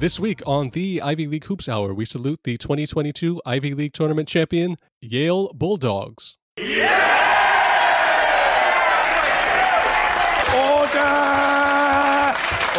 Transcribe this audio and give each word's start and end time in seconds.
This 0.00 0.18
week 0.18 0.40
on 0.46 0.70
the 0.70 1.02
Ivy 1.02 1.26
League 1.26 1.44
Hoops 1.44 1.68
Hour, 1.68 1.92
we 1.92 2.06
salute 2.06 2.40
the 2.44 2.56
2022 2.56 3.42
Ivy 3.44 3.74
League 3.74 3.92
Tournament 3.92 4.28
champion, 4.28 4.76
Yale 5.02 5.52
Bulldogs. 5.52 6.38
Order! 6.56 6.70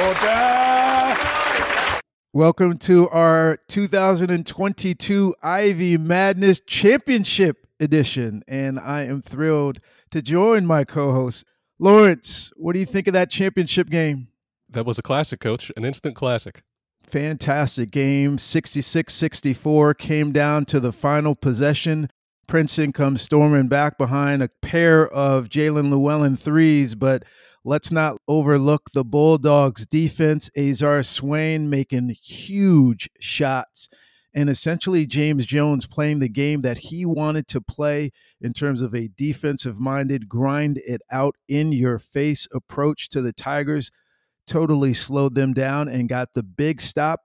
Order! 0.02 1.16
Welcome 2.34 2.80
to 2.80 3.08
our 3.10 3.60
2022 3.68 5.36
Ivy 5.44 5.98
Madness 5.98 6.60
Championship 6.66 7.68
edition. 7.80 8.42
And 8.48 8.80
I 8.80 9.04
am 9.04 9.22
thrilled 9.22 9.78
to 10.10 10.24
join 10.24 10.66
my 10.66 10.86
co 10.86 11.12
host, 11.12 11.46
Lawrence. 11.78 12.52
What 12.56 12.74
do 12.74 12.80
you 12.80 12.88
think 12.88 13.06
of 13.06 13.14
that 13.14 13.30
championship 13.30 13.92
game? 13.92 14.30
That 14.68 14.88
was 14.88 14.98
a 14.98 15.04
classic, 15.04 15.40
coach, 15.40 15.72
an 15.78 15.86
instant 15.86 16.16
classic. 16.16 16.64
Fantastic 17.04 17.92
game. 17.92 18.38
66 18.38 19.14
64 19.14 19.94
came 19.96 20.32
down 20.32 20.66
to 20.66 20.80
the 20.80 20.94
final 20.94 21.36
possession. 21.36 22.10
Princeton 22.48 22.92
comes 22.92 23.22
storming 23.22 23.68
back 23.68 23.98
behind 23.98 24.44
a 24.44 24.50
pair 24.62 25.08
of 25.08 25.50
Jalen 25.50 25.90
Llewellyn 25.90 26.36
threes, 26.36 26.96
but 26.96 27.24
let's 27.64 27.92
not 27.92 28.18
overlook 28.28 28.92
the 28.94 29.06
Bulldogs 29.06 29.86
defense. 29.86 30.50
Azar 30.58 31.04
Swain 31.04 31.70
making 31.70 32.16
huge 32.22 33.10
shots, 33.20 33.88
and 34.34 34.50
essentially 34.50 35.06
James 35.06 35.46
Jones 35.46 35.88
playing 35.88 36.20
the 36.20 36.30
game 36.30 36.62
that 36.62 36.80
he 36.80 37.06
wanted 37.06 37.48
to 37.48 37.62
play 37.62 38.12
in 38.42 38.54
terms 38.54 38.82
of 38.82 38.94
a 38.94 39.10
defensive 39.16 39.80
minded, 39.80 40.28
grind 40.28 40.82
it 40.86 41.02
out 41.12 41.36
in 41.48 41.72
your 41.72 42.00
face 42.00 42.48
approach 42.54 43.10
to 43.10 43.22
the 43.22 43.34
Tigers. 43.34 43.92
Totally 44.48 44.94
slowed 44.94 45.36
them 45.36 45.54
down 45.54 45.88
and 45.88 46.10
got 46.10 46.34
the 46.34 46.44
big 46.44 46.82
stop 46.82 47.22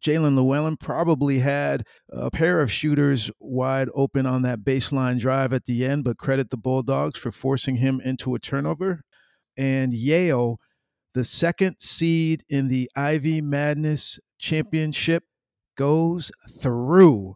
Jalen 0.00 0.34
Llewellyn 0.34 0.76
probably 0.76 1.40
had 1.40 1.86
a 2.10 2.30
pair 2.30 2.60
of 2.60 2.72
shooters 2.72 3.30
wide 3.38 3.88
open 3.94 4.26
on 4.26 4.42
that 4.42 4.60
baseline 4.60 5.18
drive 5.18 5.52
at 5.52 5.64
the 5.64 5.84
end, 5.84 6.04
but 6.04 6.18
credit 6.18 6.50
the 6.50 6.56
Bulldogs 6.56 7.18
for 7.18 7.30
forcing 7.30 7.76
him 7.76 8.00
into 8.00 8.34
a 8.34 8.38
turnover. 8.38 9.02
And 9.56 9.92
Yale, 9.92 10.58
the 11.14 11.24
second 11.24 11.76
seed 11.80 12.44
in 12.48 12.68
the 12.68 12.90
Ivy 12.96 13.40
Madness 13.40 14.18
Championship, 14.38 15.24
goes 15.76 16.32
through 16.60 17.34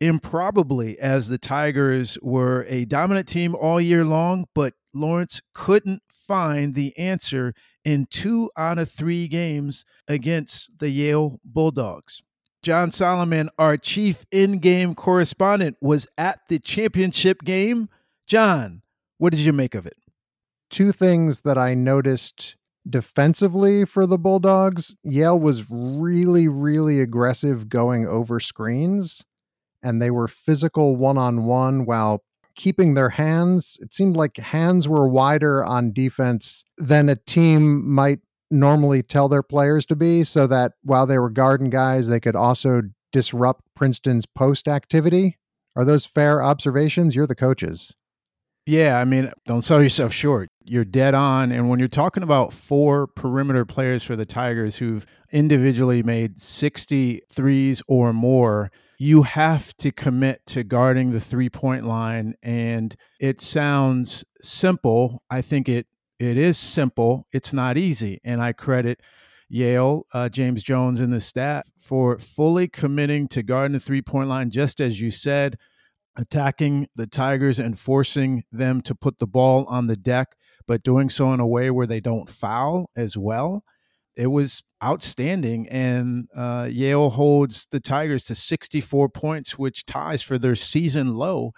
improbably 0.00 0.98
as 0.98 1.28
the 1.28 1.38
Tigers 1.38 2.16
were 2.22 2.64
a 2.68 2.84
dominant 2.84 3.28
team 3.28 3.54
all 3.54 3.80
year 3.80 4.04
long, 4.04 4.46
but 4.54 4.74
Lawrence 4.94 5.40
couldn't 5.52 6.02
find 6.08 6.74
the 6.74 6.96
answer 6.96 7.54
in 7.88 8.04
two 8.04 8.50
out 8.54 8.78
of 8.78 8.90
three 8.90 9.26
games 9.26 9.86
against 10.06 10.78
the 10.78 10.90
Yale 10.90 11.40
Bulldogs. 11.42 12.22
John 12.62 12.92
Solomon, 12.92 13.48
our 13.58 13.78
chief 13.78 14.26
in 14.30 14.58
game 14.58 14.94
correspondent, 14.94 15.78
was 15.80 16.06
at 16.18 16.38
the 16.50 16.58
championship 16.58 17.42
game. 17.44 17.88
John, 18.26 18.82
what 19.16 19.30
did 19.30 19.40
you 19.40 19.54
make 19.54 19.74
of 19.74 19.86
it? 19.86 19.96
Two 20.68 20.92
things 20.92 21.40
that 21.40 21.56
I 21.56 21.72
noticed 21.72 22.56
defensively 22.86 23.86
for 23.86 24.04
the 24.04 24.18
Bulldogs 24.18 24.94
Yale 25.02 25.38
was 25.38 25.64
really, 25.70 26.46
really 26.46 27.00
aggressive 27.00 27.70
going 27.70 28.06
over 28.06 28.38
screens, 28.38 29.24
and 29.82 30.02
they 30.02 30.10
were 30.10 30.28
physical 30.28 30.94
one 30.94 31.16
on 31.16 31.46
one 31.46 31.86
while 31.86 32.22
keeping 32.58 32.92
their 32.92 33.08
hands. 33.08 33.78
It 33.80 33.94
seemed 33.94 34.16
like 34.16 34.36
hands 34.36 34.86
were 34.86 35.08
wider 35.08 35.64
on 35.64 35.92
defense 35.92 36.64
than 36.76 37.08
a 37.08 37.16
team 37.16 37.90
might 37.90 38.18
normally 38.50 39.02
tell 39.02 39.28
their 39.28 39.42
players 39.42 39.86
to 39.86 39.96
be, 39.96 40.24
so 40.24 40.46
that 40.48 40.72
while 40.82 41.06
they 41.06 41.18
were 41.18 41.30
guarding 41.30 41.70
guys, 41.70 42.08
they 42.08 42.20
could 42.20 42.36
also 42.36 42.82
disrupt 43.12 43.62
Princeton's 43.74 44.26
post 44.26 44.68
activity. 44.68 45.38
Are 45.76 45.84
those 45.84 46.04
fair 46.04 46.42
observations? 46.42 47.14
You're 47.14 47.26
the 47.26 47.34
coaches. 47.34 47.94
Yeah, 48.66 48.98
I 48.98 49.04
mean, 49.04 49.30
don't 49.46 49.62
sell 49.62 49.82
yourself 49.82 50.12
short. 50.12 50.50
You're 50.64 50.84
dead 50.84 51.14
on. 51.14 51.52
And 51.52 51.70
when 51.70 51.78
you're 51.78 51.88
talking 51.88 52.22
about 52.22 52.52
four 52.52 53.06
perimeter 53.06 53.64
players 53.64 54.02
for 54.02 54.16
the 54.16 54.26
Tigers 54.26 54.76
who've 54.76 55.06
individually 55.30 56.02
made 56.02 56.38
60 56.40 57.22
threes 57.32 57.82
or 57.88 58.12
more, 58.12 58.70
you 58.98 59.22
have 59.22 59.76
to 59.76 59.92
commit 59.92 60.44
to 60.46 60.64
guarding 60.64 61.12
the 61.12 61.20
three 61.20 61.48
point 61.48 61.84
line. 61.84 62.34
And 62.42 62.94
it 63.20 63.40
sounds 63.40 64.24
simple. 64.40 65.22
I 65.30 65.40
think 65.40 65.68
it 65.68 65.86
it 66.18 66.36
is 66.36 66.58
simple. 66.58 67.26
It's 67.32 67.52
not 67.52 67.78
easy. 67.78 68.20
And 68.24 68.42
I 68.42 68.52
credit 68.52 69.00
Yale, 69.48 70.04
uh, 70.12 70.28
James 70.28 70.64
Jones, 70.64 71.00
and 71.00 71.12
the 71.12 71.20
staff 71.20 71.70
for 71.78 72.18
fully 72.18 72.66
committing 72.66 73.28
to 73.28 73.42
guarding 73.42 73.72
the 73.72 73.80
three 73.80 74.02
point 74.02 74.28
line, 74.28 74.50
just 74.50 74.80
as 74.80 75.00
you 75.00 75.12
said, 75.12 75.56
attacking 76.16 76.88
the 76.96 77.06
Tigers 77.06 77.60
and 77.60 77.78
forcing 77.78 78.42
them 78.50 78.80
to 78.82 78.94
put 78.94 79.20
the 79.20 79.28
ball 79.28 79.64
on 79.66 79.86
the 79.86 79.96
deck, 79.96 80.34
but 80.66 80.82
doing 80.82 81.08
so 81.08 81.32
in 81.32 81.38
a 81.38 81.46
way 81.46 81.70
where 81.70 81.86
they 81.86 82.00
don't 82.00 82.28
foul 82.28 82.90
as 82.96 83.16
well 83.16 83.62
it 84.18 84.26
was 84.26 84.64
outstanding. 84.82 85.68
And 85.68 86.28
uh, 86.36 86.68
Yale 86.70 87.10
holds 87.10 87.68
the 87.70 87.80
Tigers 87.80 88.24
to 88.24 88.34
64 88.34 89.08
points, 89.10 89.56
which 89.56 89.86
ties 89.86 90.22
for 90.22 90.38
their 90.38 90.56
season 90.56 91.14
low. 91.14 91.52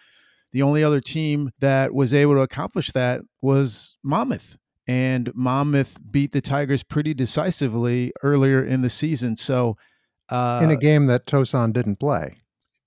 The 0.53 0.63
only 0.63 0.85
other 0.85 1.01
team 1.01 1.51
that 1.61 1.95
was 1.95 2.13
able 2.13 2.35
to 2.35 2.41
accomplish 2.41 2.93
that 2.93 3.23
was 3.41 3.97
Monmouth. 4.05 4.59
And 4.87 5.33
Monmouth 5.35 5.97
beat 6.11 6.33
the 6.33 6.41
Tigers 6.41 6.83
pretty 6.83 7.15
decisively 7.15 8.13
earlier 8.23 8.63
in 8.63 8.83
the 8.83 8.91
season. 8.91 9.37
So, 9.37 9.77
uh, 10.29 10.61
in 10.63 10.71
a 10.71 10.77
game 10.77 11.07
that 11.07 11.27
Tosan 11.27 11.73
didn't 11.73 11.97
play. 11.97 12.37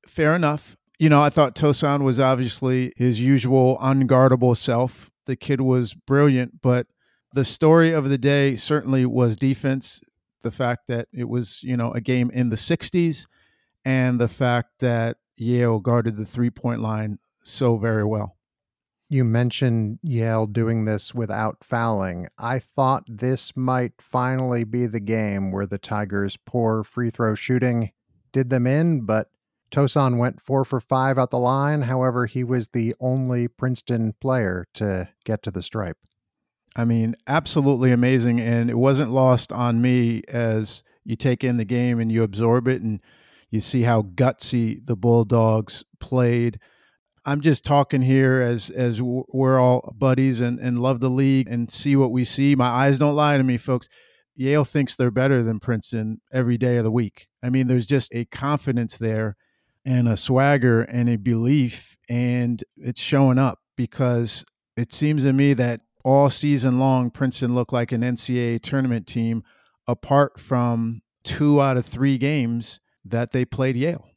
Fair 0.08 0.36
enough. 0.36 0.76
You 1.00 1.10
know, 1.10 1.22
I 1.22 1.30
thought 1.30 1.56
Tosan 1.56 2.04
was 2.04 2.20
obviously 2.20 2.94
his 2.96 3.20
usual 3.20 3.78
unguardable 3.82 4.56
self. 4.56 5.10
The 5.26 5.36
kid 5.36 5.62
was 5.62 5.94
brilliant, 5.94 6.62
but 6.62 6.88
the 7.34 7.44
story 7.44 7.92
of 7.92 8.10
the 8.10 8.18
day 8.18 8.56
certainly 8.56 9.06
was 9.06 9.38
defense. 9.38 10.02
The 10.44 10.52
fact 10.52 10.88
that 10.88 11.08
it 11.12 11.28
was, 11.28 11.64
you 11.64 11.76
know, 11.76 11.92
a 11.92 12.02
game 12.02 12.30
in 12.32 12.50
the 12.50 12.56
60s 12.56 13.28
and 13.84 14.20
the 14.20 14.28
fact 14.28 14.80
that 14.80 15.18
Yale 15.36 15.80
guarded 15.80 16.16
the 16.16 16.26
three 16.26 16.50
point 16.50 16.80
line 16.80 17.20
so 17.44 17.78
very 17.78 18.04
well. 18.04 18.38
You 19.10 19.24
mentioned 19.24 20.00
Yale 20.02 20.48
doing 20.48 20.86
this 20.86 21.14
without 21.14 21.64
fouling. 21.64 22.28
I 22.38 22.60
thought 22.60 23.04
this 23.08 23.56
might 23.56 23.94
finally 24.00 24.64
be 24.64 24.86
the 24.86 25.00
game 25.00 25.52
where 25.52 25.66
the 25.66 25.78
Tigers' 25.78 26.38
poor 26.38 26.84
free 26.84 27.10
throw 27.10 27.36
shooting 27.36 27.92
did 28.32 28.50
them 28.50 28.66
in, 28.66 29.06
but 29.06 29.30
Tosan 29.72 30.18
went 30.18 30.42
four 30.42 30.66
for 30.66 30.80
five 30.80 31.18
out 31.18 31.32
the 31.32 31.40
line. 31.40 31.82
However, 31.82 32.26
he 32.26 32.44
was 32.44 32.70
the 32.70 32.96
only 33.00 33.48
Princeton 33.48 34.14
player 34.20 34.68
to 34.76 35.10
get 35.26 35.44
to 35.44 35.52
the 35.52 35.62
stripe. 35.62 35.98
I 36.76 36.86
mean, 36.86 37.16
absolutely 37.28 37.92
amazing. 37.92 38.40
And 38.40 38.70
it 38.70 38.78
wasn't 38.78 39.12
lost 39.12 39.52
on 39.52 39.82
me 39.82 40.24
as 40.28 40.84
you 41.04 41.16
take 41.16 41.44
in 41.44 41.58
the 41.58 41.66
game 41.66 42.00
and 42.00 42.12
you 42.12 42.24
absorb 42.24 42.68
it 42.68 42.82
and 42.82 43.00
you 43.50 43.60
see 43.60 43.84
how 43.84 44.02
gutsy 44.02 44.84
the 44.86 44.96
Bulldogs 44.96 45.84
played. 46.00 46.60
I'm 47.26 47.42
just 47.42 47.64
talking 47.64 48.02
here 48.02 48.42
as 48.42 48.70
as 48.70 49.02
we're 49.02 49.60
all 49.60 49.94
buddies 49.98 50.42
and, 50.42 50.60
and 50.60 50.80
love 50.80 51.00
the 51.00 51.10
league 51.10 51.48
and 51.48 51.70
see 51.72 51.96
what 51.96 52.12
we 52.12 52.26
see. 52.26 52.56
My 52.56 52.68
eyes 52.68 53.00
don't 53.00 53.16
lie 53.16 53.38
to 53.38 53.44
me, 53.44 53.58
folks. 53.58 53.88
Yale 54.36 54.66
thinks 54.66 54.96
they're 54.96 55.12
better 55.12 55.44
than 55.44 55.60
Princeton 55.60 56.20
every 56.32 56.58
day 56.58 56.78
of 56.78 56.84
the 56.84 56.92
week. 56.92 57.28
I 57.44 57.50
mean, 57.50 57.68
there's 57.68 57.86
just 57.86 58.14
a 58.14 58.26
confidence 58.26 58.98
there 58.98 59.36
and 59.86 60.08
a 60.08 60.18
swagger 60.18 60.82
and 60.82 61.08
a 61.08 61.18
belief, 61.18 61.98
and 62.10 62.64
it's 62.78 63.02
showing 63.02 63.38
up 63.38 63.60
because 63.78 64.44
it 64.76 64.92
seems 64.92 65.24
to 65.24 65.34
me 65.34 65.54
that 65.54 65.82
all 66.04 66.30
season 66.30 66.80
long, 66.80 67.10
Princeton 67.10 67.56
looked 67.56 67.74
like 67.74 67.92
an 67.92 68.02
NCAA 68.02 68.62
tournament 68.62 69.08
team, 69.08 69.44
apart 69.88 70.40
from 70.40 71.02
two 71.24 71.62
out 71.62 71.78
of 71.78 71.86
three 71.86 72.18
games 72.18 72.80
that 73.06 73.32
they 73.32 73.46
played 73.46 73.76
Yale. 73.76 74.08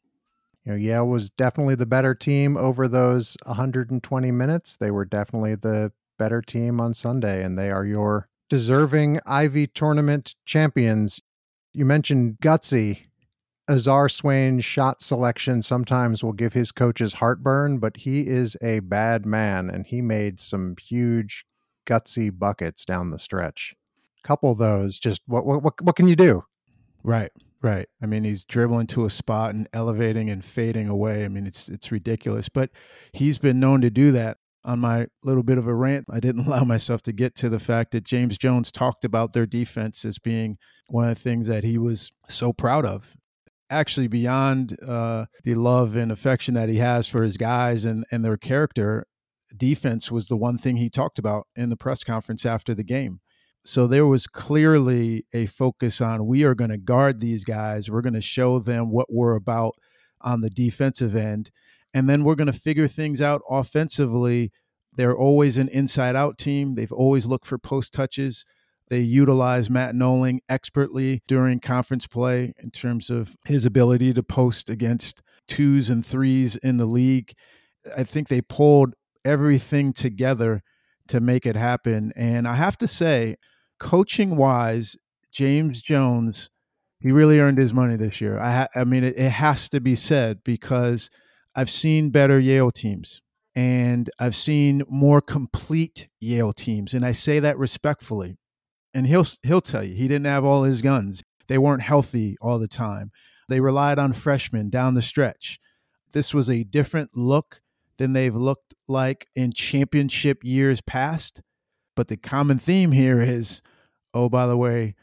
You 0.65 0.73
know, 0.73 0.77
Yale 0.77 1.07
was 1.07 1.29
definitely 1.29 1.75
the 1.75 1.85
better 1.85 2.13
team 2.13 2.57
over 2.57 2.87
those 2.87 3.37
120 3.45 4.31
minutes. 4.31 4.75
They 4.75 4.91
were 4.91 5.05
definitely 5.05 5.55
the 5.55 5.93
better 6.19 6.41
team 6.41 6.81
on 6.81 6.93
Sunday, 6.93 7.43
and 7.43 7.57
they 7.57 7.71
are 7.71 7.85
your 7.85 8.27
deserving 8.49 9.21
Ivy 9.25 9.67
tournament 9.67 10.35
champions. 10.45 11.21
You 11.73 11.85
mentioned 11.85 12.37
gutsy. 12.41 12.99
Azar 13.69 14.07
Swain's 14.07 14.63
shot 14.63 15.01
selection 15.01 15.61
sometimes 15.61 16.23
will 16.23 16.33
give 16.33 16.53
his 16.53 16.71
coaches 16.71 17.13
heartburn, 17.13 17.79
but 17.79 17.97
he 17.97 18.25
is 18.27 18.55
a 18.61 18.79
bad 18.79 19.25
man, 19.25 19.69
and 19.69 19.85
he 19.85 20.01
made 20.01 20.39
some 20.39 20.75
huge 20.81 21.45
gutsy 21.87 22.37
buckets 22.37 22.85
down 22.85 23.11
the 23.11 23.19
stretch. 23.19 23.73
Couple 24.23 24.53
those, 24.55 24.99
just 24.99 25.21
what 25.25 25.45
what 25.45 25.63
what, 25.63 25.81
what 25.81 25.95
can 25.95 26.07
you 26.07 26.15
do? 26.15 26.43
Right, 27.03 27.31
right. 27.61 27.87
I 28.01 28.05
mean, 28.05 28.23
he's 28.23 28.43
dribbling 28.43 28.87
to 28.87 29.05
a 29.05 29.09
spot 29.09 29.53
and 29.53 29.69
elevating 29.73 30.29
and 30.29 30.43
fading 30.43 30.89
away. 30.89 31.23
I 31.23 31.29
mean, 31.29 31.47
it's 31.47 31.69
it's 31.69 31.91
ridiculous, 31.91 32.49
but 32.49 32.69
he's 33.13 33.37
been 33.37 33.59
known 33.59 33.81
to 33.81 33.89
do 33.89 34.11
that 34.11 34.37
on 34.67 34.79
my 34.79 35.07
little 35.23 35.43
bit 35.43 35.57
of 35.57 35.65
a 35.65 35.73
rant, 35.73 36.05
I 36.11 36.19
didn't 36.19 36.45
allow 36.47 36.63
myself 36.63 37.01
to 37.03 37.13
get 37.13 37.35
to 37.37 37.49
the 37.49 37.59
fact 37.59 37.91
that 37.91 38.03
James 38.03 38.37
Jones 38.37 38.71
talked 38.71 39.05
about 39.05 39.33
their 39.33 39.47
defense 39.47 40.05
as 40.05 40.19
being 40.19 40.57
one 40.89 41.09
of 41.09 41.15
the 41.15 41.23
things 41.23 41.47
that 41.47 41.63
he 41.63 41.77
was 41.77 42.11
so 42.29 42.53
proud 42.53 42.85
of. 42.85 43.15
Actually, 43.69 44.07
beyond 44.07 44.77
uh, 44.87 45.25
the 45.43 45.53
love 45.53 45.95
and 45.95 46.11
affection 46.11 46.53
that 46.53 46.69
he 46.69 46.77
has 46.77 47.07
for 47.07 47.23
his 47.23 47.35
guys 47.35 47.83
and, 47.83 48.05
and 48.11 48.23
their 48.23 48.37
character, 48.37 49.07
defense 49.55 50.11
was 50.11 50.27
the 50.27 50.37
one 50.37 50.57
thing 50.57 50.77
he 50.77 50.89
talked 50.89 51.19
about 51.19 51.47
in 51.55 51.69
the 51.69 51.77
press 51.77 52.03
conference 52.03 52.45
after 52.45 52.73
the 52.73 52.83
game. 52.83 53.19
So 53.63 53.85
there 53.85 54.07
was 54.07 54.27
clearly 54.27 55.25
a 55.33 55.45
focus 55.45 55.99
on 55.99 56.25
we 56.25 56.43
are 56.43 56.55
going 56.55 56.69
to 56.69 56.77
guard 56.77 57.19
these 57.19 57.43
guys. 57.43 57.91
We're 57.91 58.01
going 58.01 58.13
to 58.13 58.21
show 58.21 58.59
them 58.59 58.91
what 58.91 59.07
we're 59.11 59.35
about 59.35 59.75
on 60.21 60.41
the 60.41 60.49
defensive 60.49 61.15
end. 61.15 61.51
And 61.93 62.09
then 62.09 62.23
we're 62.23 62.35
going 62.35 62.51
to 62.51 62.53
figure 62.53 62.87
things 62.87 63.21
out 63.21 63.41
offensively. 63.49 64.51
They're 64.93 65.17
always 65.17 65.57
an 65.57 65.67
inside 65.69 66.15
out 66.15 66.37
team. 66.37 66.75
They've 66.75 66.91
always 66.91 67.25
looked 67.25 67.45
for 67.45 67.57
post 67.57 67.93
touches. 67.93 68.45
They 68.89 68.99
utilize 68.99 69.69
Matt 69.69 69.95
Knowling 69.95 70.39
expertly 70.47 71.21
during 71.27 71.59
conference 71.59 72.07
play 72.07 72.53
in 72.63 72.71
terms 72.71 73.09
of 73.09 73.35
his 73.45 73.65
ability 73.65 74.13
to 74.13 74.23
post 74.23 74.69
against 74.69 75.21
twos 75.47 75.89
and 75.89 76.05
threes 76.05 76.55
in 76.57 76.77
the 76.77 76.85
league. 76.85 77.33
I 77.97 78.03
think 78.03 78.27
they 78.27 78.41
pulled 78.41 78.93
everything 79.27 79.93
together 79.93 80.63
to 81.07 81.19
make 81.19 81.45
it 81.45 81.55
happen. 81.55 82.13
And 82.15 82.47
I 82.47 82.55
have 82.55 82.77
to 82.79 82.87
say, 82.87 83.37
coaching 83.79 84.35
wise, 84.35 84.95
James 85.31 85.81
Jones, 85.81 86.49
he 86.99 87.11
really 87.11 87.39
earned 87.39 87.59
his 87.59 87.73
money 87.73 87.95
this 87.95 88.19
year. 88.21 88.39
I, 88.39 88.51
ha- 88.51 88.67
I 88.75 88.83
mean, 88.83 89.03
it, 89.03 89.19
it 89.19 89.31
has 89.31 89.69
to 89.69 89.79
be 89.79 89.95
said 89.95 90.43
because 90.43 91.09
I've 91.55 91.69
seen 91.69 92.09
better 92.09 92.39
Yale 92.39 92.71
teams 92.71 93.21
and 93.55 94.09
I've 94.19 94.35
seen 94.35 94.83
more 94.89 95.21
complete 95.21 96.07
Yale 96.19 96.53
teams. 96.53 96.93
And 96.93 97.05
I 97.05 97.11
say 97.11 97.39
that 97.39 97.57
respectfully. 97.57 98.37
And 98.93 99.05
he'll, 99.05 99.25
he'll 99.43 99.61
tell 99.61 99.83
you, 99.83 99.93
he 99.93 100.07
didn't 100.07 100.25
have 100.25 100.43
all 100.43 100.63
his 100.63 100.81
guns. 100.81 101.23
They 101.47 101.57
weren't 101.57 101.83
healthy 101.83 102.35
all 102.41 102.57
the 102.57 102.67
time. 102.67 103.11
They 103.47 103.59
relied 103.59 103.99
on 103.99 104.13
freshmen 104.13 104.69
down 104.69 104.95
the 104.95 105.01
stretch. 105.01 105.59
This 106.13 106.33
was 106.33 106.49
a 106.49 106.63
different 106.63 107.15
look 107.15 107.61
than 107.97 108.13
they've 108.13 108.35
looked 108.35 108.73
like 108.87 109.27
in 109.35 109.51
championship 109.51 110.39
years 110.43 110.81
past. 110.81 111.41
But 111.95 112.07
the 112.07 112.17
common 112.17 112.59
theme 112.59 112.91
here 112.91 113.21
is 113.21 113.61
oh, 114.13 114.29
by 114.29 114.47
the 114.47 114.57
way, 114.57 114.95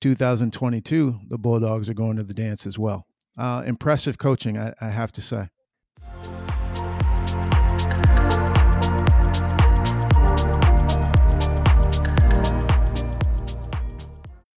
2022, 0.00 1.20
the 1.28 1.38
Bulldogs 1.38 1.88
are 1.88 1.94
going 1.94 2.16
to 2.16 2.24
the 2.24 2.34
dance 2.34 2.66
as 2.66 2.78
well. 2.78 3.06
Uh, 3.38 3.62
impressive 3.64 4.18
coaching, 4.18 4.58
I, 4.58 4.72
I 4.80 4.88
have 4.88 5.12
to 5.12 5.20
say. 5.20 5.48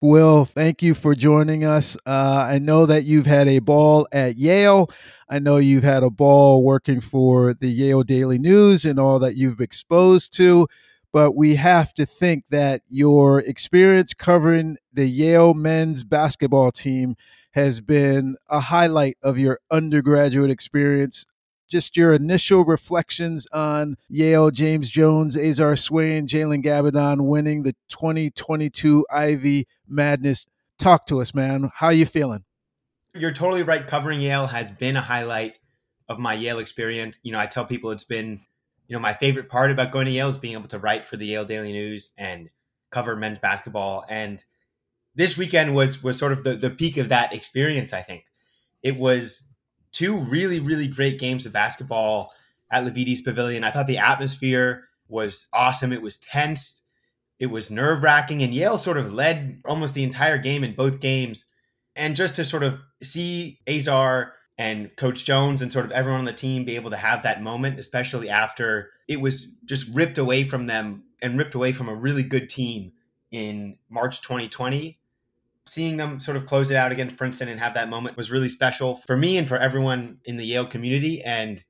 Will, 0.02 0.46
thank 0.46 0.82
you 0.82 0.94
for 0.94 1.14
joining 1.14 1.66
us. 1.66 1.98
Uh, 2.06 2.48
I 2.50 2.60
know 2.60 2.86
that 2.86 3.04
you've 3.04 3.26
had 3.26 3.50
a 3.50 3.60
ball 3.60 4.08
at 4.14 4.38
Yale. 4.38 4.90
I 5.30 5.40
know 5.40 5.58
you've 5.58 5.84
had 5.84 6.02
a 6.02 6.10
ball 6.10 6.64
working 6.64 7.02
for 7.02 7.54
the 7.54 7.70
Yale 7.70 8.04
Daily 8.04 8.40
News 8.40 8.84
and 8.84 9.00
all 9.00 9.20
that 9.20 9.36
you've 9.36 9.58
been 9.58 9.66
exposed 9.66 10.34
to, 10.38 10.68
but 11.14 11.36
we 11.36 11.56
have 11.56 11.94
to 11.96 12.06
think 12.06 12.48
that 12.50 12.82
your 12.88 13.40
experience 13.40 14.14
covering 14.16 14.78
the 14.92 15.06
Yale 15.06 15.54
men's 15.54 16.04
basketball 16.04 16.72
team 16.72 17.16
has 17.52 17.80
been 17.80 18.38
a 18.50 18.60
highlight 18.60 19.18
of 19.22 19.38
your 19.38 19.60
undergraduate 19.70 20.50
experience 20.50 21.26
just 21.70 21.96
your 21.96 22.14
initial 22.14 22.66
reflections 22.66 23.48
on 23.54 23.96
Yale, 24.10 24.50
James 24.52 24.90
Jones, 24.90 25.38
Azar 25.38 25.76
Swain, 25.76 26.28
Jalen 26.28 26.64
Gabbidon 26.64 27.28
winning 27.28 27.64
the 27.64 27.76
2022 27.90 29.06
Ivy 29.12 29.68
Madness. 29.88 30.48
Talk 30.78 31.06
to 31.06 31.22
us, 31.22 31.36
man. 31.36 31.70
How 31.76 31.88
are 31.88 31.94
you 31.94 32.06
feeling? 32.06 32.44
You're 33.14 33.34
totally 33.34 33.64
right. 33.64 33.86
Covering 33.86 34.22
Yale 34.22 34.48
has 34.48 34.72
been 34.72 34.96
a 34.96 35.02
highlight 35.02 35.58
of 36.08 36.20
my 36.20 36.34
Yale 36.34 36.60
experience. 36.60 37.20
You 37.24 37.32
know, 37.32 37.40
I 37.40 37.48
tell 37.48 37.66
people 37.66 37.92
it's 37.92 38.04
been, 38.04 38.42
you 38.88 38.96
know, 38.96 39.00
my 39.00 39.14
favorite 39.14 39.50
part 39.50 39.72
about 39.72 39.92
going 39.92 40.06
to 40.06 40.12
Yale 40.12 40.30
is 40.30 40.38
being 40.38 40.54
able 40.54 40.68
to 40.70 40.80
write 40.80 41.06
for 41.06 41.18
the 41.18 41.26
Yale 41.26 41.46
Daily 41.46 41.72
News 41.72 42.12
and 42.18 42.50
cover 42.92 43.16
men's 43.16 43.40
basketball. 43.40 44.06
And 44.08 44.44
this 45.16 45.38
weekend 45.38 45.76
was 45.76 46.04
was 46.04 46.18
sort 46.18 46.32
of 46.32 46.44
the 46.44 46.56
the 46.56 46.70
peak 46.70 46.98
of 46.98 47.10
that 47.10 47.34
experience. 47.34 47.94
I 47.94 48.02
think 48.02 48.26
it 48.82 48.96
was 48.96 49.44
two 49.92 50.18
really, 50.18 50.60
really 50.60 50.88
great 50.88 51.20
games 51.20 51.46
of 51.46 51.52
basketball 51.52 52.32
at 52.72 52.84
Lavietes 52.84 53.24
Pavilion. 53.24 53.64
I 53.64 53.72
thought 53.72 53.88
the 53.88 53.98
atmosphere 53.98 54.86
was 55.08 55.48
awesome. 55.52 55.92
It 55.92 56.02
was 56.02 56.18
tense. 56.18 56.82
It 57.40 57.48
was 57.48 57.72
nerve 57.72 58.04
wracking. 58.04 58.44
And 58.44 58.54
Yale 58.54 58.78
sort 58.78 58.98
of 58.98 59.14
led 59.14 59.62
almost 59.66 59.94
the 59.94 60.04
entire 60.04 60.38
game 60.38 60.64
in 60.64 60.76
both 60.76 61.00
games. 61.00 61.46
And 62.00 62.16
just 62.16 62.36
to 62.38 62.46
sort 62.46 62.64
of 62.64 62.80
see 63.04 63.60
Azar 63.68 64.34
and 64.58 64.90
Coach 64.96 65.26
Jones 65.26 65.62
and 65.62 65.72
sort 65.72 65.86
of 65.86 65.92
everyone 65.92 66.20
on 66.20 66.26
the 66.26 66.34
team 66.34 66.66
be 66.66 66.76
able 66.76 66.90
to 66.90 66.98
have 66.98 67.24
that 67.24 67.44
moment, 67.44 67.80
especially 67.80 68.30
after 68.30 68.90
it 69.08 69.22
was 69.22 69.56
just 69.66 69.88
ripped 69.94 70.18
away 70.18 70.44
from 70.44 70.66
them 70.68 71.04
and 71.22 71.38
ripped 71.38 71.56
away 71.56 71.72
from 71.72 71.90
a 71.90 71.96
really 71.96 72.24
good 72.24 72.50
team 72.50 72.94
in 73.32 73.78
March 73.90 74.22
2020 74.22 75.00
seeing 75.70 75.98
them 75.98 76.20
sort 76.20 76.36
of 76.36 76.48
close 76.48 76.72
it 76.72 76.76
out 76.76 76.92
against 76.92 77.16
Princeton 77.16 77.48
and 77.48 77.60
have 77.60 77.76
that 77.76 77.90
moment 77.90 78.18
was 78.18 78.32
really 78.32 78.50
special 78.50 78.96
for 78.96 79.16
me 79.16 79.38
and 79.38 79.48
for 79.48 79.58
everyone 79.58 80.18
in 80.26 80.36
the 80.36 80.44
Yale 80.44 80.66
community 80.66 81.22
and 81.22 81.64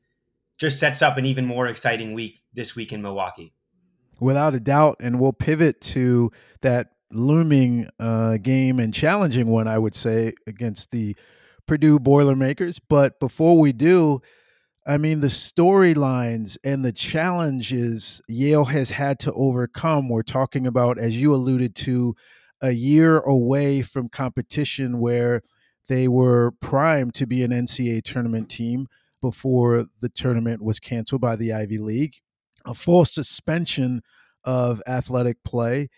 just 0.57 0.79
sets 0.79 1.01
up 1.01 1.17
an 1.17 1.25
even 1.25 1.45
more 1.45 1.67
exciting 1.67 2.13
week 2.13 2.41
this 2.53 2.75
week 2.75 2.93
in 2.93 3.01
Milwaukee. 3.01 3.53
Without 4.21 4.53
a 4.53 4.59
doubt. 4.59 4.97
And 5.01 5.19
we'll 5.19 5.33
pivot 5.33 5.81
to 5.81 6.31
that 6.61 6.91
looming 7.11 7.87
uh, 7.99 8.37
game 8.37 8.79
and 8.79 8.93
challenging 8.93 9.47
one, 9.47 9.67
I 9.67 9.77
would 9.77 9.95
say, 9.95 10.33
against 10.47 10.91
the 10.91 11.15
Purdue 11.67 11.99
Boilermakers. 11.99 12.79
But 12.79 13.19
before 13.19 13.59
we 13.59 13.71
do, 13.71 14.21
I 14.85 14.97
mean, 14.97 15.19
the 15.19 15.27
storylines 15.27 16.57
and 16.63 16.83
the 16.83 16.91
challenges 16.91 18.21
Yale 18.27 18.65
has 18.65 18.91
had 18.91 19.19
to 19.19 19.33
overcome, 19.33 20.09
we're 20.09 20.23
talking 20.23 20.65
about, 20.65 20.97
as 20.97 21.21
you 21.21 21.33
alluded 21.33 21.75
to, 21.75 22.15
a 22.61 22.71
year 22.71 23.19
away 23.19 23.81
from 23.81 24.09
competition 24.09 24.99
where 24.99 25.41
they 25.87 26.07
were 26.07 26.51
primed 26.59 27.13
to 27.15 27.25
be 27.25 27.43
an 27.43 27.51
NCAA 27.51 28.03
tournament 28.03 28.49
team 28.49 28.87
before 29.21 29.85
the 30.01 30.09
tournament 30.09 30.61
was 30.61 30.79
canceled 30.79 31.21
by 31.21 31.35
the 31.35 31.53
Ivy 31.53 31.77
League. 31.77 32.15
A 32.65 32.73
full 32.73 33.05
suspension 33.05 34.01
of 34.43 34.81
athletic 34.87 35.43
play. 35.43 35.89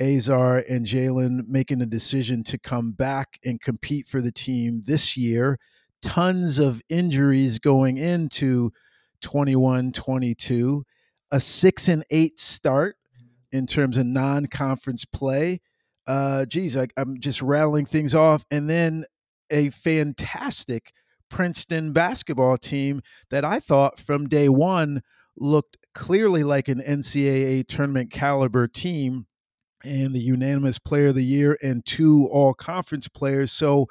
Azar 0.00 0.64
and 0.68 0.86
Jalen 0.86 1.48
making 1.48 1.82
a 1.82 1.86
decision 1.86 2.44
to 2.44 2.58
come 2.58 2.92
back 2.92 3.38
and 3.44 3.60
compete 3.60 4.06
for 4.06 4.20
the 4.20 4.32
team 4.32 4.82
this 4.86 5.16
year. 5.16 5.58
Tons 6.02 6.58
of 6.58 6.82
injuries 6.88 7.58
going 7.58 7.96
into 7.96 8.70
21 9.20 9.92
22. 9.92 10.84
A 11.30 11.40
six 11.40 11.88
and 11.88 12.04
eight 12.10 12.38
start 12.38 12.96
in 13.52 13.66
terms 13.66 13.98
of 13.98 14.06
non 14.06 14.46
conference 14.46 15.04
play 15.04 15.60
uh, 16.08 16.46
geez, 16.46 16.74
I, 16.74 16.88
I'm 16.96 17.20
just 17.20 17.42
rattling 17.42 17.84
things 17.84 18.14
off. 18.14 18.44
And 18.50 18.68
then 18.68 19.04
a 19.50 19.68
fantastic 19.68 20.92
Princeton 21.28 21.92
basketball 21.92 22.56
team 22.56 23.02
that 23.30 23.44
I 23.44 23.60
thought 23.60 24.00
from 24.00 24.26
day 24.26 24.48
one 24.48 25.02
looked 25.36 25.76
clearly 25.94 26.42
like 26.42 26.68
an 26.68 26.80
NCAA 26.80 27.68
tournament 27.68 28.10
caliber 28.10 28.66
team 28.66 29.26
and 29.84 30.14
the 30.14 30.20
unanimous 30.20 30.78
player 30.78 31.08
of 31.08 31.14
the 31.14 31.24
year 31.24 31.58
and 31.62 31.84
two 31.84 32.26
all 32.28 32.54
conference 32.54 33.08
players. 33.08 33.52
So, 33.52 33.88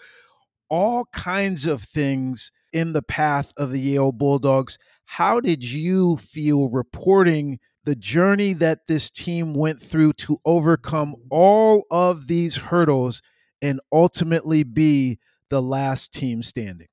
all 0.69 1.05
kinds 1.13 1.65
of 1.65 1.83
things 1.83 2.51
in 2.73 2.93
the 2.93 3.01
path 3.01 3.53
of 3.57 3.71
the 3.71 3.79
Yale 3.79 4.11
Bulldogs. 4.11 4.77
How 5.05 5.39
did 5.39 5.63
you 5.63 6.17
feel 6.17 6.69
reporting 6.69 7.59
the 7.85 7.95
journey 7.95 8.51
that 8.53 8.87
this 8.87 9.09
team 9.09 9.53
went 9.53 9.81
through 9.81 10.11
to 10.11 10.39
overcome 10.43 11.15
all 11.29 11.85
of 11.89 12.27
these 12.27 12.57
hurdles 12.57 13.21
and 13.61 13.79
ultimately 13.93 14.63
be 14.63 15.19
the 15.49 15.61
last 15.61 16.11
team 16.11 16.43
standing? 16.43 16.87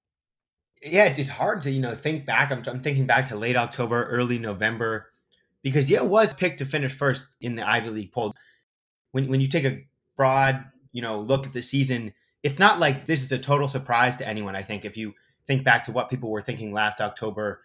Yeah, 0.83 1.07
it's 1.07 1.29
hard 1.29 1.63
to 1.63 1.71
you 1.71 1.81
know 1.81 1.95
think 1.95 2.27
back. 2.27 2.53
I'm, 2.53 2.63
I'm 2.67 2.83
thinking 2.83 3.07
back 3.07 3.27
to 3.29 3.37
late 3.37 3.57
October, 3.57 4.05
early 4.05 4.39
November, 4.39 5.07
because 5.63 5.91
Yale 5.91 6.07
was 6.07 6.35
picked 6.35 6.59
to 6.59 6.67
finish 6.67 6.93
first 6.93 7.27
in 7.41 7.57
the 7.57 7.69
Ivy 7.69 7.91
League 7.91 8.13
poll. 8.13 8.35
When 9.15 9.29
when 9.29 9.41
you 9.41 9.49
take 9.49 9.65
a 9.65 9.87
broad 10.17 10.65
you 10.93 11.03
know 11.03 11.21
look 11.21 11.47
at 11.47 11.53
the 11.53 11.63
season, 11.63 12.13
it's 12.43 12.59
not 12.59 12.79
like 12.79 13.07
this 13.07 13.23
is 13.23 13.33
a 13.33 13.39
total 13.39 13.69
surprise 13.69 14.17
to 14.19 14.29
anyone. 14.29 14.57
I 14.57 14.63
think 14.63 14.85
if 14.85 14.97
you 14.97 15.15
think 15.47 15.65
back 15.65 15.85
to 15.85 15.93
what 15.93 16.11
people 16.11 16.31
were 16.31 16.43
thinking 16.43 16.73
last 16.73 17.01
October 17.01 17.61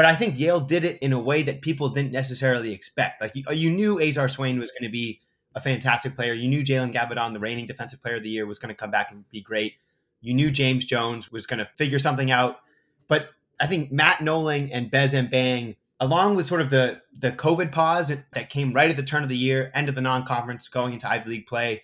but 0.00 0.04
I 0.04 0.14
think 0.14 0.38
Yale 0.38 0.60
did 0.60 0.84
it 0.84 0.98
in 1.00 1.12
a 1.12 1.20
way 1.20 1.42
that 1.42 1.62
people 1.62 1.88
didn't 1.88 2.12
necessarily 2.12 2.72
expect. 2.72 3.20
Like 3.20 3.34
you, 3.34 3.44
you 3.52 3.70
knew 3.70 4.00
Azar 4.00 4.28
Swain 4.28 4.58
was 4.58 4.70
going 4.70 4.88
to 4.88 4.92
be 4.92 5.20
a 5.54 5.60
fantastic 5.60 6.14
player. 6.14 6.32
You 6.32 6.48
knew 6.48 6.64
Jalen 6.64 6.94
Gabbidon, 6.94 7.32
the 7.32 7.40
reigning 7.40 7.66
defensive 7.66 8.00
player 8.00 8.16
of 8.16 8.22
the 8.22 8.30
year, 8.30 8.46
was 8.46 8.58
going 8.58 8.74
to 8.74 8.74
come 8.74 8.90
back 8.90 9.10
and 9.10 9.28
be 9.28 9.40
great. 9.40 9.74
You 10.20 10.32
knew 10.32 10.50
James 10.50 10.84
Jones 10.84 11.32
was 11.32 11.46
going 11.46 11.58
to 11.58 11.66
figure 11.66 11.98
something 11.98 12.30
out. 12.30 12.60
But 13.08 13.30
I 13.60 13.66
think 13.66 13.90
Matt 13.90 14.22
Knowling 14.22 14.72
and 14.72 14.90
Bez 14.90 15.12
Mbeng 15.12 15.76
along 16.00 16.34
with 16.34 16.46
sort 16.46 16.60
of 16.60 16.70
the 16.70 17.00
the 17.16 17.32
COVID 17.32 17.70
pause 17.72 18.08
that 18.08 18.50
came 18.50 18.72
right 18.72 18.90
at 18.90 18.96
the 18.96 19.02
turn 19.02 19.22
of 19.22 19.28
the 19.28 19.36
year, 19.36 19.70
end 19.74 19.88
of 19.88 19.94
the 19.94 20.00
non-conference, 20.00 20.68
going 20.68 20.94
into 20.94 21.08
Ivy 21.08 21.30
League 21.30 21.46
play, 21.46 21.82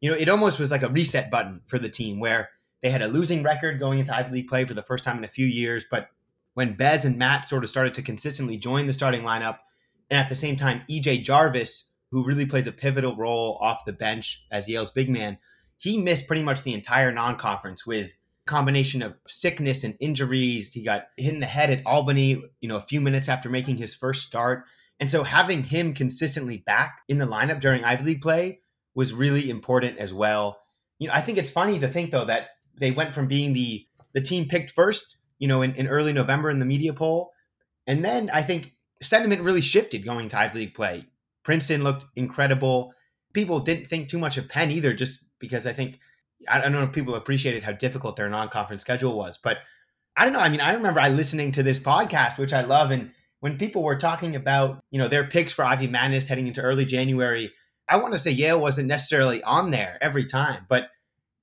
you 0.00 0.10
know, 0.10 0.16
it 0.16 0.28
almost 0.28 0.58
was 0.58 0.70
like 0.70 0.82
a 0.82 0.88
reset 0.88 1.30
button 1.30 1.60
for 1.66 1.78
the 1.78 1.88
team 1.88 2.20
where 2.20 2.50
they 2.82 2.90
had 2.90 3.02
a 3.02 3.08
losing 3.08 3.42
record 3.42 3.80
going 3.80 3.98
into 3.98 4.14
Ivy 4.14 4.32
League 4.32 4.48
play 4.48 4.64
for 4.64 4.74
the 4.74 4.82
first 4.82 5.02
time 5.02 5.18
in 5.18 5.24
a 5.24 5.28
few 5.28 5.46
years. 5.46 5.84
But 5.90 6.08
when 6.54 6.76
Bez 6.76 7.04
and 7.04 7.18
Matt 7.18 7.44
sort 7.44 7.64
of 7.64 7.70
started 7.70 7.94
to 7.94 8.02
consistently 8.02 8.56
join 8.56 8.86
the 8.86 8.92
starting 8.92 9.22
lineup, 9.22 9.58
and 10.10 10.20
at 10.20 10.28
the 10.28 10.36
same 10.36 10.56
time, 10.56 10.82
EJ 10.88 11.24
Jarvis, 11.24 11.84
who 12.10 12.24
really 12.24 12.46
plays 12.46 12.66
a 12.66 12.72
pivotal 12.72 13.16
role 13.16 13.58
off 13.60 13.84
the 13.84 13.92
bench 13.92 14.44
as 14.52 14.68
Yale's 14.68 14.90
big 14.90 15.10
man, 15.10 15.38
he 15.78 15.98
missed 15.98 16.26
pretty 16.26 16.42
much 16.42 16.62
the 16.62 16.74
entire 16.74 17.10
non-conference 17.10 17.84
with 17.84 18.12
combination 18.46 19.02
of 19.02 19.18
sickness 19.26 19.84
and 19.84 19.96
injuries. 20.00 20.72
He 20.72 20.82
got 20.82 21.04
hit 21.16 21.34
in 21.34 21.40
the 21.40 21.46
head 21.46 21.70
at 21.70 21.84
Albany, 21.84 22.42
you 22.60 22.68
know, 22.68 22.76
a 22.76 22.80
few 22.80 23.00
minutes 23.00 23.28
after 23.28 23.50
making 23.50 23.76
his 23.76 23.94
first 23.94 24.22
start. 24.22 24.64
And 24.98 25.10
so 25.10 25.24
having 25.24 25.62
him 25.62 25.92
consistently 25.92 26.58
back 26.58 27.00
in 27.08 27.18
the 27.18 27.26
lineup 27.26 27.60
during 27.60 27.84
Ivy 27.84 28.04
League 28.04 28.22
play 28.22 28.60
was 28.94 29.12
really 29.12 29.50
important 29.50 29.98
as 29.98 30.12
well. 30.14 30.58
You 30.98 31.08
know, 31.08 31.14
I 31.14 31.20
think 31.20 31.38
it's 31.38 31.50
funny 31.50 31.78
to 31.80 31.88
think 31.88 32.10
though 32.10 32.24
that 32.24 32.48
they 32.78 32.90
went 32.90 33.12
from 33.12 33.26
being 33.26 33.52
the 33.52 33.86
the 34.14 34.20
team 34.22 34.48
picked 34.48 34.70
first, 34.70 35.16
you 35.38 35.46
know, 35.46 35.60
in, 35.60 35.74
in 35.74 35.88
early 35.88 36.14
November 36.14 36.48
in 36.48 36.58
the 36.58 36.64
media 36.64 36.94
poll, 36.94 37.32
and 37.86 38.02
then 38.02 38.30
I 38.32 38.42
think 38.42 38.74
sentiment 39.02 39.42
really 39.42 39.60
shifted 39.60 40.06
going 40.06 40.28
to 40.28 40.38
Ivy 40.38 40.60
League 40.60 40.74
play. 40.74 41.06
Princeton 41.42 41.84
looked 41.84 42.06
incredible. 42.16 42.94
People 43.34 43.60
didn't 43.60 43.86
think 43.86 44.08
too 44.08 44.18
much 44.18 44.38
of 44.38 44.48
Penn 44.48 44.70
either, 44.70 44.94
just 44.94 45.18
because 45.38 45.66
I 45.66 45.74
think 45.74 46.00
I 46.48 46.60
don't 46.60 46.72
know 46.72 46.82
if 46.82 46.92
people 46.92 47.14
appreciated 47.14 47.62
how 47.62 47.72
difficult 47.72 48.16
their 48.16 48.28
non-conference 48.28 48.82
schedule 48.82 49.16
was, 49.16 49.38
but 49.42 49.58
I 50.16 50.24
don't 50.24 50.32
know. 50.32 50.40
I 50.40 50.48
mean, 50.48 50.60
I 50.60 50.72
remember 50.74 51.00
I 51.00 51.08
listening 51.08 51.52
to 51.52 51.62
this 51.62 51.78
podcast, 51.78 52.38
which 52.38 52.52
I 52.52 52.62
love, 52.62 52.90
and 52.90 53.10
when 53.40 53.58
people 53.58 53.82
were 53.82 53.96
talking 53.96 54.36
about 54.36 54.80
you 54.90 54.98
know 54.98 55.08
their 55.08 55.24
picks 55.24 55.52
for 55.52 55.64
Ivy 55.64 55.86
Madness 55.88 56.26
heading 56.26 56.46
into 56.46 56.62
early 56.62 56.84
January, 56.84 57.52
I 57.88 57.96
want 57.98 58.12
to 58.14 58.18
say 58.18 58.30
Yale 58.30 58.60
wasn't 58.60 58.88
necessarily 58.88 59.42
on 59.42 59.70
there 59.70 59.98
every 60.00 60.26
time, 60.26 60.66
but 60.68 60.88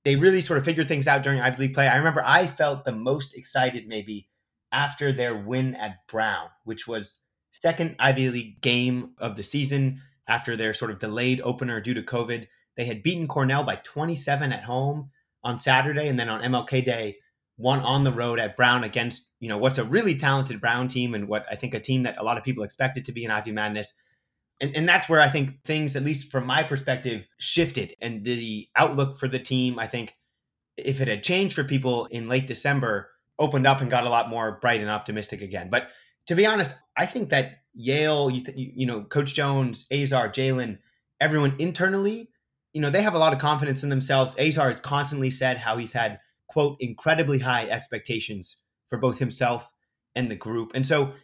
they 0.04 0.16
really 0.16 0.40
sort 0.40 0.58
of 0.58 0.64
figured 0.64 0.88
things 0.88 1.06
out 1.06 1.22
during 1.22 1.40
Ivy 1.40 1.62
League 1.62 1.74
play. 1.74 1.88
I 1.88 1.96
remember 1.96 2.22
I 2.24 2.46
felt 2.46 2.84
the 2.84 2.92
most 2.92 3.34
excited 3.34 3.86
maybe 3.88 4.28
after 4.72 5.12
their 5.12 5.34
win 5.34 5.74
at 5.76 6.06
Brown, 6.08 6.48
which 6.64 6.86
was 6.86 7.20
second 7.52 7.96
Ivy 7.98 8.30
League 8.30 8.60
game 8.60 9.12
of 9.18 9.36
the 9.36 9.42
season 9.42 10.00
after 10.28 10.56
their 10.56 10.74
sort 10.74 10.90
of 10.90 10.98
delayed 10.98 11.40
opener 11.42 11.80
due 11.80 11.94
to 11.94 12.02
COVID. 12.02 12.46
They 12.76 12.84
had 12.84 13.02
beaten 13.02 13.28
Cornell 13.28 13.64
by 13.64 13.76
27 13.76 14.52
at 14.52 14.64
home 14.64 15.10
on 15.42 15.58
Saturday, 15.58 16.08
and 16.08 16.18
then 16.18 16.28
on 16.28 16.42
MLK 16.42 16.84
Day, 16.84 17.16
won 17.56 17.80
on 17.80 18.04
the 18.04 18.12
road 18.12 18.40
at 18.40 18.56
Brown 18.56 18.84
against 18.84 19.28
you 19.38 19.48
know 19.48 19.58
what's 19.58 19.78
a 19.78 19.84
really 19.84 20.16
talented 20.16 20.60
Brown 20.60 20.88
team 20.88 21.14
and 21.14 21.28
what 21.28 21.46
I 21.50 21.54
think 21.54 21.74
a 21.74 21.80
team 21.80 22.02
that 22.04 22.18
a 22.18 22.24
lot 22.24 22.38
of 22.38 22.44
people 22.44 22.64
expected 22.64 23.04
to 23.04 23.12
be 23.12 23.24
an 23.24 23.30
Ivy 23.30 23.52
Madness. 23.52 23.94
And, 24.60 24.74
and 24.76 24.88
that's 24.88 25.08
where 25.08 25.20
I 25.20 25.28
think 25.28 25.62
things, 25.64 25.96
at 25.96 26.04
least 26.04 26.30
from 26.30 26.46
my 26.46 26.62
perspective, 26.62 27.28
shifted. 27.38 27.94
And 28.00 28.24
the 28.24 28.68
outlook 28.76 29.18
for 29.18 29.26
the 29.26 29.38
team, 29.38 29.78
I 29.78 29.88
think, 29.88 30.14
if 30.76 31.00
it 31.00 31.08
had 31.08 31.24
changed 31.24 31.54
for 31.54 31.64
people 31.64 32.06
in 32.06 32.28
late 32.28 32.46
December, 32.46 33.10
opened 33.38 33.66
up 33.66 33.80
and 33.80 33.90
got 33.90 34.06
a 34.06 34.10
lot 34.10 34.30
more 34.30 34.58
bright 34.60 34.80
and 34.80 34.90
optimistic 34.90 35.42
again. 35.42 35.68
But 35.70 35.88
to 36.26 36.34
be 36.34 36.46
honest, 36.46 36.74
I 36.96 37.06
think 37.06 37.30
that 37.30 37.58
Yale, 37.74 38.30
you, 38.30 38.42
th- 38.42 38.56
you 38.56 38.86
know, 38.86 39.02
Coach 39.02 39.34
Jones, 39.34 39.86
Azar, 39.92 40.28
Jalen, 40.28 40.78
everyone 41.20 41.56
internally, 41.58 42.30
you 42.74 42.80
know, 42.80 42.90
they 42.90 43.02
have 43.02 43.14
a 43.14 43.18
lot 43.18 43.32
of 43.32 43.38
confidence 43.38 43.82
in 43.82 43.88
themselves. 43.88 44.36
Azar 44.38 44.70
has 44.70 44.80
constantly 44.80 45.30
said 45.30 45.56
how 45.56 45.78
he's 45.78 45.92
had, 45.92 46.20
quote, 46.48 46.76
incredibly 46.80 47.38
high 47.38 47.66
expectations 47.68 48.58
for 48.90 48.98
both 48.98 49.18
himself 49.18 49.70
and 50.14 50.30
the 50.30 50.36
group. 50.36 50.72
And 50.74 50.86
so 50.86 51.14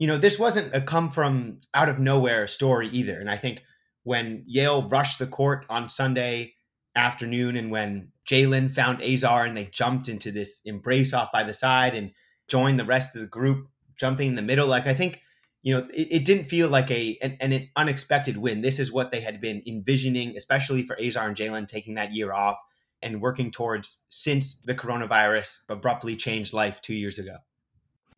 you 0.00 0.06
know, 0.06 0.16
this 0.16 0.38
wasn't 0.38 0.74
a 0.74 0.80
come 0.80 1.10
from 1.10 1.60
out 1.74 1.90
of 1.90 2.00
nowhere 2.00 2.48
story 2.48 2.88
either. 2.88 3.20
And 3.20 3.30
I 3.30 3.36
think 3.36 3.62
when 4.02 4.42
Yale 4.46 4.88
rushed 4.88 5.18
the 5.18 5.26
court 5.26 5.66
on 5.68 5.90
Sunday 5.90 6.54
afternoon 6.96 7.54
and 7.54 7.70
when 7.70 8.08
Jalen 8.26 8.70
found 8.70 9.02
Azar 9.02 9.44
and 9.44 9.54
they 9.54 9.66
jumped 9.66 10.08
into 10.08 10.32
this 10.32 10.62
embrace 10.64 11.12
off 11.12 11.30
by 11.32 11.44
the 11.44 11.52
side 11.52 11.94
and 11.94 12.12
joined 12.48 12.80
the 12.80 12.84
rest 12.86 13.14
of 13.14 13.20
the 13.20 13.28
group 13.28 13.68
jumping 13.98 14.28
in 14.28 14.34
the 14.36 14.42
middle, 14.42 14.66
like 14.66 14.86
I 14.86 14.94
think, 14.94 15.20
you 15.62 15.74
know, 15.74 15.86
it, 15.92 16.08
it 16.10 16.24
didn't 16.24 16.44
feel 16.44 16.68
like 16.68 16.90
a 16.90 17.18
an, 17.22 17.36
an, 17.40 17.68
unexpected 17.76 18.36
win. 18.36 18.60
This 18.62 18.78
is 18.78 18.90
what 18.90 19.10
they 19.10 19.20
had 19.20 19.40
been 19.40 19.62
envisioning, 19.66 20.36
especially 20.36 20.84
for 20.84 20.98
Azar 21.00 21.28
and 21.28 21.36
Jalen 21.36 21.68
taking 21.68 21.94
that 21.94 22.14
year 22.14 22.32
off 22.32 22.56
and 23.02 23.20
working 23.20 23.50
towards 23.50 23.98
since 24.08 24.56
the 24.64 24.74
coronavirus 24.74 25.58
abruptly 25.68 26.16
changed 26.16 26.52
life 26.52 26.80
two 26.80 26.94
years 26.94 27.18
ago. 27.18 27.36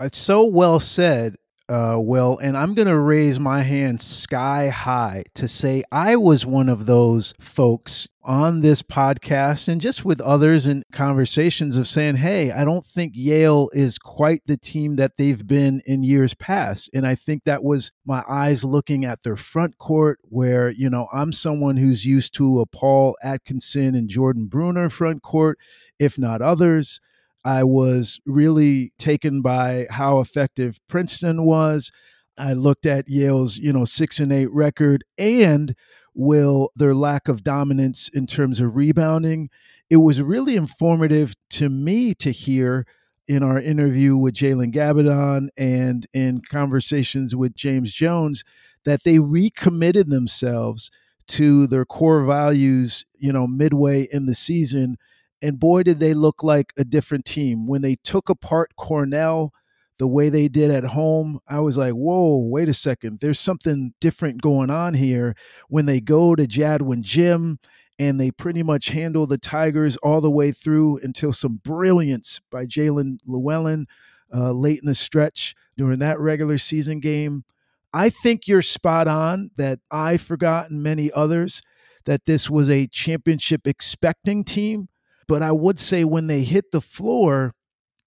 It's 0.01 0.19
so 0.19 0.45
well 0.45 0.81
said 0.81 1.37
uh, 1.69 1.97
Will, 1.99 2.39
and 2.39 2.57
I'm 2.57 2.75
going 2.75 2.89
to 2.89 2.99
raise 2.99 3.39
my 3.41 3.63
hand 3.63 4.01
sky 4.01 4.69
high 4.69 5.25
to 5.35 5.49
say 5.49 5.83
I 5.91 6.17
was 6.17 6.45
one 6.45 6.69
of 6.69 6.87
those 6.87 7.35
folks 7.41 8.09
on 8.25 8.61
this 8.61 8.83
podcast 8.83 9.67
and 9.69 9.81
just 9.81 10.05
with 10.05 10.21
others 10.21 10.67
in 10.67 10.85
conversations 10.93 11.77
of 11.77 11.87
saying, 11.87 12.17
hey, 12.17 12.53
I 12.53 12.65
don't 12.65 12.87
think 12.87 13.15
Yale 13.17 13.69
is 13.73 13.99
quite 13.99 14.43
the 14.47 14.57
team 14.57 14.97
that 14.97 15.17
they've 15.17 15.45
been 15.45 15.83
in 15.87 16.05
years 16.05 16.35
past. 16.35 16.89
And 16.95 17.07
I 17.07 17.15
think 17.15 17.45
that 17.45 17.65
was 17.65 17.91
my 18.05 18.23
eyes 18.29 18.65
looking 18.65 19.05
at 19.05 19.23
their 19.23 19.37
front 19.37 19.79
court, 19.79 20.21
where, 20.23 20.71
you 20.71 20.89
know, 20.89 21.09
I'm 21.13 21.33
someone 21.33 21.77
who's 21.77 22.05
used 22.05 22.35
to 22.35 22.61
a 22.61 22.67
Paul 22.67 23.17
Atkinson 23.23 23.95
and 23.95 24.09
Jordan 24.09 24.47
Bruner 24.47 24.89
front 24.89 25.23
court, 25.23 25.59
if 25.99 26.19
not 26.19 26.43
others. 26.43 27.01
I 27.45 27.65
was 27.65 28.21
really 28.25 28.93
taken 28.99 29.43
by 29.43 29.87
how 29.91 30.21
effective 30.21 30.79
Princeton 30.89 31.45
was. 31.45 31.91
I 32.39 32.53
looked 32.53 32.87
at 32.87 33.09
Yale's, 33.09 33.59
you 33.59 33.73
know, 33.73 33.85
six 33.85 34.21
and 34.21 34.33
eight 34.33 34.53
record 34.53 35.05
and 35.19 35.75
will 36.15 36.71
their 36.77 36.95
lack 36.95 37.29
of 37.29 37.43
dominance 37.43 38.09
in 38.09 38.27
terms 38.27 38.61
of 38.61 38.77
rebounding. 38.77 39.51
It 39.91 39.97
was 39.97 40.23
really 40.23 40.57
informative 40.57 41.35
to 41.51 41.69
me 41.69 42.15
to 42.15 42.31
hear 42.31 42.87
in 43.29 43.43
our 43.43 43.61
interview 43.61 44.17
with 44.17 44.35
Jalen 44.35 44.73
Gabbidon 44.73 45.49
and 45.57 46.07
in 46.13 46.43
conversations 46.43 47.37
with 47.37 47.55
James 47.55 47.93
Jones 47.93 48.45
that 48.85 49.05
they 49.05 49.19
recommitted 49.19 50.11
themselves 50.11 50.91
to 51.29 51.67
their 51.67 51.85
core 51.85 52.25
values, 52.25 53.05
you 53.17 53.33
know, 53.33 53.47
midway 53.47 54.03
in 54.03 54.27
the 54.27 54.35
season 54.35 54.97
and 55.43 55.59
boy, 55.59 55.83
did 55.83 55.99
they 55.99 56.15
look 56.15 56.45
like 56.45 56.73
a 56.79 56.85
different 56.85 57.25
team. 57.25 57.67
When 57.67 57.83
they 57.83 57.97
took 57.97 58.29
apart 58.29 58.77
Cornell 58.77 59.53
the 59.99 60.07
way 60.07 60.29
they 60.29 60.47
did 60.49 60.71
at 60.71 60.85
home, 60.85 61.41
I 61.49 61.61
was 61.61 61.77
like, 61.77 61.93
whoa, 61.93 62.39
wait 62.39 62.69
a 62.69 62.75
second. 62.75 63.19
There's 63.19 63.41
something 63.41 63.93
different 64.01 64.41
going 64.41 64.71
on 64.71 64.95
here. 64.95 65.35
When 65.69 65.87
they 65.87 66.01
go 66.01 66.37
to 66.37 66.47
Jadwin 66.47 67.03
Gym 67.03 67.59
and 67.99 68.21
they 68.21 68.31
pretty 68.31 68.63
much 68.63 68.89
handle 68.89 69.27
the 69.27 69.37
Tigers 69.37 69.97
all 69.99 70.21
the 70.21 70.31
way 70.31 70.53
through 70.53 70.99
until 70.99 71.33
some 71.33 71.61
brilliance 71.63 72.41
by 72.51 72.65
Jalen 72.65 73.19
Llewellyn 73.27 73.87
uh, 74.33 74.53
late 74.53 74.81
in 74.81 74.87
the 74.87 74.95
stretch 74.95 75.57
during 75.77 75.99
that 75.99 76.21
regular 76.21 76.57
season 76.57 77.01
game. 77.01 77.45
I 77.93 78.11
think 78.11 78.47
you're 78.47 78.63
spot 78.63 79.09
on 79.09 79.51
that 79.57 79.81
I 79.91 80.17
forgot 80.17 80.71
and 80.71 80.83
many 80.83 81.11
others 81.13 81.63
that 82.05 82.25
this 82.25 82.49
was 82.49 82.71
a 82.71 82.87
championship 82.87 83.67
expecting 83.67 84.45
team 84.45 84.89
but 85.33 85.41
I 85.41 85.51
would 85.51 85.79
say 85.79 86.05
when 86.05 86.27
they 86.27 86.43
hit 86.43 86.73
the 86.73 86.83
floor, 86.83 87.55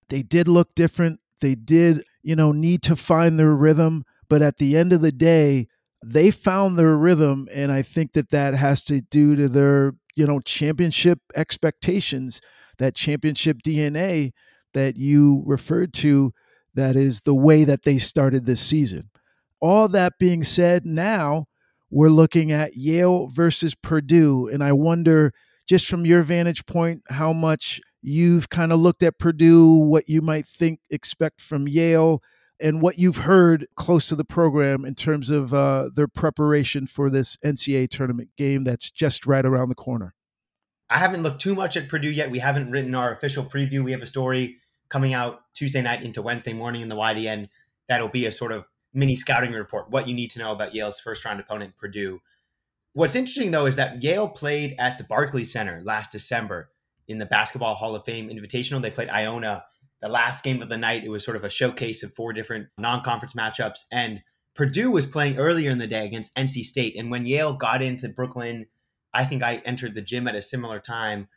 they 0.09 0.21
did 0.21 0.47
look 0.47 0.75
different. 0.75 1.19
They 1.41 1.55
did, 1.55 2.03
you 2.21 2.35
know, 2.35 2.51
need 2.51 2.83
to 2.83 2.95
find 2.95 3.39
their 3.39 3.55
rhythm. 3.55 4.03
But 4.29 4.43
at 4.43 4.57
the 4.57 4.77
end 4.77 4.93
of 4.93 5.01
the 5.01 5.11
day, 5.11 5.65
they 6.05 6.29
found 6.29 6.77
their 6.77 6.95
rhythm. 6.95 7.47
And 7.51 7.71
I 7.71 7.81
think 7.81 8.13
that 8.13 8.29
that 8.29 8.53
has 8.53 8.83
to 8.83 9.01
do 9.01 9.35
to 9.37 9.49
their, 9.49 9.93
you 10.15 10.27
know, 10.27 10.39
championship 10.39 11.17
expectations, 11.35 12.41
that 12.77 12.93
championship 12.93 13.63
DNA 13.65 14.31
that 14.75 14.95
you 14.95 15.41
referred 15.47 15.93
to, 15.93 16.31
that 16.75 16.95
is 16.95 17.21
the 17.21 17.33
way 17.33 17.63
that 17.63 17.81
they 17.81 17.97
started 17.97 18.45
this 18.45 18.61
season. 18.61 19.09
All 19.59 19.87
that 19.87 20.19
being 20.19 20.43
said, 20.43 20.85
now 20.85 21.47
we're 21.89 22.09
looking 22.09 22.51
at 22.51 22.77
Yale 22.77 23.29
versus 23.29 23.73
Purdue. 23.73 24.47
And 24.47 24.63
I 24.63 24.73
wonder 24.73 25.33
just 25.67 25.87
from 25.87 26.05
your 26.05 26.21
vantage 26.21 26.65
point, 26.65 27.01
how 27.09 27.33
much 27.33 27.81
you've 28.01 28.49
kind 28.49 28.71
of 28.71 28.79
looked 28.79 29.03
at 29.03 29.17
Purdue, 29.17 29.73
what 29.73 30.07
you 30.07 30.21
might 30.21 30.45
think, 30.45 30.79
expect 30.89 31.41
from 31.41 31.67
Yale, 31.67 32.21
and 32.59 32.81
what 32.81 32.97
you've 32.97 33.17
heard 33.17 33.67
close 33.75 34.07
to 34.07 34.15
the 34.15 34.23
program 34.23 34.85
in 34.85 34.95
terms 34.95 35.29
of 35.29 35.53
uh, 35.53 35.89
their 35.93 36.07
preparation 36.07 36.87
for 36.87 37.09
this 37.09 37.37
NCAA 37.37 37.89
tournament 37.89 38.29
game 38.37 38.63
that's 38.63 38.91
just 38.91 39.25
right 39.25 39.45
around 39.45 39.69
the 39.69 39.75
corner. 39.75 40.13
I 40.89 40.99
haven't 40.99 41.23
looked 41.23 41.41
too 41.41 41.55
much 41.55 41.75
at 41.75 41.89
Purdue 41.89 42.11
yet. 42.11 42.29
We 42.29 42.39
haven't 42.39 42.71
written 42.71 42.93
our 42.93 43.11
official 43.11 43.43
preview. 43.43 43.83
We 43.83 43.91
have 43.91 44.03
a 44.03 44.07
story 44.07 44.57
coming 44.87 45.13
out 45.13 45.41
Tuesday 45.55 45.81
night 45.81 46.03
into 46.03 46.21
Wednesday 46.21 46.53
morning 46.53 46.81
in 46.81 46.89
the 46.89 46.95
YDN. 46.95 47.47
That'll 47.89 48.07
be 48.07 48.27
a 48.27 48.31
sort 48.31 48.51
of 48.51 48.69
mini 48.93 49.15
scouting 49.15 49.51
report, 49.51 49.89
what 49.89 50.07
you 50.07 50.13
need 50.13 50.31
to 50.31 50.39
know 50.39 50.51
about 50.51 50.73
Yale's 50.73 50.99
first 50.99 51.25
round 51.25 51.39
opponent, 51.39 51.75
Purdue. 51.77 52.21
What's 52.95 53.15
interesting 53.15 53.51
though 53.51 53.65
is 53.65 53.75
that 53.75 54.01
Yale 54.01 54.29
played 54.29 54.73
at 54.79 54.97
the 54.97 55.03
Barclays 55.03 55.51
Center 55.51 55.81
last 55.83 56.13
December 56.13 56.69
in 57.09 57.17
the 57.17 57.25
Basketball 57.25 57.75
Hall 57.75 57.93
of 57.93 58.05
Fame 58.05 58.29
Invitational. 58.29 58.81
They 58.81 58.89
played 58.89 59.09
Iona 59.09 59.65
the 60.01 60.07
last 60.07 60.45
game 60.45 60.61
of 60.61 60.69
the 60.69 60.77
night. 60.77 61.03
It 61.03 61.09
was 61.09 61.21
sort 61.21 61.35
of 61.35 61.43
a 61.43 61.49
showcase 61.49 62.03
of 62.03 62.13
four 62.13 62.31
different 62.31 62.69
non 62.77 63.03
conference 63.03 63.33
matchups. 63.33 63.81
And 63.91 64.21
Purdue 64.55 64.91
was 64.91 65.05
playing 65.05 65.37
earlier 65.37 65.71
in 65.71 65.77
the 65.77 65.87
day 65.87 66.05
against 66.05 66.33
NC 66.35 66.63
State. 66.63 66.95
And 66.97 67.11
when 67.11 67.25
Yale 67.25 67.51
got 67.51 67.81
into 67.81 68.07
Brooklyn, 68.07 68.65
I 69.13 69.25
think 69.25 69.43
I 69.43 69.57
entered 69.65 69.93
the 69.93 70.01
gym 70.01 70.25
at 70.29 70.35
a 70.35 70.41
similar 70.41 70.79
time. 70.79 71.27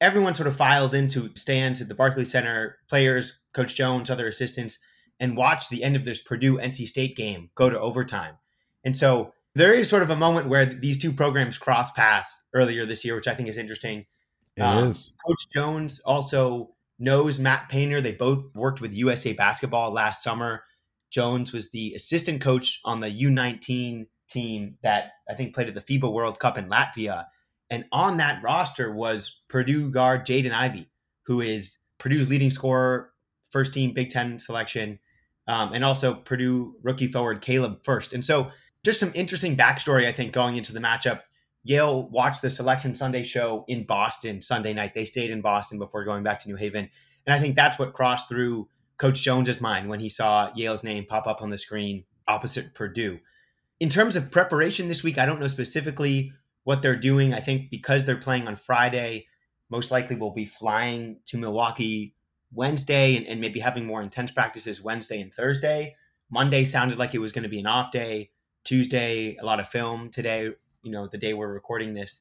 Everyone 0.00 0.36
sort 0.36 0.46
of 0.46 0.54
filed 0.54 0.94
into 0.94 1.34
stands 1.34 1.82
at 1.82 1.88
the 1.88 1.96
Barclays 1.96 2.30
Center, 2.30 2.78
players, 2.88 3.40
Coach 3.52 3.74
Jones, 3.74 4.10
other 4.10 4.28
assistants, 4.28 4.78
and 5.18 5.36
watched 5.36 5.70
the 5.70 5.82
end 5.82 5.96
of 5.96 6.04
this 6.04 6.20
Purdue 6.20 6.58
NC 6.58 6.86
State 6.86 7.16
game 7.16 7.50
go 7.56 7.68
to 7.68 7.80
overtime. 7.80 8.36
And 8.84 8.96
so 8.96 9.33
there 9.54 9.72
is 9.72 9.88
sort 9.88 10.02
of 10.02 10.10
a 10.10 10.16
moment 10.16 10.48
where 10.48 10.66
these 10.66 10.98
two 10.98 11.12
programs 11.12 11.58
cross 11.58 11.90
paths 11.92 12.42
earlier 12.54 12.84
this 12.84 13.04
year, 13.04 13.14
which 13.14 13.28
I 13.28 13.34
think 13.34 13.48
is 13.48 13.56
interesting. 13.56 14.06
It 14.56 14.62
um, 14.62 14.88
is. 14.88 15.12
Coach 15.26 15.46
Jones 15.54 16.00
also 16.04 16.74
knows 16.98 17.38
Matt 17.38 17.68
Painter. 17.68 18.00
They 18.00 18.12
both 18.12 18.44
worked 18.54 18.80
with 18.80 18.94
USA 18.94 19.32
Basketball 19.32 19.92
last 19.92 20.22
summer. 20.22 20.64
Jones 21.10 21.52
was 21.52 21.70
the 21.70 21.94
assistant 21.94 22.40
coach 22.40 22.80
on 22.84 23.00
the 23.00 23.08
U19 23.08 24.06
team 24.28 24.76
that 24.82 25.12
I 25.28 25.34
think 25.34 25.54
played 25.54 25.68
at 25.68 25.74
the 25.74 25.80
FIBA 25.80 26.12
World 26.12 26.40
Cup 26.40 26.58
in 26.58 26.68
Latvia. 26.68 27.26
And 27.70 27.84
on 27.92 28.16
that 28.18 28.42
roster 28.42 28.92
was 28.92 29.40
Purdue 29.48 29.90
guard 29.90 30.26
Jaden 30.26 30.52
Ivey, 30.52 30.90
who 31.26 31.40
is 31.40 31.78
Purdue's 31.98 32.28
leading 32.28 32.50
scorer, 32.50 33.12
first 33.50 33.72
team 33.72 33.92
Big 33.94 34.10
Ten 34.10 34.38
selection, 34.38 34.98
um, 35.46 35.72
and 35.72 35.84
also 35.84 36.14
Purdue 36.14 36.74
rookie 36.82 37.06
forward 37.06 37.40
Caleb 37.40 37.82
Furst. 37.84 38.12
And 38.12 38.24
so 38.24 38.50
just 38.84 39.00
some 39.00 39.12
interesting 39.14 39.56
backstory, 39.56 40.06
I 40.06 40.12
think, 40.12 40.32
going 40.32 40.56
into 40.56 40.72
the 40.72 40.80
matchup. 40.80 41.20
Yale 41.64 42.08
watched 42.10 42.42
the 42.42 42.50
Selection 42.50 42.94
Sunday 42.94 43.22
show 43.22 43.64
in 43.66 43.86
Boston 43.86 44.42
Sunday 44.42 44.74
night. 44.74 44.94
They 44.94 45.06
stayed 45.06 45.30
in 45.30 45.40
Boston 45.40 45.78
before 45.78 46.04
going 46.04 46.22
back 46.22 46.42
to 46.42 46.48
New 46.48 46.56
Haven. 46.56 46.90
And 47.26 47.34
I 47.34 47.40
think 47.40 47.56
that's 47.56 47.78
what 47.78 47.94
crossed 47.94 48.28
through 48.28 48.68
Coach 48.98 49.22
Jones's 49.22 49.60
mind 49.60 49.88
when 49.88 50.00
he 50.00 50.10
saw 50.10 50.50
Yale's 50.54 50.84
name 50.84 51.06
pop 51.08 51.26
up 51.26 51.40
on 51.40 51.50
the 51.50 51.58
screen 51.58 52.04
opposite 52.28 52.74
Purdue. 52.74 53.18
In 53.80 53.88
terms 53.88 54.14
of 54.14 54.30
preparation 54.30 54.88
this 54.88 55.02
week, 55.02 55.18
I 55.18 55.26
don't 55.26 55.40
know 55.40 55.48
specifically 55.48 56.32
what 56.64 56.82
they're 56.82 56.96
doing. 56.96 57.32
I 57.32 57.40
think 57.40 57.70
because 57.70 58.04
they're 58.04 58.16
playing 58.16 58.46
on 58.46 58.56
Friday, 58.56 59.26
most 59.70 59.90
likely 59.90 60.16
we'll 60.16 60.30
be 60.30 60.44
flying 60.44 61.20
to 61.26 61.38
Milwaukee 61.38 62.14
Wednesday 62.52 63.16
and, 63.16 63.26
and 63.26 63.40
maybe 63.40 63.60
having 63.60 63.86
more 63.86 64.02
intense 64.02 64.30
practices 64.30 64.82
Wednesday 64.82 65.20
and 65.20 65.32
Thursday. 65.32 65.96
Monday 66.30 66.64
sounded 66.64 66.98
like 66.98 67.14
it 67.14 67.20
was 67.20 67.32
going 67.32 67.42
to 67.42 67.48
be 67.48 67.58
an 67.58 67.66
off 67.66 67.90
day. 67.90 68.30
Tuesday, 68.64 69.36
a 69.36 69.44
lot 69.44 69.60
of 69.60 69.68
film 69.68 70.10
today, 70.10 70.50
you 70.82 70.90
know, 70.90 71.06
the 71.06 71.18
day 71.18 71.34
we're 71.34 71.52
recording 71.52 71.94
this. 71.94 72.20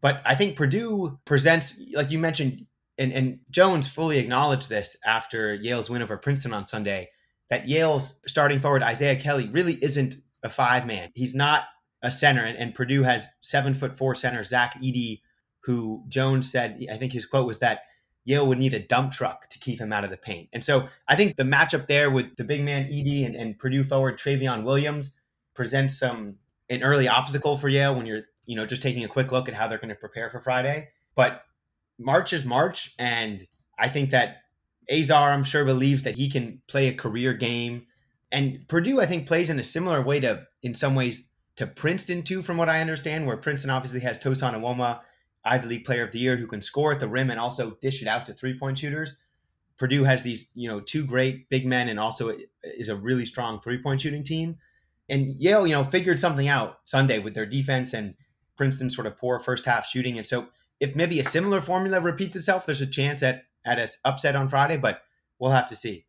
But 0.00 0.20
I 0.24 0.34
think 0.34 0.56
Purdue 0.56 1.18
presents, 1.24 1.74
like 1.94 2.10
you 2.10 2.18
mentioned, 2.18 2.66
and, 2.98 3.12
and 3.12 3.38
Jones 3.50 3.88
fully 3.88 4.18
acknowledged 4.18 4.68
this 4.68 4.96
after 5.04 5.54
Yale's 5.54 5.88
win 5.90 6.02
over 6.02 6.16
Princeton 6.16 6.52
on 6.52 6.66
Sunday, 6.68 7.10
that 7.50 7.68
Yale's 7.68 8.16
starting 8.26 8.60
forward, 8.60 8.82
Isaiah 8.82 9.16
Kelly, 9.16 9.48
really 9.48 9.82
isn't 9.82 10.16
a 10.42 10.50
five 10.50 10.86
man. 10.86 11.10
He's 11.14 11.34
not 11.34 11.64
a 12.02 12.10
center. 12.10 12.44
And, 12.44 12.56
and 12.58 12.74
Purdue 12.74 13.02
has 13.02 13.26
seven 13.40 13.74
foot 13.74 13.96
four 13.96 14.14
center, 14.14 14.44
Zach 14.44 14.74
Edey, 14.82 15.22
who 15.60 16.04
Jones 16.08 16.50
said, 16.50 16.84
I 16.92 16.96
think 16.96 17.12
his 17.12 17.26
quote 17.26 17.46
was 17.46 17.58
that 17.58 17.80
Yale 18.24 18.46
would 18.46 18.58
need 18.58 18.74
a 18.74 18.80
dump 18.80 19.12
truck 19.12 19.48
to 19.50 19.58
keep 19.58 19.80
him 19.80 19.92
out 19.92 20.04
of 20.04 20.10
the 20.10 20.16
paint. 20.16 20.48
And 20.52 20.62
so 20.62 20.88
I 21.08 21.16
think 21.16 21.36
the 21.36 21.42
matchup 21.42 21.86
there 21.86 22.10
with 22.10 22.36
the 22.36 22.44
big 22.44 22.62
man 22.62 22.84
Edey 22.84 23.24
and, 23.24 23.34
and 23.34 23.58
Purdue 23.58 23.84
forward 23.84 24.18
Trevion 24.18 24.64
Williams 24.64 25.12
presents 25.54 25.98
some 25.98 26.36
an 26.70 26.82
early 26.82 27.08
obstacle 27.08 27.56
for 27.56 27.68
Yale 27.68 27.94
when 27.94 28.06
you're 28.06 28.22
you 28.46 28.56
know 28.56 28.66
just 28.66 28.82
taking 28.82 29.04
a 29.04 29.08
quick 29.08 29.32
look 29.32 29.48
at 29.48 29.54
how 29.54 29.68
they're 29.68 29.78
going 29.78 29.88
to 29.88 29.94
prepare 29.94 30.30
for 30.30 30.40
Friday. 30.40 30.88
But 31.14 31.42
March 31.98 32.32
is 32.32 32.44
March, 32.44 32.94
and 32.98 33.46
I 33.78 33.88
think 33.88 34.10
that 34.10 34.38
Azar, 34.90 35.32
I'm 35.32 35.44
sure, 35.44 35.64
believes 35.64 36.02
that 36.02 36.16
he 36.16 36.28
can 36.28 36.60
play 36.66 36.88
a 36.88 36.94
career 36.94 37.32
game. 37.32 37.86
And 38.32 38.66
Purdue, 38.68 39.00
I 39.00 39.06
think, 39.06 39.26
plays 39.26 39.50
in 39.50 39.60
a 39.60 39.64
similar 39.64 40.02
way 40.02 40.20
to, 40.20 40.46
in 40.62 40.74
some 40.74 40.94
ways, 40.94 41.28
to 41.56 41.66
Princeton 41.66 42.22
too, 42.22 42.42
from 42.42 42.56
what 42.56 42.68
I 42.68 42.80
understand, 42.80 43.26
where 43.26 43.36
Princeton 43.36 43.70
obviously 43.70 44.00
has 44.00 44.18
Tosan 44.18 44.54
Evbuomwan, 44.54 45.00
Ivy 45.44 45.68
League 45.68 45.84
Player 45.84 46.02
of 46.02 46.10
the 46.10 46.18
Year, 46.18 46.36
who 46.36 46.46
can 46.46 46.60
score 46.60 46.92
at 46.92 47.00
the 47.00 47.08
rim 47.08 47.30
and 47.30 47.38
also 47.38 47.78
dish 47.80 48.02
it 48.02 48.08
out 48.08 48.26
to 48.26 48.34
three 48.34 48.58
point 48.58 48.78
shooters. 48.78 49.14
Purdue 49.78 50.04
has 50.04 50.22
these, 50.22 50.46
you 50.54 50.68
know, 50.68 50.80
two 50.80 51.04
great 51.04 51.48
big 51.48 51.66
men 51.66 51.88
and 51.88 51.98
also 52.00 52.36
is 52.62 52.88
a 52.88 52.96
really 52.96 53.24
strong 53.24 53.60
three 53.60 53.80
point 53.80 54.00
shooting 54.00 54.24
team 54.24 54.56
and 55.08 55.34
Yale, 55.38 55.66
you 55.66 55.74
know, 55.74 55.84
figured 55.84 56.18
something 56.18 56.48
out 56.48 56.78
Sunday 56.84 57.18
with 57.18 57.34
their 57.34 57.46
defense 57.46 57.92
and 57.92 58.14
Princeton's 58.56 58.94
sort 58.94 59.06
of 59.06 59.16
poor 59.18 59.38
first 59.38 59.64
half 59.64 59.86
shooting. 59.86 60.16
And 60.18 60.26
so 60.26 60.46
if 60.80 60.96
maybe 60.96 61.20
a 61.20 61.24
similar 61.24 61.60
formula 61.60 62.00
repeats 62.00 62.36
itself, 62.36 62.66
there's 62.66 62.80
a 62.80 62.86
chance 62.86 63.22
at 63.22 63.42
at 63.66 63.78
a 63.78 63.88
upset 64.04 64.36
on 64.36 64.48
Friday, 64.48 64.76
but 64.76 65.00
we'll 65.38 65.50
have 65.50 65.68
to 65.68 65.76
see. 65.76 66.04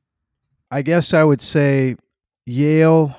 I 0.71 0.81
guess 0.81 1.13
I 1.13 1.23
would 1.23 1.41
say 1.41 1.95
Yale 2.45 3.15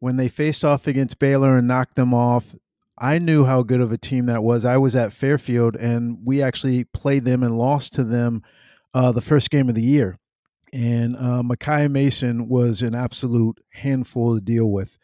when 0.00 0.16
they 0.16 0.28
faced 0.28 0.64
off 0.64 0.86
against 0.86 1.18
Baylor 1.18 1.56
and 1.56 1.66
knocked 1.66 1.94
them 1.94 2.12
off. 2.12 2.54
I 2.98 3.18
knew 3.18 3.44
how 3.44 3.62
good 3.62 3.80
of 3.80 3.92
a 3.92 3.98
team 3.98 4.26
that 4.26 4.42
was. 4.42 4.64
I 4.64 4.76
was 4.76 4.96
at 4.96 5.12
Fairfield 5.12 5.76
and 5.76 6.18
we 6.24 6.42
actually 6.42 6.84
played 6.84 7.24
them 7.24 7.42
and 7.42 7.56
lost 7.56 7.94
to 7.94 8.04
them 8.04 8.42
uh, 8.92 9.12
the 9.12 9.20
first 9.20 9.50
game 9.50 9.68
of 9.68 9.74
the 9.74 9.82
year. 9.82 10.18
And 10.72 11.16
uh, 11.16 11.42
Makai 11.42 11.90
Mason 11.90 12.48
was 12.48 12.82
an 12.82 12.94
absolute 12.94 13.58
handful 13.70 14.34
to 14.34 14.40
deal 14.40 14.66
with 14.66 14.98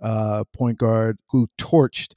uh, 0.00 0.44
point 0.52 0.78
guard 0.78 1.18
who 1.30 1.48
torched 1.58 2.12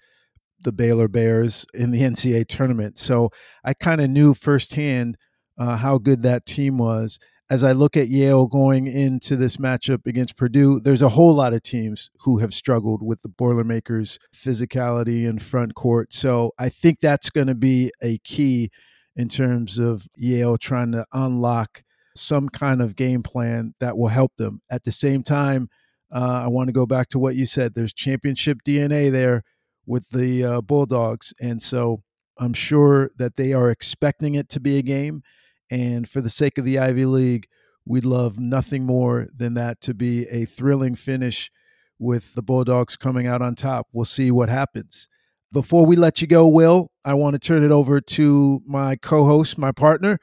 the 0.62 0.72
Baylor 0.72 1.08
Bears 1.08 1.66
in 1.74 1.92
the 1.92 2.02
NCAA 2.02 2.48
tournament. 2.48 2.98
So 2.98 3.30
I 3.64 3.74
kind 3.74 4.02
of 4.02 4.10
knew 4.10 4.34
firsthand 4.34 5.18
uh, 5.58 5.78
how 5.78 5.98
good 5.98 6.24
that 6.24 6.46
team 6.46 6.78
was. 6.78 7.20
As 7.52 7.64
I 7.64 7.72
look 7.72 7.98
at 7.98 8.10
Yale 8.10 8.46
going 8.46 8.86
into 8.86 9.36
this 9.36 9.58
matchup 9.58 10.06
against 10.06 10.38
Purdue, 10.38 10.80
there's 10.80 11.02
a 11.02 11.10
whole 11.10 11.34
lot 11.34 11.54
of 11.54 11.64
teams 11.64 12.12
who 12.20 12.38
have 12.38 12.54
struggled 12.54 13.02
with 13.02 13.24
the 13.24 13.30
Boilermakers' 13.30 14.20
physicality 14.36 15.28
and 15.28 15.42
front 15.42 15.74
court. 15.74 16.14
So 16.14 16.52
I 16.60 16.70
think 16.70 17.00
that's 17.00 17.32
going 17.32 17.48
to 17.48 17.56
be 17.56 17.92
a 18.04 18.20
key 18.20 18.70
in 19.16 19.30
terms 19.30 19.80
of 19.80 20.08
Yale 20.16 20.58
trying 20.58 20.92
to 20.92 21.06
unlock 21.12 21.82
some 22.16 22.50
kind 22.50 22.82
of 22.84 22.96
game 22.96 23.24
plan 23.24 23.74
that 23.80 23.98
will 23.98 24.08
help 24.10 24.36
them. 24.36 24.62
At 24.70 24.84
the 24.84 24.92
same 24.92 25.24
time, 25.24 25.70
uh, 26.12 26.42
I 26.44 26.48
want 26.48 26.68
to 26.68 26.74
go 26.74 26.86
back 26.86 27.10
to 27.10 27.20
what 27.20 27.36
you 27.36 27.46
said. 27.46 27.74
There's 27.74 27.94
championship 27.94 28.60
DNA 28.66 29.12
there 29.12 29.44
with 29.86 30.10
the 30.10 30.44
uh, 30.44 30.62
Bulldogs. 30.62 31.34
And 31.40 31.62
so 31.62 32.04
I'm 32.38 32.54
sure 32.54 33.12
that 33.18 33.36
they 33.36 33.54
are 33.54 33.70
expecting 33.70 34.36
it 34.36 34.50
to 34.50 34.60
be 34.60 34.78
a 34.78 34.82
game. 34.82 35.24
And 35.70 36.10
for 36.10 36.22
the 36.22 36.30
sake 36.30 36.58
of 36.58 36.66
the 36.66 36.80
Ivy 36.80 37.06
League, 37.06 37.48
we'd 37.86 38.06
love 38.06 38.40
nothing 38.40 38.86
more 38.86 39.28
than 39.36 39.54
that 39.56 39.82
to 39.82 39.94
be 39.94 40.28
a 40.28 40.46
thrilling 40.46 40.96
finish 40.96 41.52
with 42.00 42.34
the 42.34 42.42
Bulldogs 42.42 42.98
coming 42.98 43.28
out 43.28 43.42
on 43.42 43.56
top. 43.56 43.88
We'll 43.92 44.06
see 44.06 44.32
what 44.32 44.50
happens. 44.50 45.08
Before 45.52 45.86
we 45.86 45.96
let 45.96 46.22
you 46.22 46.28
go, 46.28 46.48
Will, 46.48 46.92
I 47.04 47.16
want 47.16 47.34
to 47.34 47.40
turn 47.40 47.64
it 47.64 47.72
over 47.72 48.00
to 48.00 48.62
my 48.66 48.96
co 48.96 49.26
host, 49.26 49.58
my 49.58 49.72
partner. 49.72 50.20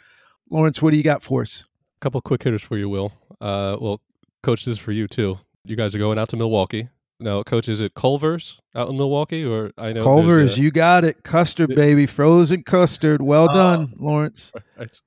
Lawrence, 0.50 0.80
what 0.80 0.92
do 0.92 0.96
you 0.96 1.02
got 1.02 1.22
for 1.22 1.42
us? 1.42 1.64
A 1.96 2.00
couple 2.00 2.20
quick 2.20 2.44
hitters 2.44 2.62
for 2.62 2.78
you, 2.78 2.88
Will. 2.88 3.12
Uh, 3.40 3.76
well, 3.80 4.00
coach, 4.44 4.64
this 4.64 4.74
is 4.74 4.78
for 4.78 4.92
you 4.92 5.08
too 5.08 5.38
you 5.68 5.76
guys 5.76 5.94
are 5.94 5.98
going 5.98 6.18
out 6.18 6.28
to 6.30 6.36
Milwaukee. 6.36 6.88
Now, 7.18 7.42
coach, 7.42 7.68
is 7.68 7.80
it 7.80 7.94
Culver's 7.94 8.60
out 8.74 8.88
in 8.88 8.96
Milwaukee, 8.96 9.44
or 9.44 9.72
I 9.78 9.92
know 9.92 10.02
Culver's? 10.02 10.58
A, 10.58 10.60
you 10.60 10.70
got 10.70 11.04
it, 11.04 11.22
custard 11.22 11.74
baby, 11.74 12.06
frozen 12.06 12.62
custard. 12.62 13.22
Well 13.22 13.48
oh. 13.50 13.54
done, 13.54 13.94
Lawrence. 13.96 14.52
Right. 14.78 15.00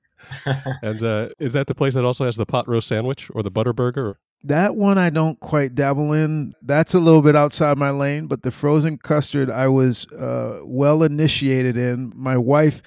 and 0.82 1.02
uh, 1.02 1.30
is 1.40 1.54
that 1.54 1.66
the 1.66 1.74
place 1.74 1.94
that 1.94 2.04
also 2.04 2.24
has 2.24 2.36
the 2.36 2.46
pot 2.46 2.68
roast 2.68 2.86
sandwich 2.86 3.30
or 3.34 3.42
the 3.42 3.50
butter 3.50 3.72
burger? 3.72 4.16
That 4.44 4.76
one 4.76 4.96
I 4.96 5.10
don't 5.10 5.40
quite 5.40 5.74
dabble 5.74 6.12
in. 6.12 6.54
That's 6.62 6.94
a 6.94 7.00
little 7.00 7.22
bit 7.22 7.34
outside 7.34 7.78
my 7.78 7.90
lane, 7.90 8.26
but 8.26 8.42
the 8.42 8.52
frozen 8.52 8.98
custard 8.98 9.50
I 9.50 9.66
was 9.66 10.06
uh, 10.12 10.60
well 10.62 11.02
initiated 11.02 11.76
in. 11.76 12.12
My 12.14 12.36
wife, 12.36 12.80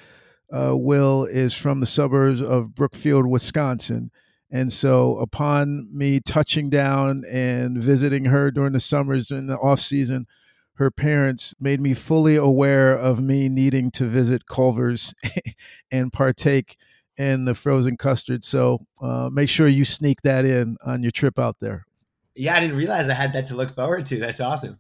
uh, 0.51 0.77
Will, 0.77 1.25
is 1.25 1.53
from 1.53 1.81
the 1.81 1.85
suburbs 1.85 2.41
of 2.41 2.75
Brookfield, 2.75 3.25
Wisconsin 3.25 4.09
and 4.53 4.71
so, 4.71 5.17
upon 5.17 5.89
me 5.91 6.19
touching 6.19 6.69
down 6.69 7.23
and 7.27 7.81
visiting 7.81 8.25
her 8.25 8.51
during 8.51 8.73
the 8.73 8.79
summers 8.79 9.31
in 9.31 9.47
the 9.47 9.57
off 9.57 9.79
season, 9.79 10.27
her 10.75 10.91
parents 10.91 11.55
made 11.59 11.81
me 11.81 11.95
fully 11.95 12.35
aware 12.35 12.95
of 12.95 13.19
me 13.19 13.49
needing 13.49 13.89
to 13.91 14.05
visit 14.05 14.45
Culver's 14.45 15.15
and 15.91 16.13
partake 16.13 16.77
in 17.17 17.45
the 17.45 17.55
frozen 17.55 17.97
custard. 17.97 18.43
So, 18.43 18.85
uh, 19.01 19.31
make 19.31 19.49
sure 19.49 19.67
you 19.67 19.85
sneak 19.85 20.21
that 20.21 20.45
in 20.45 20.77
on 20.85 21.01
your 21.01 21.11
trip 21.11 21.39
out 21.39 21.59
there. 21.59 21.87
Yeah, 22.35 22.55
I 22.55 22.59
didn't 22.59 22.77
realize 22.77 23.09
I 23.09 23.15
had 23.15 23.33
that 23.33 23.47
to 23.47 23.55
look 23.55 23.73
forward 23.73 24.05
to. 24.05 24.19
That's 24.19 24.39
awesome 24.39 24.79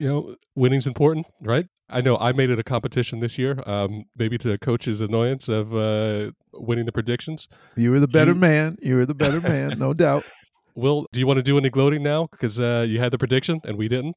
you 0.00 0.08
know, 0.08 0.34
winning's 0.56 0.86
important, 0.86 1.26
right? 1.42 1.68
I 1.90 2.00
know 2.00 2.16
I 2.16 2.32
made 2.32 2.50
it 2.50 2.58
a 2.58 2.62
competition 2.62 3.20
this 3.20 3.36
year, 3.38 3.58
um, 3.66 4.04
maybe 4.16 4.38
to 4.38 4.56
coach's 4.58 5.00
annoyance 5.00 5.48
of 5.48 5.74
uh, 5.74 6.30
winning 6.52 6.86
the 6.86 6.92
predictions. 6.92 7.48
You 7.76 7.90
were 7.90 8.00
the 8.00 8.08
better 8.08 8.32
you... 8.32 8.38
man. 8.38 8.76
You 8.80 8.96
were 8.96 9.06
the 9.06 9.14
better 9.14 9.40
man, 9.40 9.78
no 9.78 9.92
doubt. 9.92 10.24
Will, 10.74 11.06
do 11.12 11.20
you 11.20 11.26
want 11.26 11.38
to 11.38 11.42
do 11.42 11.58
any 11.58 11.68
gloating 11.68 12.02
now? 12.02 12.28
Because 12.30 12.60
uh, 12.60 12.86
you 12.88 13.00
had 13.00 13.12
the 13.12 13.18
prediction 13.18 13.60
and 13.64 13.76
we 13.76 13.88
didn't. 13.88 14.16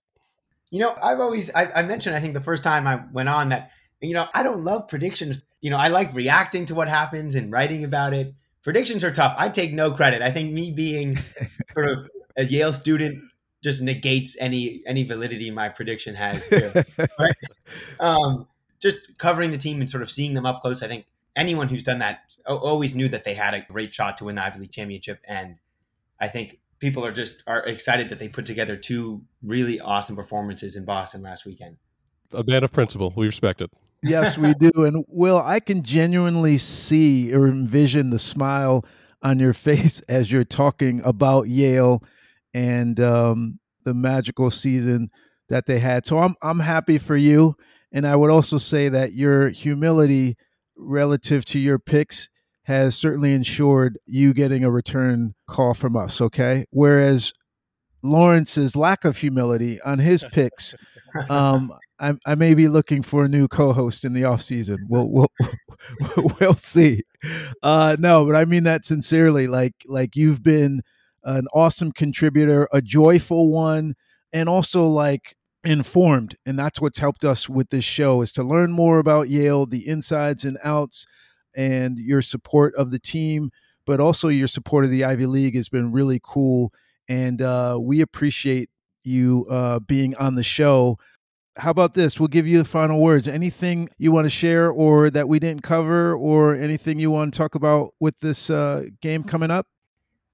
You 0.69 0.79
know, 0.79 0.95
I've 1.01 1.19
always 1.19 1.49
I, 1.51 1.69
I 1.75 1.81
mentioned 1.83 2.15
I 2.15 2.19
think 2.19 2.33
the 2.33 2.41
first 2.41 2.63
time 2.63 2.87
I 2.87 3.01
went 3.11 3.29
on 3.29 3.49
that 3.49 3.71
you 4.01 4.13
know 4.13 4.27
I 4.33 4.43
don't 4.43 4.61
love 4.61 4.87
predictions. 4.87 5.39
You 5.61 5.69
know, 5.69 5.77
I 5.77 5.87
like 5.87 6.13
reacting 6.13 6.65
to 6.65 6.75
what 6.75 6.87
happens 6.87 7.35
and 7.35 7.51
writing 7.51 7.83
about 7.83 8.13
it. 8.13 8.33
predictions 8.63 9.03
are 9.03 9.11
tough. 9.11 9.35
I 9.37 9.49
take 9.49 9.73
no 9.73 9.91
credit. 9.91 10.21
I 10.21 10.31
think 10.31 10.53
me 10.53 10.71
being 10.71 11.17
sort 11.73 11.89
of 11.89 12.09
a 12.37 12.45
Yale 12.45 12.73
student 12.73 13.23
just 13.63 13.81
negates 13.81 14.35
any 14.39 14.83
any 14.85 15.03
validity 15.03 15.49
my 15.49 15.69
prediction 15.69 16.13
has. 16.15 16.47
Too. 16.49 16.71
but, 16.97 17.35
um, 17.99 18.47
just 18.81 18.97
covering 19.17 19.51
the 19.51 19.57
team 19.57 19.79
and 19.79 19.89
sort 19.89 20.03
of 20.03 20.11
seeing 20.11 20.33
them 20.33 20.45
up 20.45 20.59
close. 20.59 20.83
I 20.83 20.87
think 20.87 21.05
anyone 21.35 21.69
who's 21.69 21.83
done 21.83 21.99
that 21.99 22.19
always 22.45 22.93
knew 22.93 23.07
that 23.07 23.23
they 23.23 23.33
had 23.33 23.53
a 23.53 23.61
great 23.61 23.93
shot 23.93 24.17
to 24.17 24.25
win 24.25 24.35
the 24.35 24.43
Ivy 24.43 24.59
League 24.59 24.71
championship, 24.71 25.21
and 25.27 25.55
I 26.19 26.27
think 26.27 26.59
people 26.79 27.05
are 27.05 27.13
just 27.13 27.41
are 27.47 27.61
excited 27.61 28.09
that 28.09 28.19
they 28.19 28.27
put 28.27 28.45
together 28.45 28.75
two 28.75 29.23
really 29.41 29.79
awesome 29.79 30.15
performances 30.15 30.75
in 30.75 30.83
Boston 30.83 31.23
last 31.23 31.45
weekend. 31.45 31.77
A 32.33 32.43
man 32.43 32.63
of 32.63 32.71
principle. 32.71 33.13
We 33.15 33.25
respect 33.25 33.61
it. 33.61 33.71
yes, 34.01 34.37
we 34.37 34.53
do. 34.55 34.71
And 34.83 35.05
Will, 35.07 35.39
I 35.39 35.59
can 35.61 35.83
genuinely 35.83 36.57
see 36.57 37.33
or 37.33 37.47
envision 37.47 38.09
the 38.09 38.19
smile 38.19 38.83
on 39.21 39.39
your 39.39 39.53
face 39.53 40.01
as 40.09 40.31
you're 40.31 40.43
talking 40.43 41.01
about 41.05 41.47
Yale 41.47 42.03
and 42.53 42.99
um, 42.99 43.59
the 43.83 43.93
magical 43.93 44.51
season 44.51 45.09
that 45.49 45.65
they 45.65 45.79
had. 45.79 46.05
So 46.05 46.19
I'm 46.19 46.35
I'm 46.41 46.59
happy 46.59 46.97
for 46.97 47.15
you. 47.15 47.55
And 47.91 48.07
I 48.07 48.15
would 48.15 48.31
also 48.31 48.57
say 48.57 48.89
that 48.89 49.13
your 49.13 49.49
humility 49.49 50.35
relative 50.75 51.45
to 51.45 51.59
your 51.59 51.77
picks 51.77 52.29
has 52.63 52.95
certainly 52.95 53.33
ensured 53.33 53.99
you 54.05 54.33
getting 54.33 54.63
a 54.63 54.71
return 54.71 55.35
call 55.47 55.73
from 55.73 55.95
us. 55.95 56.21
Okay. 56.21 56.65
Whereas 56.71 57.33
Lawrence's 58.01 58.75
lack 58.75 59.05
of 59.05 59.17
humility 59.17 59.79
on 59.81 59.99
his 59.99 60.25
picks, 60.31 60.73
um, 61.29 61.71
I, 61.99 62.35
may 62.35 62.53
be 62.53 62.67
looking 62.67 63.01
for 63.01 63.25
a 63.25 63.29
new 63.29 63.47
co-host 63.47 64.03
in 64.03 64.13
the 64.13 64.25
off 64.25 64.41
season. 64.41 64.87
We'll 64.89 65.09
we'll 65.09 65.31
we'll 66.39 66.55
see. 66.55 67.03
Uh, 67.61 67.95
no, 67.97 68.25
but 68.25 68.35
I 68.35 68.43
mean 68.45 68.63
that 68.63 68.85
sincerely. 68.85 69.47
Like 69.47 69.73
like 69.87 70.15
you've 70.15 70.43
been 70.43 70.81
an 71.23 71.47
awesome 71.53 71.91
contributor, 71.91 72.67
a 72.71 72.81
joyful 72.81 73.51
one, 73.51 73.95
and 74.31 74.49
also 74.49 74.87
like 74.87 75.35
informed. 75.63 76.35
And 76.45 76.57
that's 76.59 76.81
what's 76.81 76.99
helped 76.99 77.23
us 77.23 77.47
with 77.47 77.69
this 77.69 77.85
show 77.85 78.21
is 78.21 78.31
to 78.33 78.43
learn 78.43 78.71
more 78.71 78.99
about 78.99 79.29
Yale, 79.29 79.65
the 79.65 79.87
insides 79.87 80.43
and 80.43 80.57
outs, 80.63 81.05
and 81.55 81.97
your 81.99 82.21
support 82.21 82.73
of 82.75 82.91
the 82.91 82.99
team, 82.99 83.51
but 83.85 83.99
also 83.99 84.27
your 84.27 84.47
support 84.47 84.85
of 84.85 84.91
the 84.91 85.03
Ivy 85.03 85.25
League 85.25 85.55
has 85.55 85.69
been 85.69 85.91
really 85.91 86.19
cool. 86.23 86.73
And 87.07 87.41
uh, 87.41 87.77
we 87.79 88.01
appreciate 88.01 88.69
you 89.03 89.45
uh, 89.49 89.79
being 89.79 90.15
on 90.15 90.35
the 90.35 90.43
show. 90.43 90.97
How 91.57 91.69
about 91.69 91.93
this? 91.93 92.19
We'll 92.19 92.29
give 92.29 92.47
you 92.47 92.57
the 92.57 92.65
final 92.65 92.99
words. 92.99 93.27
Anything 93.27 93.89
you 93.99 94.11
want 94.11 94.25
to 94.25 94.29
share 94.29 94.71
or 94.71 95.09
that 95.11 95.27
we 95.27 95.39
didn't 95.39 95.61
cover 95.61 96.15
or 96.15 96.55
anything 96.55 96.99
you 96.99 97.11
want 97.11 97.33
to 97.33 97.37
talk 97.37 97.53
about 97.53 97.93
with 97.99 98.19
this 98.21 98.49
uh, 98.49 98.85
game 99.01 99.23
coming 99.23 99.51
up? 99.51 99.67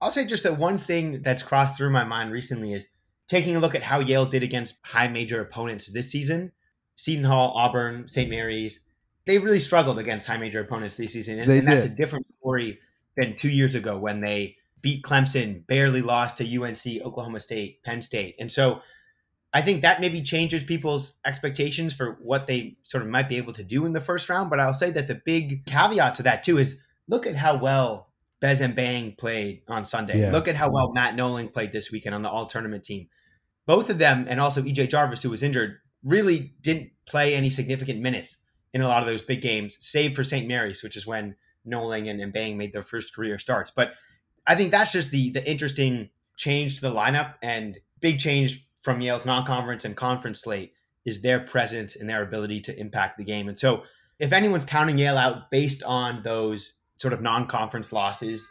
I'll 0.02 0.12
say 0.12 0.26
just 0.26 0.44
that 0.44 0.58
one 0.58 0.78
thing 0.78 1.22
that's 1.22 1.44
crossed 1.44 1.78
through 1.78 1.92
my 1.92 2.04
mind 2.04 2.32
recently 2.32 2.74
is 2.74 2.88
taking 3.28 3.56
a 3.56 3.60
look 3.60 3.76
at 3.76 3.84
how 3.84 4.00
Yale 4.00 4.26
did 4.26 4.44
against 4.44 4.76
high 4.84 5.08
major 5.08 5.42
opponents 5.42 5.88
this 5.88 6.10
season. 6.10 6.52
Seton 6.96 7.24
Hall, 7.24 7.54
Auburn, 7.56 8.08
St. 8.10 8.30
Mary's, 8.30 8.82
they 9.26 9.38
really 9.38 9.60
struggled 9.60 10.00
against 10.00 10.28
high 10.28 10.38
major 10.38 10.60
opponents 10.60 10.96
this 10.96 11.14
season. 11.14 11.40
And, 11.40 11.50
and 11.50 11.68
that's 11.68 11.86
a 11.86 11.90
different 11.90 12.26
story 12.40 12.80
than 13.16 13.36
two 13.36 13.50
years 13.50 13.76
ago 13.76 13.98
when 13.98 14.22
they 14.22 14.58
beat 14.82 15.04
Clemson, 15.04 15.66
barely 15.68 16.02
lost 16.02 16.38
to 16.38 16.62
UNC, 16.62 17.04
Oklahoma 17.04 17.40
State, 17.40 17.84
Penn 17.84 18.02
State. 18.02 18.36
And 18.40 18.52
so 18.52 18.82
I 19.54 19.62
think 19.62 19.82
that 19.82 20.02
maybe 20.02 20.22
changes 20.22 20.64
people's 20.64 21.14
expectations 21.26 21.94
for 21.94 22.18
what 22.22 22.48
they 22.48 22.78
sort 22.84 23.04
of 23.04 23.10
might 23.10 23.30
be 23.30 23.38
able 23.38 23.54
to 23.54 23.64
do 23.64 23.86
in 23.86 23.94
the 23.94 24.02
first 24.02 24.30
round. 24.30 24.50
But 24.50 24.60
I'll 24.60 24.74
say 24.74 24.92
that 24.92 25.08
the 25.08 25.22
big 25.26 25.66
caveat 25.66 26.16
to 26.16 26.24
that, 26.24 26.44
too, 26.44 26.58
is 26.58 26.78
look 27.08 27.28
at 27.28 27.36
how 27.36 27.58
well 27.58 28.09
Bez 28.41 28.62
Mbeng 28.62 29.17
played 29.17 29.63
on 29.67 29.84
Sunday. 29.86 30.21
Yeah. 30.21 30.32
Look 30.32 30.47
at 30.47 30.56
how 30.56 30.69
well 30.69 30.91
Matt 30.93 31.15
Knowling 31.15 31.49
played 31.49 31.71
this 31.71 31.91
weekend 31.91 32.15
on 32.15 32.21
the 32.21 32.30
all 32.30 32.45
tournament 32.45 32.84
team. 32.84 33.08
Both 33.65 33.89
of 33.89 33.97
them, 33.97 34.25
and 34.30 34.39
also 34.39 34.62
EJ 34.62 34.89
Jarvis, 34.89 35.21
who 35.21 35.30
was 35.30 35.43
injured, 35.43 35.78
really 36.04 36.54
didn't 36.62 36.91
play 37.06 37.36
any 37.36 37.49
significant 37.49 37.99
minutes 37.99 38.38
in 38.73 38.82
a 38.82 38.88
lot 38.88 39.04
of 39.04 39.10
those 39.10 39.21
big 39.21 39.41
games, 39.41 39.78
save 39.80 40.15
for 40.15 40.23
St. 40.23 40.47
Mary's, 40.47 40.84
which 40.84 40.95
is 40.95 41.06
when 41.06 41.36
Knowling 41.65 42.08
and, 42.08 42.21
and 42.21 42.34
Mbeng 42.34 42.56
made 42.56 42.73
their 42.73 42.84
first 42.84 43.13
career 43.13 43.38
starts. 43.38 43.71
But 43.75 43.91
I 44.47 44.56
think 44.56 44.71
that's 44.71 44.91
just 44.91 45.12
the 45.12 45.30
the 45.32 45.47
interesting 45.47 46.10
change 46.38 46.75
to 46.75 46.82
the 46.82 46.91
lineup 46.91 47.34
and 47.43 47.78
big 47.99 48.19
change 48.19 48.65
from 48.82 49.02
Yale's 49.02 49.25
non-conference 49.25 49.84
and 49.84 49.95
conference 49.95 50.41
slate 50.41 50.73
is 51.06 51.21
their 51.21 51.39
presence 51.41 51.95
and 51.95 52.10
their 52.10 52.23
ability 52.23 52.62
to 52.62 52.80
impact 52.80 53.17
the 53.17 53.23
game. 53.25 53.49
And 53.49 53.60
so 53.60 53.84
if 54.19 54.32
anyone's 54.32 54.65
counting 54.65 54.97
Yale 54.97 55.17
out 55.17 55.52
based 55.52 55.84
on 55.84 56.23
those 56.23 56.73
sort 57.00 57.14
of 57.14 57.22
non-conference 57.22 57.92
losses 57.92 58.48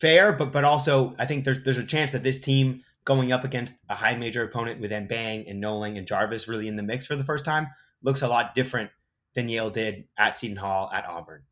fair, 0.00 0.32
but 0.32 0.52
but 0.52 0.64
also 0.64 1.14
I 1.18 1.26
think 1.26 1.44
there's 1.44 1.62
there's 1.62 1.78
a 1.78 1.84
chance 1.84 2.10
that 2.10 2.24
this 2.24 2.40
team 2.40 2.82
going 3.04 3.32
up 3.32 3.44
against 3.44 3.76
a 3.88 3.94
high 3.94 4.16
major 4.16 4.42
opponent 4.42 4.80
with 4.80 4.90
Mbeng 4.90 5.48
and 5.48 5.60
Knowling 5.60 5.96
and 5.96 6.06
Jarvis 6.06 6.48
really 6.48 6.68
in 6.68 6.76
the 6.76 6.82
mix 6.82 7.06
for 7.06 7.16
the 7.16 7.24
first 7.24 7.44
time 7.44 7.68
looks 8.02 8.22
a 8.22 8.28
lot 8.28 8.54
different 8.54 8.90
than 9.34 9.48
Yale 9.48 9.70
did 9.70 10.04
at 10.18 10.34
Seton 10.34 10.56
Hall 10.56 10.90
at 10.92 11.06
Auburn. 11.08 11.42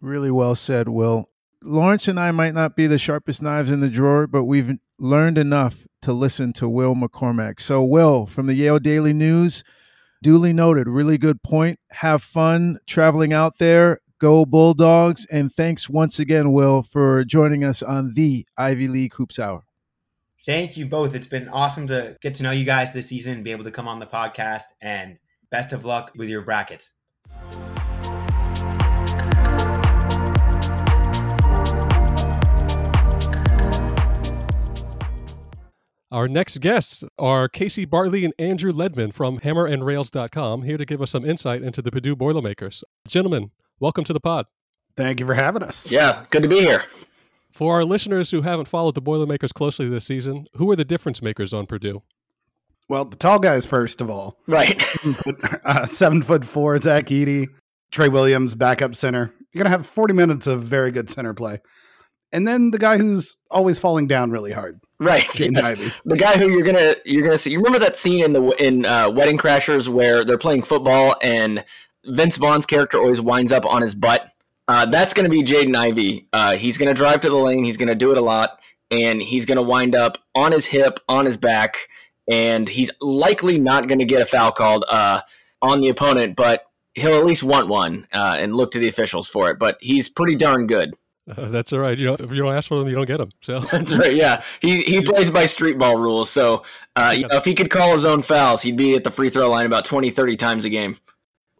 Really 0.00 0.30
well 0.30 0.54
said, 0.54 0.88
Will. 0.88 1.28
Lawrence 1.62 2.08
and 2.08 2.18
I 2.18 2.30
might 2.30 2.54
not 2.54 2.74
be 2.74 2.86
the 2.86 2.98
sharpest 2.98 3.42
knives 3.42 3.70
in 3.70 3.80
the 3.80 3.90
drawer, 3.90 4.26
but 4.26 4.44
we've 4.44 4.78
learned 4.98 5.36
enough 5.36 5.86
to 6.02 6.12
listen 6.14 6.54
to 6.54 6.68
Will 6.68 6.94
McCormack. 6.94 7.60
So, 7.60 7.84
Will, 7.84 8.24
from 8.24 8.46
the 8.46 8.54
Yale 8.54 8.78
Daily 8.78 9.12
News, 9.12 9.62
duly 10.22 10.54
noted, 10.54 10.88
really 10.88 11.18
good 11.18 11.42
point. 11.42 11.78
Have 11.90 12.22
fun 12.22 12.78
traveling 12.86 13.34
out 13.34 13.58
there. 13.58 13.98
Go 14.20 14.44
Bulldogs. 14.44 15.26
And 15.26 15.52
thanks 15.52 15.88
once 15.88 16.18
again, 16.18 16.52
Will, 16.52 16.82
for 16.82 17.24
joining 17.24 17.64
us 17.64 17.82
on 17.82 18.14
the 18.14 18.46
Ivy 18.56 18.86
League 18.86 19.14
Hoops 19.14 19.38
Hour. 19.38 19.64
Thank 20.46 20.76
you 20.76 20.86
both. 20.86 21.14
It's 21.14 21.26
been 21.26 21.48
awesome 21.48 21.86
to 21.88 22.16
get 22.20 22.34
to 22.36 22.42
know 22.42 22.50
you 22.50 22.64
guys 22.64 22.92
this 22.92 23.06
season 23.06 23.32
and 23.32 23.44
be 23.44 23.50
able 23.50 23.64
to 23.64 23.70
come 23.70 23.88
on 23.88 23.98
the 23.98 24.06
podcast. 24.06 24.64
And 24.80 25.18
best 25.50 25.72
of 25.72 25.84
luck 25.84 26.12
with 26.16 26.28
your 26.28 26.42
brackets. 26.42 26.92
Our 36.12 36.26
next 36.26 36.58
guests 36.58 37.04
are 37.18 37.48
Casey 37.48 37.84
Bartley 37.84 38.24
and 38.24 38.34
Andrew 38.36 38.72
Ledman 38.72 39.14
from 39.14 39.38
hammerandrails.com, 39.38 40.62
here 40.62 40.76
to 40.76 40.84
give 40.84 41.00
us 41.00 41.10
some 41.12 41.24
insight 41.24 41.62
into 41.62 41.80
the 41.80 41.92
Purdue 41.92 42.16
Boilermakers. 42.16 42.82
Gentlemen, 43.06 43.52
welcome 43.80 44.04
to 44.04 44.12
the 44.12 44.20
pod. 44.20 44.46
Thank 44.96 45.18
you 45.18 45.26
for 45.26 45.34
having 45.34 45.62
us. 45.62 45.90
Yeah, 45.90 46.24
good 46.30 46.42
to 46.42 46.48
be 46.48 46.60
here. 46.60 46.84
For 47.52 47.74
our 47.74 47.84
listeners 47.84 48.30
who 48.30 48.42
haven't 48.42 48.66
followed 48.68 48.94
the 48.94 49.00
Boilermakers 49.00 49.52
closely 49.52 49.88
this 49.88 50.04
season, 50.04 50.46
who 50.54 50.70
are 50.70 50.76
the 50.76 50.84
difference 50.84 51.20
makers 51.20 51.52
on 51.52 51.66
Purdue? 51.66 52.02
Well, 52.88 53.04
the 53.04 53.16
tall 53.16 53.38
guys, 53.38 53.66
first 53.66 54.00
of 54.00 54.10
all. 54.10 54.38
Right. 54.46 54.82
uh, 55.64 55.86
seven 55.86 56.22
foot 56.22 56.44
four, 56.44 56.78
Zach 56.80 57.06
Edey, 57.06 57.48
Trey 57.90 58.08
Williams, 58.08 58.54
backup 58.54 58.94
center. 58.94 59.32
You're 59.52 59.64
going 59.64 59.70
to 59.70 59.76
have 59.76 59.86
40 59.86 60.14
minutes 60.14 60.46
of 60.46 60.62
very 60.62 60.90
good 60.90 61.08
center 61.08 61.34
play. 61.34 61.60
And 62.32 62.46
then 62.46 62.70
the 62.70 62.78
guy 62.78 62.98
who's 62.98 63.38
always 63.50 63.78
falling 63.78 64.06
down 64.06 64.30
really 64.30 64.52
hard. 64.52 64.80
Right. 65.00 65.38
Yes. 65.40 66.00
The 66.04 66.16
guy 66.16 66.38
who 66.38 66.50
you're 66.50 66.62
gonna 66.62 66.94
you're 67.06 67.24
gonna 67.24 67.38
see. 67.38 67.50
You 67.50 67.56
remember 67.56 67.78
that 67.78 67.96
scene 67.96 68.22
in 68.22 68.34
the 68.34 68.42
in 68.62 68.84
uh, 68.84 69.10
Wedding 69.10 69.38
Crashers 69.38 69.88
where 69.88 70.24
they're 70.24 70.38
playing 70.38 70.62
football 70.62 71.16
and 71.22 71.64
Vince 72.04 72.36
Vaughn's 72.36 72.66
character 72.66 72.98
always 72.98 73.20
winds 73.20 73.52
up 73.52 73.66
on 73.66 73.82
his 73.82 73.94
butt. 73.94 74.30
Uh, 74.68 74.86
that's 74.86 75.12
going 75.14 75.24
to 75.24 75.30
be 75.30 75.42
Jaden 75.42 75.76
Ivey. 75.76 76.28
Uh, 76.32 76.56
he's 76.56 76.78
going 76.78 76.88
to 76.88 76.94
drive 76.94 77.20
to 77.22 77.28
the 77.28 77.36
lane. 77.36 77.64
He's 77.64 77.76
going 77.76 77.88
to 77.88 77.94
do 77.94 78.12
it 78.12 78.18
a 78.18 78.20
lot, 78.20 78.60
and 78.90 79.20
he's 79.20 79.44
going 79.44 79.56
to 79.56 79.62
wind 79.62 79.94
up 79.94 80.18
on 80.34 80.52
his 80.52 80.66
hip, 80.66 81.00
on 81.08 81.24
his 81.24 81.36
back, 81.36 81.88
and 82.30 82.68
he's 82.68 82.90
likely 83.00 83.58
not 83.58 83.88
going 83.88 83.98
to 83.98 84.04
get 84.04 84.22
a 84.22 84.26
foul 84.26 84.52
called 84.52 84.84
uh, 84.88 85.20
on 85.60 85.80
the 85.80 85.88
opponent, 85.88 86.36
but 86.36 86.66
he'll 86.94 87.16
at 87.16 87.24
least 87.24 87.42
want 87.42 87.68
one 87.68 88.06
uh, 88.12 88.36
and 88.38 88.54
look 88.54 88.70
to 88.72 88.78
the 88.78 88.88
officials 88.88 89.28
for 89.28 89.50
it. 89.50 89.58
But 89.58 89.76
he's 89.80 90.08
pretty 90.08 90.36
darn 90.36 90.66
good. 90.66 90.94
Uh, 91.28 91.48
that's 91.48 91.72
all 91.72 91.78
right. 91.78 91.98
You 91.98 92.06
know, 92.06 92.14
if 92.14 92.32
you 92.32 92.40
don't 92.40 92.52
ask 92.52 92.68
for 92.68 92.78
them, 92.78 92.88
you 92.88 92.94
don't 92.94 93.06
get 93.06 93.18
them. 93.18 93.30
So 93.42 93.60
that's 93.72 93.92
right. 93.92 94.14
Yeah, 94.14 94.42
he 94.60 94.82
he 94.82 95.02
plays 95.02 95.30
by 95.30 95.46
street 95.46 95.78
ball 95.78 95.96
rules. 95.96 96.30
So 96.30 96.64
uh, 96.96 97.14
you 97.16 97.26
know, 97.26 97.36
if 97.36 97.44
he 97.44 97.54
could 97.54 97.70
call 97.70 97.92
his 97.92 98.04
own 98.04 98.22
fouls, 98.22 98.62
he'd 98.62 98.76
be 98.76 98.94
at 98.94 99.04
the 99.04 99.10
free 99.10 99.30
throw 99.30 99.50
line 99.50 99.66
about 99.66 99.84
20, 99.84 100.10
30 100.10 100.36
times 100.36 100.64
a 100.64 100.70
game. 100.70 100.96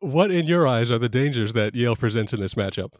What, 0.00 0.30
in 0.30 0.46
your 0.46 0.66
eyes, 0.66 0.90
are 0.90 0.98
the 0.98 1.08
dangers 1.08 1.52
that 1.52 1.74
Yale 1.74 1.96
presents 1.96 2.32
in 2.32 2.40
this 2.40 2.54
matchup? 2.54 2.94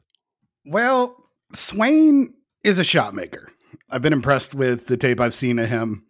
Well, 0.64 1.16
Swain 1.52 2.34
is 2.62 2.78
a 2.78 2.84
shot 2.84 3.14
maker. 3.14 3.52
I've 3.88 4.02
been 4.02 4.12
impressed 4.12 4.54
with 4.54 4.86
the 4.86 4.96
tape 4.96 5.20
I've 5.20 5.34
seen 5.34 5.58
of 5.58 5.68
him. 5.68 6.04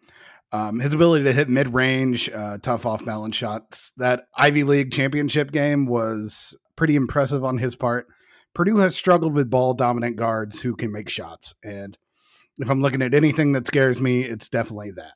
Um, 0.51 0.79
his 0.79 0.93
ability 0.93 1.23
to 1.23 1.33
hit 1.33 1.47
mid 1.47 1.73
range, 1.73 2.29
uh, 2.29 2.57
tough 2.61 2.85
off 2.85 3.05
balance 3.05 3.37
shots. 3.37 3.93
That 3.95 4.25
Ivy 4.35 4.63
League 4.63 4.91
championship 4.91 5.51
game 5.51 5.85
was 5.85 6.57
pretty 6.75 6.97
impressive 6.97 7.45
on 7.45 7.57
his 7.57 7.75
part. 7.75 8.07
Purdue 8.53 8.77
has 8.77 8.95
struggled 8.95 9.33
with 9.33 9.49
ball 9.49 9.73
dominant 9.73 10.17
guards 10.17 10.61
who 10.61 10.75
can 10.75 10.91
make 10.91 11.07
shots. 11.07 11.55
And 11.63 11.97
if 12.57 12.69
I'm 12.69 12.81
looking 12.81 13.01
at 13.01 13.13
anything 13.13 13.53
that 13.53 13.65
scares 13.65 14.01
me, 14.01 14.23
it's 14.23 14.49
definitely 14.49 14.91
that. 14.91 15.13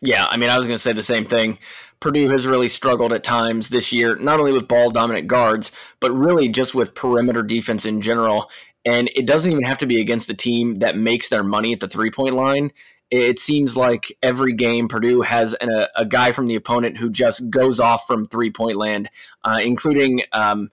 Yeah, 0.00 0.26
I 0.30 0.36
mean, 0.36 0.48
I 0.48 0.56
was 0.56 0.66
going 0.66 0.76
to 0.76 0.82
say 0.82 0.92
the 0.92 1.02
same 1.02 1.26
thing. 1.26 1.58
Purdue 2.00 2.30
has 2.30 2.46
really 2.46 2.68
struggled 2.68 3.12
at 3.12 3.22
times 3.22 3.68
this 3.68 3.92
year, 3.92 4.16
not 4.16 4.40
only 4.40 4.52
with 4.52 4.68
ball 4.68 4.90
dominant 4.90 5.26
guards, 5.28 5.70
but 6.00 6.10
really 6.12 6.48
just 6.48 6.74
with 6.74 6.94
perimeter 6.94 7.42
defense 7.42 7.84
in 7.84 8.00
general. 8.00 8.50
And 8.86 9.10
it 9.14 9.26
doesn't 9.26 9.50
even 9.50 9.64
have 9.64 9.78
to 9.78 9.86
be 9.86 10.00
against 10.00 10.26
the 10.26 10.34
team 10.34 10.76
that 10.76 10.96
makes 10.96 11.28
their 11.28 11.42
money 11.42 11.74
at 11.74 11.80
the 11.80 11.88
three 11.88 12.10
point 12.10 12.34
line. 12.34 12.72
It 13.10 13.38
seems 13.38 13.76
like 13.76 14.16
every 14.22 14.54
game 14.54 14.88
Purdue 14.88 15.20
has 15.20 15.52
an, 15.54 15.68
a, 15.70 15.88
a, 15.96 16.04
guy 16.06 16.30
from 16.30 16.46
the 16.46 16.54
opponent 16.54 16.96
who 16.96 17.10
just 17.10 17.50
goes 17.50 17.80
off 17.80 18.06
from 18.06 18.24
three 18.24 18.50
point 18.50 18.76
land, 18.76 19.10
uh, 19.44 19.58
including 19.62 20.22
um, 20.32 20.70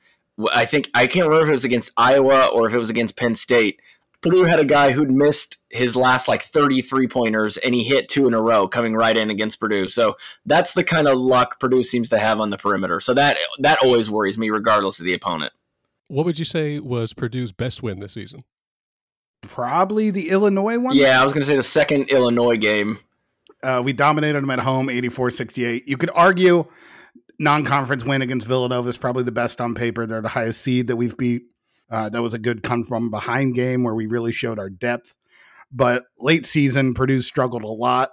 I 0.54 0.66
think 0.66 0.90
I 0.94 1.08
can't 1.08 1.26
remember 1.26 1.46
if 1.46 1.50
it 1.50 1.54
was 1.54 1.66
against 1.66 1.92
Iowa 1.98 2.48
or 2.54 2.68
if 2.68 2.74
it 2.74 2.78
was 2.78 2.92
against 2.92 3.18
Penn 3.18 3.36
State. 3.36 3.82
Purdue 4.22 4.44
had 4.44 4.60
a 4.60 4.66
guy 4.66 4.92
who'd 4.92 5.12
missed 5.12 5.58
his 5.70 5.96
last 5.96 6.28
like 6.28 6.42
33 6.42 7.08
pointers 7.08 7.58
and 7.58 7.76
he 7.76 7.84
hit 7.84 8.10
two 8.10 8.28
in 8.28 8.34
a 8.34 8.42
row 8.42 8.68
coming 8.68 8.96
right 8.96 9.18
in 9.18 9.30
against 9.30 9.60
Purdue. 9.60 9.88
So 9.88 10.16
that's 10.46 10.74
the 10.74 10.84
kind 10.84 11.08
of 11.08 11.18
luck 11.18 11.60
Purdue 11.60 11.84
seems 11.84 12.10
to 12.10 12.20
have 12.20 12.40
on 12.40 12.50
the 12.50 12.58
perimeter. 12.58 13.00
So 13.00 13.14
that 13.14 13.38
that 13.60 13.80
always 13.84 14.10
worries 14.10 14.38
me 14.38 14.50
regardless 14.50 15.00
of 15.00 15.06
the 15.06 15.14
opponent. 15.14 15.54
What 16.08 16.26
would 16.26 16.40
you 16.40 16.46
say 16.46 16.80
was 16.80 17.14
Purdue's 17.14 17.52
best 17.52 17.84
win 17.84 18.00
this 18.00 18.14
season? 18.14 18.44
Probably 19.42 20.10
the 20.10 20.30
Illinois 20.30 20.80
one. 20.80 20.96
Yeah, 20.96 21.22
I 21.22 21.24
was 21.24 21.34
going 21.34 21.42
to 21.42 21.48
say 21.48 21.56
the 21.56 21.64
second 21.64 22.10
Illinois 22.10 22.58
game. 22.58 22.98
Uh, 23.62 23.82
we 23.84 23.94
dominated 23.94 24.42
them 24.42 24.50
at 24.50 24.60
home 24.60 24.90
84 24.90 25.32
68. 25.32 25.88
You 25.88 25.98
could 25.98 26.10
argue 26.16 26.68
non 27.40 27.66
conference 27.66 28.04
win 28.04 28.22
against 28.22 28.48
Villanova 28.48 28.90
is 28.90 28.98
probably 28.98 29.24
the 29.24 29.32
best 29.32 29.62
on 29.62 29.76
paper. 29.76 30.06
They're 30.06 30.22
the 30.22 30.30
highest 30.30 30.62
seed 30.62 30.88
that 30.88 30.96
we've 30.96 31.16
beat. 31.18 31.44
Uh, 31.90 32.10
that 32.10 32.22
was 32.22 32.34
a 32.34 32.40
good 32.40 32.64
come 32.64 32.84
from 32.84 33.10
behind 33.10 33.56
game 33.56 33.84
where 33.84 33.96
we 33.96 34.06
really 34.06 34.32
showed 34.32 34.60
our 34.60 34.70
depth. 34.70 35.16
But 35.72 36.06
late 36.20 36.46
season, 36.46 36.94
Purdue 36.94 37.22
struggled 37.22 37.64
a 37.64 37.68
lot. 37.68 38.12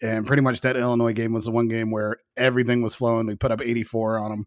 And 0.00 0.26
pretty 0.26 0.42
much 0.42 0.62
that 0.62 0.76
Illinois 0.76 1.12
game 1.12 1.32
was 1.32 1.44
the 1.44 1.52
one 1.52 1.68
game 1.68 1.92
where 1.92 2.16
everything 2.36 2.82
was 2.82 2.94
flowing. 2.94 3.26
We 3.26 3.36
put 3.36 3.52
up 3.52 3.60
84 3.60 4.18
on 4.18 4.30
them. 4.30 4.46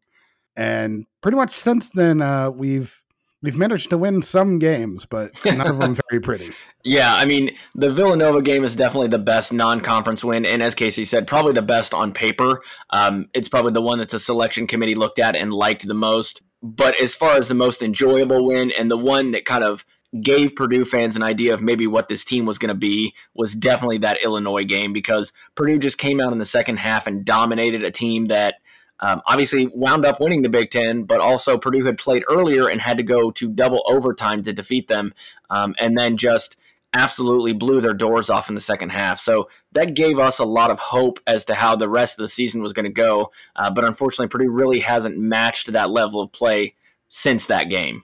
And 0.57 1.05
pretty 1.21 1.37
much 1.37 1.51
since 1.51 1.89
then, 1.89 2.21
uh, 2.21 2.49
we've 2.49 3.01
we've 3.45 3.57
managed 3.57 3.91
to 3.91 3.97
win 3.97 4.23
some 4.23 4.57
games, 4.57 5.05
but 5.05 5.31
none 5.45 5.67
of 5.67 5.77
them 5.77 5.95
very 6.09 6.19
pretty. 6.19 6.51
Yeah, 6.83 7.13
I 7.13 7.25
mean, 7.25 7.55
the 7.75 7.91
Villanova 7.91 8.41
game 8.41 8.63
is 8.63 8.75
definitely 8.75 9.09
the 9.09 9.19
best 9.19 9.53
non-conference 9.53 10.23
win, 10.23 10.45
and 10.45 10.63
as 10.63 10.73
Casey 10.73 11.05
said, 11.05 11.27
probably 11.27 11.53
the 11.53 11.61
best 11.61 11.93
on 11.93 12.11
paper. 12.11 12.61
Um, 12.89 13.29
it's 13.33 13.47
probably 13.47 13.71
the 13.71 13.81
one 13.81 13.99
that 13.99 14.09
the 14.09 14.19
selection 14.19 14.65
committee 14.65 14.95
looked 14.95 15.19
at 15.19 15.35
and 15.35 15.53
liked 15.53 15.87
the 15.87 15.93
most. 15.93 16.41
But 16.63 16.99
as 16.99 17.15
far 17.15 17.37
as 17.37 17.47
the 17.47 17.53
most 17.53 17.83
enjoyable 17.83 18.43
win 18.43 18.71
and 18.77 18.89
the 18.89 18.97
one 18.97 19.31
that 19.31 19.45
kind 19.45 19.63
of 19.63 19.85
gave 20.21 20.55
Purdue 20.55 20.85
fans 20.85 21.15
an 21.15 21.23
idea 21.23 21.53
of 21.53 21.61
maybe 21.61 21.85
what 21.85 22.07
this 22.07 22.23
team 22.23 22.45
was 22.45 22.57
going 22.57 22.69
to 22.69 22.75
be 22.75 23.13
was 23.35 23.53
definitely 23.53 23.99
that 23.99 24.23
Illinois 24.23 24.63
game 24.63 24.93
because 24.93 25.33
Purdue 25.55 25.77
just 25.77 25.97
came 25.97 26.19
out 26.19 26.31
in 26.31 26.39
the 26.39 26.45
second 26.45 26.77
half 26.77 27.05
and 27.05 27.25
dominated 27.25 27.83
a 27.83 27.91
team 27.91 28.27
that 28.27 28.55
um, 28.99 29.21
obviously 29.27 29.67
wound 29.73 30.05
up 30.05 30.19
winning 30.19 30.41
the 30.41 30.49
Big 30.49 30.69
Ten, 30.69 31.03
but 31.03 31.19
also 31.19 31.57
Purdue 31.57 31.85
had 31.85 31.97
played 31.97 32.23
earlier 32.29 32.69
and 32.69 32.81
had 32.81 32.97
to 32.97 33.03
go 33.03 33.31
to 33.31 33.49
double 33.49 33.83
overtime 33.87 34.41
to 34.43 34.53
defeat 34.53 34.87
them, 34.87 35.13
um, 35.49 35.75
and 35.79 35.97
then 35.97 36.17
just 36.17 36.57
absolutely 36.93 37.51
blew 37.51 37.81
their 37.81 37.93
doors 37.93 38.29
off 38.29 38.47
in 38.47 38.55
the 38.55 38.61
second 38.61 38.89
half. 38.89 39.19
So 39.19 39.49
that 39.73 39.95
gave 39.95 40.17
us 40.17 40.39
a 40.39 40.45
lot 40.45 40.71
of 40.71 40.79
hope 40.79 41.19
as 41.27 41.43
to 41.45 41.53
how 41.53 41.75
the 41.75 41.89
rest 41.89 42.17
of 42.17 42.23
the 42.23 42.29
season 42.29 42.61
was 42.61 42.71
going 42.71 42.85
to 42.85 42.91
go. 42.91 43.31
Uh, 43.55 43.69
but 43.69 43.83
unfortunately, 43.83 44.29
Purdue 44.29 44.49
really 44.49 44.79
hasn't 44.79 45.17
matched 45.17 45.73
that 45.73 45.89
level 45.89 46.21
of 46.21 46.31
play 46.31 46.73
since 47.09 47.47
that 47.47 47.69
game. 47.69 48.03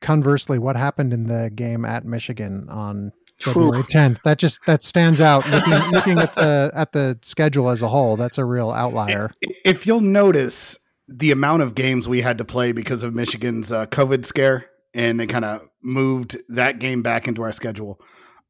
Conversely, 0.00 0.58
what 0.58 0.76
happened 0.76 1.12
in 1.12 1.26
the 1.26 1.50
game 1.54 1.84
at 1.84 2.04
Michigan 2.04 2.68
on 2.68 3.12
February 3.40 3.84
tenth. 3.84 4.18
That 4.24 4.38
just 4.38 4.64
that 4.66 4.82
stands 4.82 5.20
out. 5.20 5.48
Looking, 5.48 5.90
looking 5.92 6.18
at 6.18 6.34
the 6.34 6.70
at 6.74 6.92
the 6.92 7.18
schedule 7.22 7.68
as 7.68 7.82
a 7.82 7.88
whole, 7.88 8.16
that's 8.16 8.38
a 8.38 8.44
real 8.44 8.70
outlier. 8.70 9.32
If 9.64 9.86
you'll 9.86 10.00
notice 10.00 10.78
the 11.06 11.30
amount 11.30 11.62
of 11.62 11.74
games 11.74 12.08
we 12.08 12.20
had 12.20 12.38
to 12.38 12.44
play 12.44 12.72
because 12.72 13.02
of 13.02 13.14
Michigan's 13.14 13.72
uh, 13.72 13.86
COVID 13.86 14.24
scare, 14.24 14.68
and 14.92 15.18
they 15.18 15.26
kind 15.26 15.44
of 15.44 15.60
moved 15.82 16.36
that 16.48 16.78
game 16.80 17.02
back 17.02 17.28
into 17.28 17.42
our 17.42 17.52
schedule. 17.52 18.00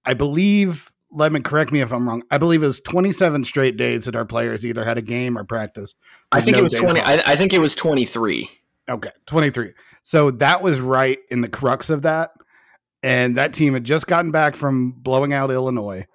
I 0.05 0.14
believe. 0.14 0.90
Let 1.11 1.33
me 1.33 1.40
correct 1.40 1.72
me 1.72 1.81
if 1.81 1.90
I'm 1.90 2.07
wrong. 2.07 2.22
I 2.31 2.37
believe 2.37 2.62
it 2.62 2.66
was 2.66 2.81
27 2.81 3.44
straight 3.44 3.79
days 3.79 4.05
that 4.05 4.14
our 4.14 4.27
players 4.27 4.66
either 4.66 4.85
had 4.85 4.98
a 4.98 5.03
game 5.03 5.38
or 5.38 5.44
practice. 5.44 5.94
I 6.33 6.42
think 6.42 6.57
no 6.57 6.61
it 6.61 6.64
was 6.64 6.74
20. 6.74 7.01
I, 7.01 7.22
I 7.24 7.35
think 7.35 7.55
it 7.55 7.61
was 7.61 7.74
23. 7.74 8.46
Okay, 8.90 9.11
23. 9.24 9.72
So 10.03 10.31
that 10.33 10.61
was 10.61 10.81
right 10.81 11.18
in 11.31 11.40
the 11.40 11.48
crux 11.48 11.88
of 11.88 12.03
that 12.03 12.31
and 13.03 13.37
that 13.37 13.53
team 13.53 13.75
had 13.75 13.85
just 13.85 14.07
gotten 14.07 14.31
back 14.31 14.57
from 14.57 14.93
blowing 14.93 15.33
out 15.33 15.51
Illinois. 15.51 16.07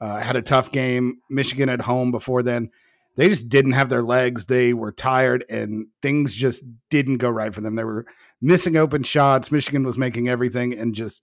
Uh, 0.00 0.18
had 0.18 0.36
a 0.36 0.42
tough 0.42 0.72
game. 0.72 1.18
Michigan 1.28 1.68
at 1.68 1.82
home 1.82 2.10
before 2.10 2.42
then. 2.42 2.70
They 3.16 3.28
just 3.28 3.48
didn't 3.48 3.72
have 3.72 3.90
their 3.90 4.02
legs. 4.02 4.46
They 4.46 4.72
were 4.72 4.92
tired, 4.92 5.44
and 5.50 5.88
things 6.00 6.34
just 6.34 6.64
didn't 6.88 7.18
go 7.18 7.28
right 7.28 7.52
for 7.52 7.60
them. 7.60 7.74
They 7.74 7.84
were 7.84 8.06
missing 8.40 8.76
open 8.76 9.02
shots. 9.02 9.52
Michigan 9.52 9.82
was 9.82 9.98
making 9.98 10.28
everything, 10.28 10.72
and 10.72 10.94
just 10.94 11.22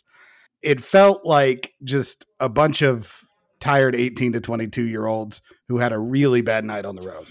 it 0.62 0.82
felt 0.82 1.26
like 1.26 1.74
just 1.84 2.26
a 2.40 2.50
bunch 2.50 2.82
of 2.82 3.24
tired 3.60 3.96
18 3.96 4.34
to 4.34 4.42
22 4.42 4.84
year 4.84 5.08
olds 5.08 5.42
who 5.68 5.78
had 5.80 5.92
a 5.92 6.00
really 6.00 6.42
bad 6.42 6.66
night 6.66 6.86
on 6.86 6.96
the 6.96 7.02
road. 7.02 7.26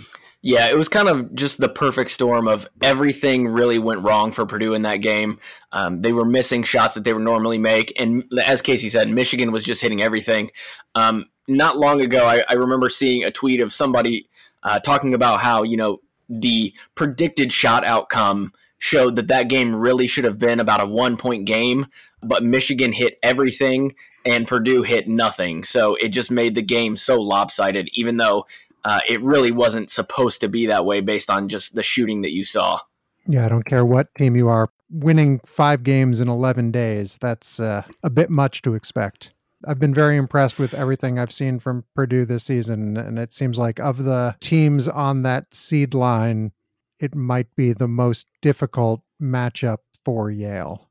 Yeah, 0.46 0.68
it 0.68 0.76
was 0.76 0.88
kind 0.88 1.08
of 1.08 1.34
just 1.34 1.58
the 1.58 1.68
perfect 1.68 2.08
storm 2.08 2.46
of 2.46 2.68
everything 2.80 3.48
really 3.48 3.80
went 3.80 4.04
wrong 4.04 4.30
for 4.30 4.46
Purdue 4.46 4.74
in 4.74 4.82
that 4.82 4.98
game. 4.98 5.40
Um, 5.72 6.02
they 6.02 6.12
were 6.12 6.24
missing 6.24 6.62
shots 6.62 6.94
that 6.94 7.02
they 7.02 7.12
would 7.12 7.24
normally 7.24 7.58
make, 7.58 7.92
and 8.00 8.22
as 8.44 8.62
Casey 8.62 8.88
said, 8.88 9.08
Michigan 9.08 9.50
was 9.50 9.64
just 9.64 9.82
hitting 9.82 10.02
everything. 10.02 10.52
Um, 10.94 11.24
not 11.48 11.78
long 11.78 12.00
ago, 12.00 12.26
I, 12.26 12.44
I, 12.48 12.52
remember 12.52 12.88
seeing 12.88 13.24
a 13.24 13.32
tweet 13.32 13.60
of 13.60 13.72
somebody 13.72 14.28
uh, 14.62 14.78
talking 14.78 15.14
about 15.14 15.40
how 15.40 15.64
you 15.64 15.76
know 15.76 15.98
the 16.28 16.72
predicted 16.94 17.50
shot 17.50 17.84
outcome 17.84 18.52
showed 18.78 19.16
that 19.16 19.26
that 19.26 19.48
game 19.48 19.74
really 19.74 20.06
should 20.06 20.24
have 20.24 20.38
been 20.38 20.60
about 20.60 20.80
a 20.80 20.86
one 20.86 21.16
point 21.16 21.46
game, 21.46 21.86
but 22.22 22.44
Michigan 22.44 22.92
hit 22.92 23.18
everything 23.20 23.96
and 24.24 24.46
Purdue 24.46 24.82
hit 24.82 25.08
nothing. 25.08 25.64
So 25.64 25.96
it 25.96 26.08
just 26.08 26.30
made 26.30 26.54
the 26.54 26.62
game 26.62 26.94
so 26.94 27.20
lopsided, 27.20 27.88
even 27.94 28.16
though 28.16 28.46
uh, 28.86 29.00
it 29.08 29.20
really 29.20 29.50
wasn't 29.50 29.90
supposed 29.90 30.40
to 30.40 30.48
be 30.48 30.66
that 30.66 30.84
way 30.84 31.00
based 31.00 31.28
on 31.28 31.48
just 31.48 31.74
the 31.74 31.82
shooting 31.82 32.22
that 32.22 32.30
you 32.30 32.44
saw. 32.44 32.78
Yeah, 33.26 33.44
I 33.44 33.48
don't 33.48 33.64
care 33.64 33.84
what 33.84 34.14
team 34.14 34.36
you 34.36 34.48
are. 34.48 34.70
Winning 34.88 35.40
five 35.44 35.82
games 35.82 36.20
in 36.20 36.28
11 36.28 36.70
days, 36.70 37.18
that's 37.20 37.58
uh, 37.58 37.82
a 38.04 38.10
bit 38.10 38.30
much 38.30 38.62
to 38.62 38.74
expect. 38.74 39.34
I've 39.66 39.80
been 39.80 39.92
very 39.92 40.16
impressed 40.16 40.60
with 40.60 40.72
everything 40.72 41.18
I've 41.18 41.32
seen 41.32 41.58
from 41.58 41.82
Purdue 41.96 42.24
this 42.24 42.44
season. 42.44 42.96
And 42.96 43.18
it 43.18 43.32
seems 43.32 43.58
like 43.58 43.80
of 43.80 44.04
the 44.04 44.36
teams 44.38 44.86
on 44.86 45.22
that 45.24 45.52
seed 45.52 45.92
line, 45.92 46.52
it 47.00 47.12
might 47.12 47.56
be 47.56 47.72
the 47.72 47.88
most 47.88 48.28
difficult 48.40 49.02
matchup 49.20 49.78
for 50.04 50.30
Yale. 50.30 50.88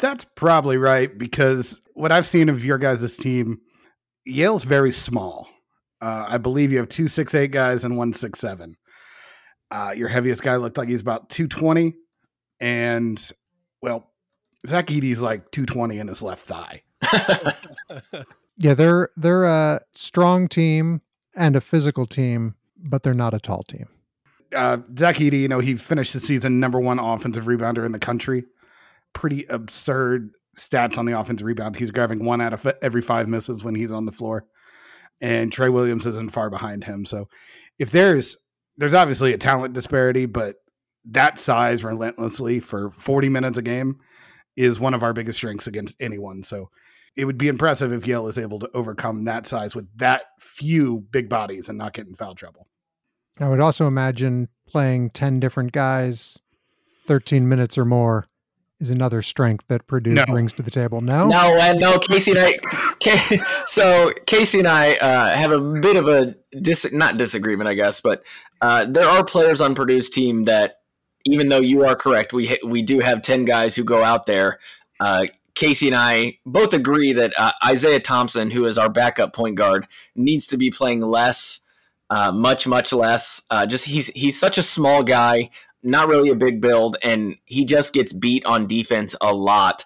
That's 0.00 0.24
probably 0.24 0.78
right 0.78 1.18
because 1.18 1.82
what 1.92 2.10
I've 2.10 2.26
seen 2.26 2.48
of 2.48 2.64
your 2.64 2.78
guys' 2.78 3.18
team, 3.18 3.60
Yale's 4.24 4.64
very 4.64 4.92
small. 4.92 5.50
Uh, 6.00 6.26
I 6.28 6.38
believe 6.38 6.70
you 6.70 6.78
have 6.78 6.88
two 6.88 7.08
six 7.08 7.34
eight 7.34 7.50
guys 7.50 7.84
and 7.84 7.96
one 7.96 8.12
six 8.12 8.38
seven. 8.38 8.76
Uh, 9.70 9.92
your 9.96 10.08
heaviest 10.08 10.42
guy 10.42 10.56
looked 10.56 10.78
like 10.78 10.88
he's 10.88 11.00
about 11.00 11.28
two 11.28 11.48
twenty, 11.48 11.94
and 12.60 13.20
well, 13.82 14.10
Zach 14.66 14.86
Edey's 14.86 15.20
like 15.20 15.50
two 15.50 15.66
twenty 15.66 15.98
in 15.98 16.08
his 16.08 16.22
left 16.22 16.42
thigh. 16.42 16.82
yeah, 18.56 18.74
they're 18.74 19.10
they're 19.16 19.44
a 19.44 19.80
strong 19.94 20.48
team 20.48 21.00
and 21.34 21.56
a 21.56 21.60
physical 21.60 22.06
team, 22.06 22.54
but 22.76 23.02
they're 23.02 23.14
not 23.14 23.34
a 23.34 23.40
tall 23.40 23.64
team. 23.64 23.88
Uh, 24.54 24.78
Zach 24.96 25.16
Edey, 25.16 25.40
you 25.40 25.48
know, 25.48 25.58
he 25.58 25.74
finished 25.74 26.14
the 26.14 26.20
season 26.20 26.60
number 26.60 26.80
one 26.80 26.98
offensive 26.98 27.44
rebounder 27.44 27.84
in 27.84 27.92
the 27.92 27.98
country. 27.98 28.44
Pretty 29.12 29.44
absurd 29.46 30.30
stats 30.56 30.96
on 30.96 31.06
the 31.06 31.18
offensive 31.18 31.46
rebound. 31.46 31.76
He's 31.76 31.90
grabbing 31.90 32.24
one 32.24 32.40
out 32.40 32.52
of 32.52 32.66
every 32.80 33.02
five 33.02 33.28
misses 33.28 33.62
when 33.62 33.74
he's 33.74 33.92
on 33.92 34.06
the 34.06 34.12
floor 34.12 34.46
and 35.20 35.52
Trey 35.52 35.68
Williams 35.68 36.06
isn't 36.06 36.32
far 36.32 36.50
behind 36.50 36.84
him. 36.84 37.04
So 37.04 37.28
if 37.78 37.90
there's 37.90 38.36
there's 38.76 38.94
obviously 38.94 39.32
a 39.32 39.38
talent 39.38 39.74
disparity, 39.74 40.26
but 40.26 40.56
that 41.04 41.38
size 41.38 41.82
relentlessly 41.82 42.60
for 42.60 42.90
40 42.90 43.28
minutes 43.28 43.58
a 43.58 43.62
game 43.62 43.98
is 44.56 44.78
one 44.78 44.94
of 44.94 45.02
our 45.02 45.12
biggest 45.12 45.38
strengths 45.38 45.66
against 45.66 45.96
anyone. 46.00 46.42
So 46.42 46.70
it 47.16 47.24
would 47.24 47.38
be 47.38 47.48
impressive 47.48 47.92
if 47.92 48.06
Yale 48.06 48.28
is 48.28 48.38
able 48.38 48.60
to 48.60 48.70
overcome 48.74 49.24
that 49.24 49.46
size 49.46 49.74
with 49.74 49.88
that 49.96 50.22
few 50.40 51.04
big 51.10 51.28
bodies 51.28 51.68
and 51.68 51.78
not 51.78 51.92
get 51.92 52.06
in 52.06 52.14
foul 52.14 52.34
trouble. 52.34 52.68
I 53.40 53.48
would 53.48 53.60
also 53.60 53.86
imagine 53.86 54.48
playing 54.68 55.10
10 55.10 55.40
different 55.40 55.72
guys 55.72 56.38
13 57.06 57.48
minutes 57.48 57.78
or 57.78 57.84
more 57.84 58.26
is 58.80 58.90
another 58.90 59.22
strength 59.22 59.64
that 59.68 59.86
Purdue 59.86 60.14
no. 60.14 60.24
brings 60.26 60.52
to 60.54 60.62
the 60.62 60.70
table. 60.70 61.00
No, 61.00 61.26
no, 61.26 61.58
and 61.58 61.80
no. 61.80 61.98
Casey 61.98 62.32
and 62.32 62.40
I, 62.40 63.62
so 63.66 64.12
Casey 64.26 64.58
and 64.58 64.68
I 64.68 64.94
uh, 64.96 65.30
have 65.30 65.50
a 65.50 65.60
bit 65.60 65.96
of 65.96 66.08
a 66.08 66.34
dis, 66.60 66.86
not 66.92 67.16
disagreement, 67.16 67.68
I 67.68 67.74
guess, 67.74 68.00
but 68.00 68.22
uh, 68.60 68.86
there 68.86 69.06
are 69.06 69.24
players 69.24 69.60
on 69.60 69.74
Purdue's 69.74 70.08
team 70.10 70.44
that, 70.44 70.76
even 71.24 71.48
though 71.48 71.60
you 71.60 71.84
are 71.84 71.96
correct, 71.96 72.32
we 72.32 72.58
we 72.64 72.82
do 72.82 73.00
have 73.00 73.22
ten 73.22 73.44
guys 73.44 73.74
who 73.74 73.84
go 73.84 74.04
out 74.04 74.26
there. 74.26 74.58
Uh, 75.00 75.26
Casey 75.54 75.88
and 75.88 75.96
I 75.96 76.38
both 76.46 76.72
agree 76.72 77.12
that 77.12 77.32
uh, 77.38 77.52
Isaiah 77.64 78.00
Thompson, 78.00 78.50
who 78.50 78.64
is 78.64 78.78
our 78.78 78.88
backup 78.88 79.32
point 79.32 79.56
guard, 79.56 79.88
needs 80.14 80.46
to 80.48 80.56
be 80.56 80.70
playing 80.70 81.00
less. 81.00 81.60
Uh, 82.10 82.32
much 82.32 82.66
much 82.66 82.92
less. 82.92 83.42
Uh, 83.50 83.66
just 83.66 83.84
he's 83.84 84.06
he's 84.08 84.38
such 84.38 84.56
a 84.56 84.62
small 84.62 85.02
guy 85.02 85.50
not 85.82 86.08
really 86.08 86.30
a 86.30 86.34
big 86.34 86.60
build, 86.60 86.96
and 87.02 87.36
he 87.44 87.64
just 87.64 87.92
gets 87.92 88.12
beat 88.12 88.44
on 88.46 88.66
defense 88.66 89.14
a 89.20 89.32
lot. 89.32 89.84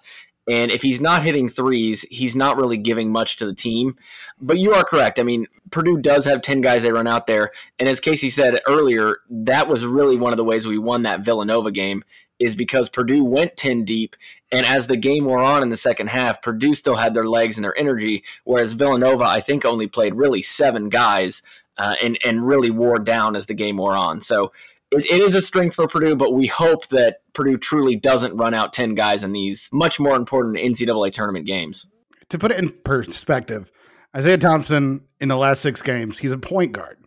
And 0.49 0.71
if 0.71 0.81
he's 0.81 0.99
not 0.99 1.23
hitting 1.23 1.47
threes, 1.47 2.01
he's 2.09 2.35
not 2.35 2.57
really 2.57 2.77
giving 2.77 3.11
much 3.11 3.37
to 3.37 3.45
the 3.45 3.53
team. 3.53 3.95
But 4.41 4.57
you 4.57 4.73
are 4.73 4.83
correct. 4.83 5.19
I 5.19 5.23
mean, 5.23 5.47
Purdue 5.71 5.97
does 5.97 6.25
have 6.25 6.41
10 6.41 6.59
guys 6.61 6.83
they 6.83 6.91
run 6.91 7.07
out 7.07 7.27
there. 7.27 7.51
And 7.79 7.87
as 7.87 8.01
Casey 8.01 8.29
said 8.29 8.59
earlier, 8.67 9.19
that 9.29 9.69
was 9.69 9.85
really 9.85 10.17
one 10.17 10.33
of 10.33 10.37
the 10.37 10.43
ways 10.43 10.67
we 10.67 10.77
won 10.77 11.03
that 11.03 11.21
Villanova 11.21 11.71
game 11.71 12.03
is 12.39 12.55
because 12.57 12.89
Purdue 12.89 13.23
went 13.23 13.55
10 13.55 13.85
deep. 13.85 14.17
And 14.51 14.65
as 14.65 14.87
the 14.87 14.97
game 14.97 15.23
wore 15.23 15.39
on 15.39 15.63
in 15.63 15.69
the 15.69 15.77
second 15.77 16.07
half, 16.07 16.41
Purdue 16.41 16.73
still 16.73 16.97
had 16.97 17.13
their 17.13 17.27
legs 17.27 17.57
and 17.57 17.63
their 17.63 17.77
energy, 17.77 18.23
whereas 18.43 18.73
Villanova, 18.73 19.23
I 19.23 19.39
think, 19.39 19.63
only 19.63 19.87
played 19.87 20.15
really 20.15 20.41
seven 20.41 20.89
guys 20.89 21.41
uh, 21.77 21.95
and, 22.03 22.17
and 22.25 22.45
really 22.45 22.69
wore 22.69 22.99
down 22.99 23.35
as 23.37 23.45
the 23.45 23.53
game 23.53 23.77
wore 23.77 23.95
on. 23.95 24.19
So 24.19 24.51
it, 24.97 25.05
it 25.05 25.21
is 25.21 25.35
a 25.35 25.41
strength 25.41 25.75
for 25.75 25.87
Purdue, 25.87 26.15
but 26.15 26.33
we 26.33 26.47
hope 26.47 26.87
that 26.87 27.17
Purdue 27.33 27.57
truly 27.57 27.95
doesn't 27.95 28.37
run 28.37 28.53
out 28.53 28.73
10 28.73 28.95
guys 28.95 29.23
in 29.23 29.31
these 29.31 29.69
much 29.71 29.99
more 29.99 30.15
important 30.15 30.57
NCAA 30.57 31.11
tournament 31.11 31.45
games. 31.45 31.89
To 32.29 32.39
put 32.39 32.51
it 32.51 32.59
in 32.59 32.69
perspective, 32.69 33.71
Isaiah 34.15 34.37
Thompson 34.37 35.01
in 35.19 35.29
the 35.29 35.37
last 35.37 35.61
six 35.61 35.81
games, 35.81 36.19
he's 36.19 36.31
a 36.31 36.37
point 36.37 36.71
guard. 36.71 36.97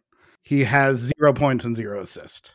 He 0.42 0.64
has 0.64 1.12
zero 1.16 1.32
points 1.32 1.64
and 1.64 1.74
zero 1.74 2.00
assists 2.00 2.52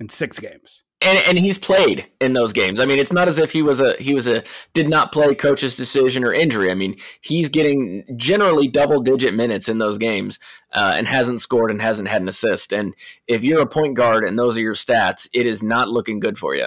in 0.00 0.08
six 0.08 0.40
games 0.40 0.82
and 1.02 1.18
and 1.18 1.38
he's 1.38 1.58
played 1.58 2.06
in 2.20 2.32
those 2.32 2.52
games. 2.52 2.80
I 2.80 2.86
mean, 2.86 2.98
it's 2.98 3.12
not 3.12 3.28
as 3.28 3.38
if 3.38 3.52
he 3.52 3.62
was 3.62 3.80
a 3.80 3.94
he 3.98 4.14
was 4.14 4.26
a 4.26 4.42
did 4.72 4.88
not 4.88 5.12
play 5.12 5.34
coach's 5.34 5.76
decision 5.76 6.24
or 6.24 6.32
injury. 6.32 6.70
I 6.70 6.74
mean, 6.74 6.96
he's 7.20 7.48
getting 7.48 8.04
generally 8.16 8.68
double 8.68 9.00
digit 9.00 9.34
minutes 9.34 9.68
in 9.68 9.78
those 9.78 9.98
games 9.98 10.38
uh, 10.72 10.94
and 10.96 11.06
hasn't 11.06 11.40
scored 11.40 11.70
and 11.70 11.80
hasn't 11.80 12.08
had 12.08 12.22
an 12.22 12.28
assist. 12.28 12.72
And 12.72 12.94
if 13.26 13.42
you're 13.42 13.60
a 13.60 13.66
point 13.66 13.96
guard 13.96 14.24
and 14.24 14.38
those 14.38 14.58
are 14.58 14.62
your 14.62 14.74
stats, 14.74 15.28
it 15.32 15.46
is 15.46 15.62
not 15.62 15.88
looking 15.88 16.20
good 16.20 16.38
for 16.38 16.54
you. 16.54 16.66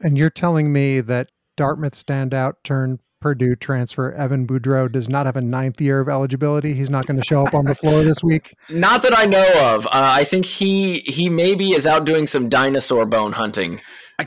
And 0.00 0.16
you're 0.16 0.30
telling 0.30 0.72
me 0.72 1.00
that 1.00 1.30
Dartmouth 1.56 1.94
standout 1.94 2.54
turned 2.62 3.00
Purdue 3.20 3.56
transfer 3.56 4.12
Evan 4.12 4.46
Boudreau 4.46 4.90
does 4.90 5.08
not 5.08 5.26
have 5.26 5.36
a 5.36 5.40
ninth 5.40 5.80
year 5.80 6.00
of 6.00 6.08
eligibility. 6.08 6.74
He's 6.74 6.90
not 6.90 7.06
going 7.06 7.18
to 7.18 7.24
show 7.24 7.44
up 7.44 7.54
on 7.54 7.64
the 7.64 7.74
floor 7.74 8.02
this 8.04 8.22
week. 8.22 8.54
Not 8.70 9.02
that 9.02 9.16
I 9.16 9.24
know 9.24 9.74
of. 9.74 9.86
Uh, 9.86 9.90
I 9.92 10.24
think 10.24 10.44
he 10.44 11.00
he 11.00 11.28
maybe 11.28 11.72
is 11.72 11.86
out 11.86 12.04
doing 12.04 12.26
some 12.26 12.48
dinosaur 12.48 13.06
bone 13.06 13.32
hunting. 13.32 13.80
I, 14.18 14.26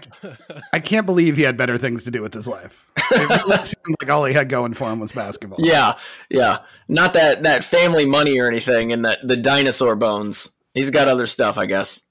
I 0.74 0.80
can't 0.80 1.06
believe 1.06 1.36
he 1.36 1.44
had 1.44 1.58
better 1.58 1.78
things 1.78 2.06
to 2.06 2.12
do 2.12 2.22
with 2.22 2.34
his 2.34 2.48
life. 2.48 2.86
It 3.12 3.66
seemed 3.66 3.98
like 4.02 4.10
all 4.10 4.24
he 4.26 4.34
had 4.34 4.48
going 4.50 4.74
for 4.74 4.90
him 4.90 5.00
was 5.00 5.12
basketball. 5.12 5.60
Yeah, 5.62 5.98
yeah. 6.30 6.60
Not 6.88 7.14
that 7.14 7.44
that 7.44 7.64
family 7.64 8.06
money 8.06 8.40
or 8.40 8.48
anything, 8.48 8.92
and 8.92 9.04
that 9.06 9.20
the 9.24 9.38
dinosaur 9.38 9.96
bones. 9.96 10.52
He's 10.74 10.90
got 10.90 11.10
other 11.10 11.28
stuff, 11.28 11.58
I 11.58 11.66
guess. 11.66 12.02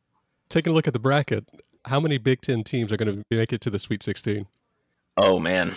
Taking 0.50 0.72
a 0.72 0.74
look 0.74 0.86
at 0.86 0.92
the 0.92 0.98
bracket, 0.98 1.46
how 1.86 2.00
many 2.00 2.18
Big 2.18 2.42
Ten 2.42 2.62
teams 2.62 2.92
are 2.92 2.96
going 2.96 3.22
to 3.22 3.24
make 3.34 3.52
it 3.52 3.60
to 3.62 3.70
the 3.70 3.78
Sweet 3.78 4.02
16? 4.02 4.46
Oh 5.16 5.38
man, 5.38 5.74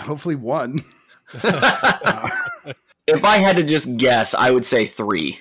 hopefully 0.00 0.34
one. 0.34 0.80
if 1.34 3.24
I 3.24 3.38
had 3.38 3.56
to 3.56 3.62
just 3.62 3.96
guess, 3.96 4.34
I 4.34 4.50
would 4.50 4.64
say 4.64 4.86
three. 4.86 5.38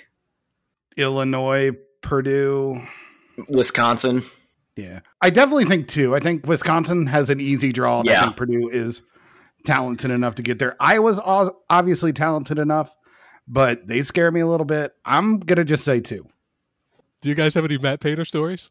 Illinois, 0.98 1.72
Purdue, 2.02 2.82
Wisconsin. 3.50 4.24
Yeah, 4.76 5.00
I 5.22 5.30
definitely 5.30 5.65
think 5.65 5.88
two. 5.88 6.15
I 6.15 6.20
think 6.20 6.46
Wisconsin 6.46 7.08
has 7.08 7.30
an 7.30 7.39
easy 7.39 7.72
draw. 7.72 8.04
yeah. 8.06 8.22
I 8.22 8.24
think 8.26 8.38
Purdue 8.38 8.70
is 8.70 9.02
talented 9.65 10.12
enough 10.12 10.36
to 10.36 10.43
get 10.43 10.60
there. 10.60 10.76
Iowa's 10.80 11.20
obviously 11.24 12.13
talented 12.13 12.60
enough, 12.60 12.96
but 13.48 13.88
they 13.88 14.02
scare 14.02 14.32
me 14.32 14.39
a 14.39 14.48
little 14.48 14.65
bit. 14.65 14.93
I'm 15.06 15.39
gonna 15.39 15.65
just 15.65 15.84
say 15.84 16.00
two. 16.00 16.28
Do 17.22 17.30
you 17.30 17.36
guys 17.36 17.54
have 17.56 17.65
any 17.65 17.78
Matt 17.78 18.00
Painter 18.00 18.26
stories? 18.26 18.70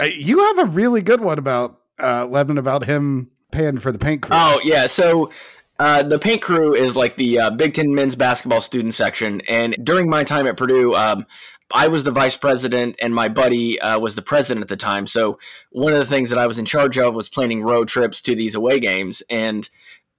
Uh, 0.00 0.04
you 0.04 0.40
have 0.40 0.58
a 0.58 0.64
really 0.66 1.02
good 1.02 1.20
one 1.20 1.38
about 1.38 1.80
uh, 2.00 2.26
Levin 2.26 2.58
about 2.58 2.84
him 2.84 3.30
paying 3.52 3.78
for 3.78 3.92
the 3.92 3.98
paint 3.98 4.22
crew. 4.22 4.36
Oh 4.36 4.60
yeah, 4.62 4.86
so 4.86 5.30
uh, 5.78 6.02
the 6.02 6.18
paint 6.18 6.42
crew 6.42 6.74
is 6.74 6.96
like 6.96 7.16
the 7.16 7.38
uh, 7.38 7.50
Big 7.50 7.74
Ten 7.74 7.94
men's 7.94 8.16
basketball 8.16 8.60
student 8.60 8.94
section, 8.94 9.40
and 9.48 9.76
during 9.82 10.08
my 10.10 10.24
time 10.24 10.46
at 10.46 10.56
Purdue, 10.56 10.94
um, 10.94 11.26
I 11.72 11.88
was 11.88 12.04
the 12.04 12.10
vice 12.10 12.36
president, 12.36 12.96
and 13.00 13.14
my 13.14 13.28
buddy 13.28 13.80
uh, 13.80 13.98
was 13.98 14.14
the 14.14 14.22
president 14.22 14.62
at 14.62 14.68
the 14.68 14.76
time. 14.76 15.06
So 15.06 15.38
one 15.70 15.92
of 15.92 15.98
the 15.98 16.06
things 16.06 16.30
that 16.30 16.38
I 16.38 16.46
was 16.46 16.58
in 16.58 16.64
charge 16.64 16.98
of 16.98 17.14
was 17.14 17.28
planning 17.28 17.62
road 17.62 17.88
trips 17.88 18.20
to 18.22 18.34
these 18.34 18.54
away 18.54 18.80
games, 18.80 19.22
and 19.28 19.68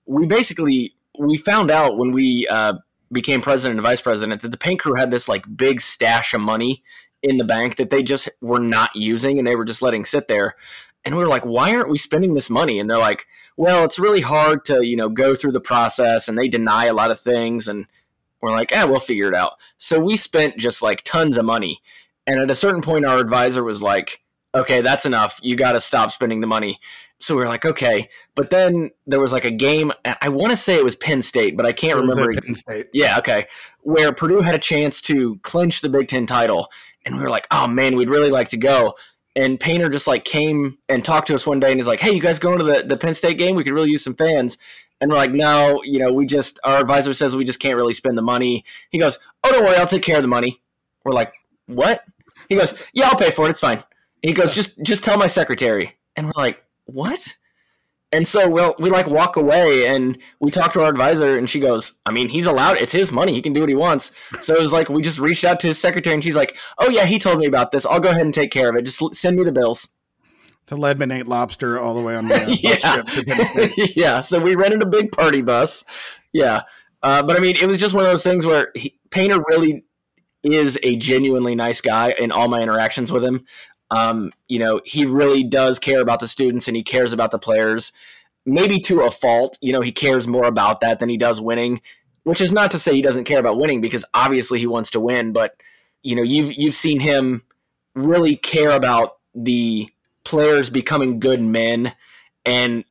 we 0.06 0.26
basically 0.26 0.96
we 1.18 1.38
found 1.38 1.70
out 1.70 1.98
when 1.98 2.12
we 2.12 2.48
uh, 2.48 2.74
became 3.12 3.42
president 3.42 3.78
and 3.78 3.86
vice 3.86 4.02
president 4.02 4.42
that 4.42 4.52
the 4.52 4.58
paint 4.58 4.80
crew 4.80 4.96
had 4.96 5.12
this 5.12 5.28
like 5.28 5.46
big 5.56 5.82
stash 5.82 6.34
of 6.34 6.42
money 6.42 6.84
in 7.22 7.38
the 7.38 7.44
bank 7.44 7.76
that 7.76 7.90
they 7.90 8.02
just 8.02 8.30
were 8.42 8.60
not 8.60 8.96
using 8.96 9.38
and 9.38 9.46
they 9.46 9.56
were 9.56 9.66
just 9.66 9.82
letting 9.82 10.06
sit 10.06 10.28
there 10.28 10.56
and 11.10 11.18
we 11.18 11.24
were 11.24 11.28
like 11.30 11.44
why 11.44 11.74
aren't 11.74 11.90
we 11.90 11.98
spending 11.98 12.36
this 12.36 12.52
money? 12.52 12.78
And 12.78 12.88
they're 12.88 13.00
like 13.00 13.26
well 13.58 13.84
it's 13.84 13.98
really 13.98 14.22
hard 14.22 14.64
to 14.66 14.86
you 14.86 14.96
know 14.96 15.10
go 15.10 15.34
through 15.34 15.54
the 15.54 15.60
process 15.60 16.28
and 16.28 16.38
they 16.38 16.48
deny 16.48 16.86
a 16.86 16.94
lot 16.94 17.10
of 17.10 17.20
things 17.20 17.68
and 17.68 17.88
we're 18.42 18.52
like 18.52 18.70
yeah 18.70 18.84
we'll 18.84 19.00
figure 19.00 19.28
it 19.28 19.34
out. 19.34 19.54
So 19.78 20.00
we 20.00 20.18
spent 20.18 20.58
just 20.58 20.84
like 20.84 21.02
tons 21.04 21.40
of 21.40 21.46
money. 21.46 21.80
And 22.28 22.40
at 22.40 22.52
a 22.52 22.56
certain 22.56 22.84
point 22.84 23.06
our 23.06 23.18
advisor 23.18 23.64
was 23.64 23.82
like 23.82 24.22
okay 24.54 24.82
that's 24.82 25.08
enough. 25.08 25.40
You 25.42 25.56
got 25.56 25.72
to 25.72 25.80
stop 25.80 26.12
spending 26.12 26.42
the 26.42 26.48
money. 26.48 26.80
So 27.18 27.34
we 27.34 27.42
were 27.42 27.48
like 27.48 27.66
okay. 27.66 28.08
But 28.36 28.52
then 28.52 28.92
there 29.08 29.20
was 29.20 29.34
like 29.34 29.46
a 29.46 29.52
game 29.52 29.92
i 30.22 30.30
want 30.30 30.52
to 30.52 30.58
say 30.58 30.76
it 30.76 30.84
was 30.84 30.96
penn 30.96 31.24
state 31.24 31.58
but 31.58 31.66
i 31.66 31.74
can't 31.74 31.98
uh, 31.98 32.02
remember 32.02 32.40
penn 32.40 32.54
state. 32.54 32.86
Yeah 32.94 33.18
okay. 33.18 33.48
Where 33.82 34.14
purdue 34.14 34.42
had 34.42 34.54
a 34.54 34.60
chance 34.60 35.02
to 35.02 35.38
clinch 35.38 35.82
the 35.82 35.90
big 35.90 36.08
ten 36.08 36.28
title 36.28 36.68
and 37.04 37.16
we 37.16 37.24
were 37.24 37.32
like 37.32 37.48
oh 37.50 37.68
man 37.68 37.96
we'd 37.96 38.12
really 38.12 38.30
like 38.30 38.50
to 38.50 38.58
go 38.58 38.94
and 39.36 39.60
Painter 39.60 39.90
just 39.90 40.08
like 40.08 40.26
came 40.26 40.78
and 40.90 41.04
talked 41.04 41.28
to 41.28 41.36
us 41.36 41.46
one 41.46 41.60
day 41.60 41.72
and 41.72 41.80
he's 41.80 41.88
like, 41.88 42.00
Hey, 42.00 42.12
you 42.12 42.22
guys 42.22 42.40
going 42.40 42.58
to 42.58 42.64
the, 42.64 42.84
the 42.84 42.98
Penn 42.98 43.14
State 43.14 43.38
game? 43.38 43.56
We 43.56 43.64
could 43.64 43.74
really 43.74 43.92
use 43.92 44.04
some 44.04 44.16
fans. 44.16 44.58
And 45.02 45.10
we're 45.10 45.18
like, 45.18 45.32
no, 45.32 45.82
you 45.84 46.00
know, 46.00 46.12
we 46.12 46.26
just, 46.26 46.60
our 46.64 46.78
advisor 46.78 47.14
says 47.14 47.36
we 47.36 47.46
just 47.46 47.60
can't 47.60 47.76
really 47.76 47.94
spend 47.94 48.18
the 48.18 48.22
money. 48.22 48.66
He 48.90 48.98
goes, 48.98 49.18
oh, 49.44 49.52
don't 49.52 49.64
worry, 49.64 49.78
I'll 49.78 49.88
take 49.88 50.04
care 50.04 50.18
of 50.18 50.24
the 50.24 50.28
money. 50.28 50.58
We're 51.06 51.14
like, 51.14 51.34
what? 51.68 52.04
He 52.50 52.56
goes, 52.56 52.74
yeah, 52.94 53.08
I'll 53.08 53.18
pay 53.18 53.32
for 53.32 53.48
it. 53.48 53.52
It's 53.52 53.62
fine. 53.62 53.80
he 54.22 54.34
goes, 54.34 54.54
just, 54.54 54.82
just 54.84 55.04
tell 55.04 55.18
my 55.18 55.28
secretary. 55.28 55.98
And 56.18 56.28
we're 56.28 56.34
like, 56.36 56.64
what? 56.86 57.38
And 58.12 58.28
so 58.28 58.50
we'll, 58.50 58.76
we 58.80 58.90
like 58.90 59.08
walk 59.08 59.36
away 59.36 59.88
and 59.88 60.18
we 60.40 60.50
talk 60.50 60.74
to 60.74 60.82
our 60.82 60.90
advisor 60.90 61.38
and 61.38 61.48
she 61.48 61.60
goes, 61.60 62.00
I 62.08 62.12
mean, 62.12 62.28
he's 62.28 62.48
allowed, 62.48 62.78
it's 62.78 62.92
his 62.92 63.12
money. 63.12 63.34
He 63.34 63.42
can 63.42 63.54
do 63.54 63.60
what 63.60 63.70
he 63.70 63.76
wants. 63.76 64.12
So 64.40 64.56
it 64.56 64.62
was 64.62 64.74
like, 64.74 64.90
we 64.90 65.04
just 65.04 65.20
reached 65.20 65.44
out 65.44 65.60
to 65.60 65.68
his 65.68 65.80
secretary 65.80 66.16
and 66.16 66.24
she's 66.24 66.36
like, 66.36 66.58
oh 66.80 66.90
yeah, 66.90 67.06
he 67.06 67.20
told 67.20 67.38
me 67.38 67.46
about 67.46 67.72
this. 67.72 67.86
I'll 67.86 68.00
go 68.00 68.10
ahead 68.10 68.22
and 68.22 68.34
take 68.34 68.52
care 68.52 68.68
of 68.70 68.76
it. 68.76 68.84
Just 68.84 69.16
send 69.16 69.38
me 69.38 69.44
the 69.44 69.52
bills. 69.52 69.90
To 70.68 70.76
Ledman 70.76 71.14
ate 71.14 71.28
lobster 71.28 71.80
all 71.80 71.94
the 71.94 72.02
way 72.02 72.16
on 72.16 72.28
the 72.28 72.44
uh, 72.44 72.48
yeah. 73.78 73.86
yeah. 73.96 74.20
So 74.20 74.40
we 74.40 74.56
rented 74.56 74.82
a 74.82 74.88
big 74.88 75.12
party 75.12 75.42
bus. 75.42 75.84
Yeah. 76.34 76.62
Uh, 77.04 77.24
but 77.24 77.38
I 77.38 77.40
mean, 77.40 77.56
it 77.58 77.68
was 77.68 77.80
just 77.80 77.94
one 77.94 78.06
of 78.06 78.12
those 78.12 78.24
things 78.24 78.46
where 78.46 78.72
he, 78.76 79.00
Painter 79.12 79.44
really 79.50 79.84
is 80.44 80.80
a 80.84 80.96
genuinely 80.96 81.56
nice 81.56 81.82
guy 81.82 82.14
in 82.18 82.32
all 82.32 82.48
my 82.48 82.62
interactions 82.62 83.12
with 83.12 83.24
him. 83.24 83.46
Um, 83.92 84.32
you 84.48 84.60
know, 84.60 84.82
he 84.86 85.06
really 85.06 85.44
does 85.44 85.80
care 85.80 86.02
about 86.02 86.20
the 86.20 86.28
students 86.28 86.68
and 86.68 86.78
he 86.78 86.84
cares 86.84 87.14
about 87.14 87.32
the 87.32 87.40
players, 87.40 87.92
maybe 88.46 88.80
to 88.80 89.02
a 89.02 89.12
fault. 89.12 89.58
You 89.62 89.74
know, 89.74 89.82
he 89.82 89.92
cares 89.92 90.28
more 90.28 90.46
about 90.46 90.82
that 90.82 91.00
than 91.00 91.10
he 91.10 91.18
does 91.18 91.42
winning, 91.42 91.82
which 92.24 92.42
is 92.42 92.52
not 92.52 92.72
to 92.72 92.80
say 92.80 92.94
he 92.94 93.02
doesn't 93.02 93.24
care 93.26 93.40
about 93.40 93.58
winning 93.58 93.82
because 93.82 94.06
obviously 94.14 94.60
he 94.60 94.68
wants 94.68 94.92
to 94.92 95.00
win. 95.00 95.34
But 95.34 95.56
you 96.04 96.16
know, 96.16 96.24
you've 96.24 96.54
you've 96.54 96.76
seen 96.76 97.00
him 97.00 97.44
really 97.96 98.36
care 98.36 98.72
about 98.72 99.18
the 99.34 99.90
players 100.24 100.70
becoming 100.70 101.20
good 101.20 101.42
men, 101.42 101.94
and 102.46 102.86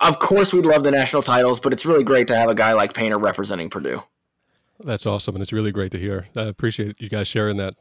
of 0.00 0.18
course 0.18 0.52
we'd 0.52 0.66
love 0.66 0.84
the 0.84 0.90
national 0.90 1.22
titles, 1.22 1.60
but 1.60 1.72
it's 1.72 1.86
really 1.86 2.04
great 2.04 2.28
to 2.28 2.36
have 2.36 2.48
a 2.48 2.54
guy 2.54 2.72
like 2.74 2.94
Painter 2.94 3.18
representing 3.18 3.70
Purdue. 3.70 4.02
That's 4.84 5.06
awesome, 5.06 5.34
and 5.34 5.42
it's 5.42 5.52
really 5.52 5.72
great 5.72 5.92
to 5.92 5.98
hear. 5.98 6.26
I 6.36 6.42
appreciate 6.42 7.00
you 7.00 7.08
guys 7.08 7.28
sharing 7.28 7.56
that. 7.56 7.74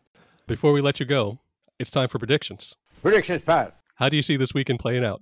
Before 0.47 0.71
we 0.71 0.81
let 0.81 0.99
you 0.99 1.05
go, 1.05 1.39
it's 1.81 1.91
time 1.91 2.07
for 2.07 2.19
predictions. 2.19 2.75
Predictions, 3.01 3.41
Pat. 3.41 3.75
How 3.95 4.07
do 4.07 4.15
you 4.15 4.21
see 4.21 4.37
this 4.37 4.53
weekend 4.53 4.79
playing 4.79 5.03
out? 5.03 5.21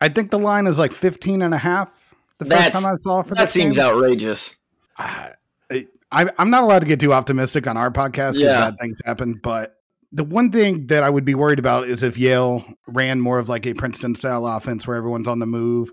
I 0.00 0.08
think 0.08 0.30
the 0.30 0.38
line 0.38 0.66
is 0.66 0.78
like 0.78 0.92
15 0.92 1.42
and 1.42 1.52
a 1.52 1.58
half. 1.58 2.14
The 2.38 2.46
That's, 2.46 2.70
first 2.70 2.84
time 2.84 2.92
I 2.92 2.96
saw 2.96 3.22
for 3.22 3.34
that 3.34 3.50
seems 3.50 3.76
game. 3.76 3.86
outrageous. 3.86 4.56
Uh, 4.96 5.30
I, 6.10 6.28
am 6.38 6.50
not 6.50 6.62
allowed 6.62 6.80
to 6.80 6.86
get 6.86 7.00
too 7.00 7.12
optimistic 7.12 7.66
on 7.66 7.76
our 7.76 7.90
podcast 7.90 8.34
because 8.34 8.38
yeah. 8.40 8.70
bad 8.70 8.78
things 8.80 9.00
happen. 9.04 9.40
But 9.42 9.74
the 10.10 10.24
one 10.24 10.50
thing 10.50 10.88
that 10.88 11.02
I 11.02 11.10
would 11.10 11.24
be 11.24 11.34
worried 11.34 11.58
about 11.58 11.86
is 11.86 12.02
if 12.02 12.18
Yale 12.18 12.64
ran 12.86 13.20
more 13.20 13.38
of 13.38 13.48
like 13.48 13.66
a 13.66 13.74
Princeton 13.74 14.14
style 14.14 14.46
offense 14.46 14.86
where 14.86 14.96
everyone's 14.96 15.28
on 15.28 15.38
the 15.38 15.46
move, 15.46 15.90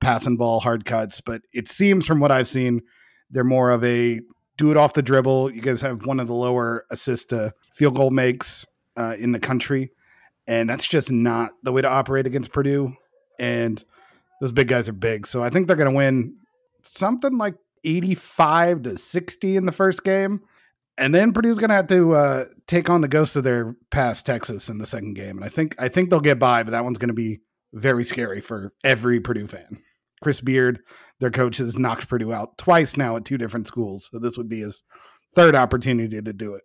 passing 0.00 0.36
ball, 0.36 0.60
hard 0.60 0.84
cuts. 0.84 1.20
But 1.20 1.42
it 1.52 1.68
seems 1.68 2.06
from 2.06 2.20
what 2.20 2.32
I've 2.32 2.48
seen, 2.48 2.82
they're 3.30 3.44
more 3.44 3.70
of 3.70 3.84
a 3.84 4.20
do 4.56 4.70
it 4.70 4.76
off 4.76 4.94
the 4.94 5.02
dribble. 5.02 5.52
You 5.52 5.60
guys 5.60 5.80
have 5.80 6.06
one 6.06 6.20
of 6.20 6.26
the 6.28 6.34
lower 6.34 6.84
assist 6.90 7.30
to 7.30 7.52
field 7.74 7.96
goal 7.96 8.10
makes 8.10 8.66
uh, 8.98 9.14
in 9.18 9.32
the 9.32 9.40
country, 9.40 9.92
and 10.46 10.68
that's 10.68 10.86
just 10.86 11.10
not 11.10 11.52
the 11.62 11.72
way 11.72 11.80
to 11.82 11.88
operate 11.88 12.26
against 12.26 12.52
Purdue. 12.52 12.94
And 13.38 13.82
those 14.40 14.52
big 14.52 14.68
guys 14.68 14.88
are 14.88 14.92
big, 14.92 15.26
so 15.26 15.42
I 15.42 15.50
think 15.50 15.66
they're 15.66 15.76
going 15.76 15.90
to 15.90 15.96
win 15.96 16.36
something 16.82 17.38
like 17.38 17.54
eighty-five 17.84 18.82
to 18.82 18.98
sixty 18.98 19.56
in 19.56 19.66
the 19.66 19.72
first 19.72 20.04
game, 20.04 20.40
and 20.96 21.14
then 21.14 21.32
Purdue's 21.32 21.58
going 21.58 21.70
to 21.70 21.76
have 21.76 21.86
to 21.86 22.12
uh, 22.12 22.44
take 22.66 22.90
on 22.90 23.00
the 23.00 23.08
ghosts 23.08 23.36
of 23.36 23.44
their 23.44 23.76
past, 23.90 24.26
Texas, 24.26 24.68
in 24.68 24.78
the 24.78 24.86
second 24.86 25.14
game. 25.14 25.36
And 25.36 25.44
I 25.44 25.48
think 25.48 25.74
I 25.78 25.88
think 25.88 26.10
they'll 26.10 26.20
get 26.20 26.38
by, 26.38 26.62
but 26.62 26.72
that 26.72 26.84
one's 26.84 26.98
going 26.98 27.08
to 27.08 27.14
be 27.14 27.40
very 27.72 28.02
scary 28.04 28.40
for 28.40 28.72
every 28.82 29.20
Purdue 29.20 29.46
fan. 29.46 29.82
Chris 30.20 30.40
Beard, 30.40 30.80
their 31.20 31.30
coach 31.30 31.58
has 31.58 31.78
knocked 31.78 32.08
Purdue 32.08 32.32
out 32.32 32.58
twice 32.58 32.96
now 32.96 33.16
at 33.16 33.24
two 33.24 33.38
different 33.38 33.68
schools. 33.68 34.08
So 34.10 34.18
this 34.18 34.36
would 34.36 34.48
be 34.48 34.60
his 34.60 34.82
third 35.34 35.54
opportunity 35.54 36.20
to 36.20 36.32
do 36.32 36.54
it. 36.54 36.62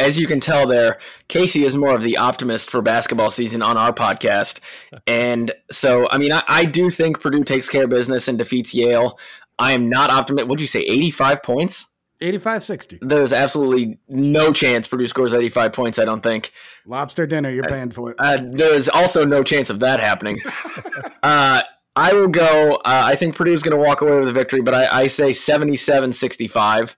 As 0.00 0.18
you 0.18 0.26
can 0.26 0.40
tell 0.40 0.66
there, 0.66 0.98
Casey 1.28 1.64
is 1.64 1.76
more 1.76 1.94
of 1.94 2.02
the 2.02 2.16
optimist 2.16 2.70
for 2.70 2.80
basketball 2.80 3.28
season 3.30 3.62
on 3.62 3.76
our 3.76 3.92
podcast. 3.92 4.60
And 5.06 5.50
so, 5.70 6.06
I 6.10 6.18
mean, 6.18 6.32
I, 6.32 6.42
I 6.46 6.64
do 6.64 6.88
think 6.88 7.20
Purdue 7.20 7.42
takes 7.42 7.68
care 7.68 7.84
of 7.84 7.90
business 7.90 8.28
and 8.28 8.38
defeats 8.38 8.74
Yale. 8.74 9.18
I 9.58 9.72
am 9.72 9.88
not 9.88 10.10
optimistic. 10.10 10.48
What'd 10.48 10.60
you 10.60 10.66
say, 10.66 10.80
85 10.80 11.42
points? 11.42 11.86
85 12.20 12.62
60. 12.62 12.98
There's 13.02 13.32
absolutely 13.32 13.98
no 14.08 14.52
chance 14.52 14.86
Purdue 14.86 15.06
scores 15.06 15.34
85 15.34 15.72
points, 15.72 15.98
I 15.98 16.04
don't 16.04 16.22
think. 16.22 16.52
Lobster 16.86 17.26
dinner, 17.26 17.50
you're 17.50 17.64
paying 17.64 17.90
for 17.90 18.10
it. 18.10 18.16
Uh, 18.18 18.38
there's 18.44 18.88
also 18.88 19.24
no 19.24 19.42
chance 19.42 19.70
of 19.70 19.80
that 19.80 20.00
happening. 20.00 20.38
uh, 21.22 21.62
I 21.96 22.12
will 22.12 22.28
go. 22.28 22.74
Uh, 22.84 23.02
I 23.04 23.16
think 23.16 23.36
Purdue's 23.36 23.62
going 23.62 23.76
to 23.76 23.84
walk 23.84 24.00
away 24.00 24.18
with 24.18 24.28
a 24.28 24.32
victory, 24.32 24.60
but 24.60 24.74
I, 24.74 25.02
I 25.02 25.06
say 25.06 25.32
77 25.32 26.12
65. 26.12 26.96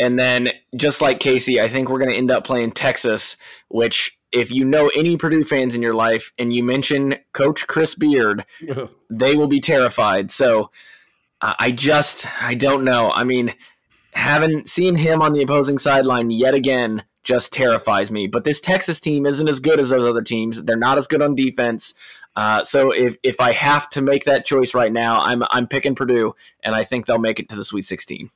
And 0.00 0.18
then, 0.18 0.50
just 0.74 1.02
like 1.02 1.20
Casey, 1.20 1.60
I 1.60 1.68
think 1.68 1.88
we're 1.88 1.98
going 1.98 2.10
to 2.10 2.16
end 2.16 2.30
up 2.30 2.44
playing 2.44 2.72
Texas, 2.72 3.36
which, 3.68 4.18
if 4.32 4.50
you 4.50 4.64
know 4.64 4.90
any 4.96 5.16
Purdue 5.16 5.44
fans 5.44 5.74
in 5.74 5.82
your 5.82 5.94
life 5.94 6.32
and 6.38 6.52
you 6.52 6.64
mention 6.64 7.16
Coach 7.32 7.66
Chris 7.66 7.94
Beard, 7.94 8.44
they 9.10 9.34
will 9.34 9.48
be 9.48 9.60
terrified. 9.60 10.30
So 10.30 10.70
uh, 11.42 11.54
I 11.58 11.70
just, 11.70 12.26
I 12.42 12.54
don't 12.54 12.84
know. 12.84 13.10
I 13.10 13.24
mean, 13.24 13.52
having 14.14 14.64
seen 14.64 14.96
him 14.96 15.20
on 15.20 15.32
the 15.32 15.42
opposing 15.42 15.78
sideline 15.78 16.30
yet 16.30 16.54
again 16.54 17.04
just 17.22 17.52
terrifies 17.52 18.10
me. 18.10 18.26
But 18.26 18.44
this 18.44 18.60
Texas 18.60 19.00
team 19.00 19.26
isn't 19.26 19.48
as 19.48 19.60
good 19.60 19.78
as 19.78 19.90
those 19.90 20.08
other 20.08 20.22
teams. 20.22 20.62
They're 20.62 20.76
not 20.76 20.96
as 20.96 21.06
good 21.06 21.20
on 21.20 21.34
defense. 21.34 21.92
Uh, 22.36 22.62
so 22.62 22.90
if 22.92 23.16
if 23.22 23.40
I 23.40 23.52
have 23.52 23.90
to 23.90 24.00
make 24.00 24.24
that 24.24 24.46
choice 24.46 24.72
right 24.74 24.92
now, 24.92 25.20
I'm 25.20 25.42
I'm 25.50 25.66
picking 25.66 25.94
Purdue, 25.94 26.34
and 26.62 26.74
I 26.74 26.84
think 26.84 27.06
they'll 27.06 27.18
make 27.18 27.40
it 27.40 27.48
to 27.50 27.56
the 27.56 27.64
Sweet 27.64 27.84
16 27.84 28.30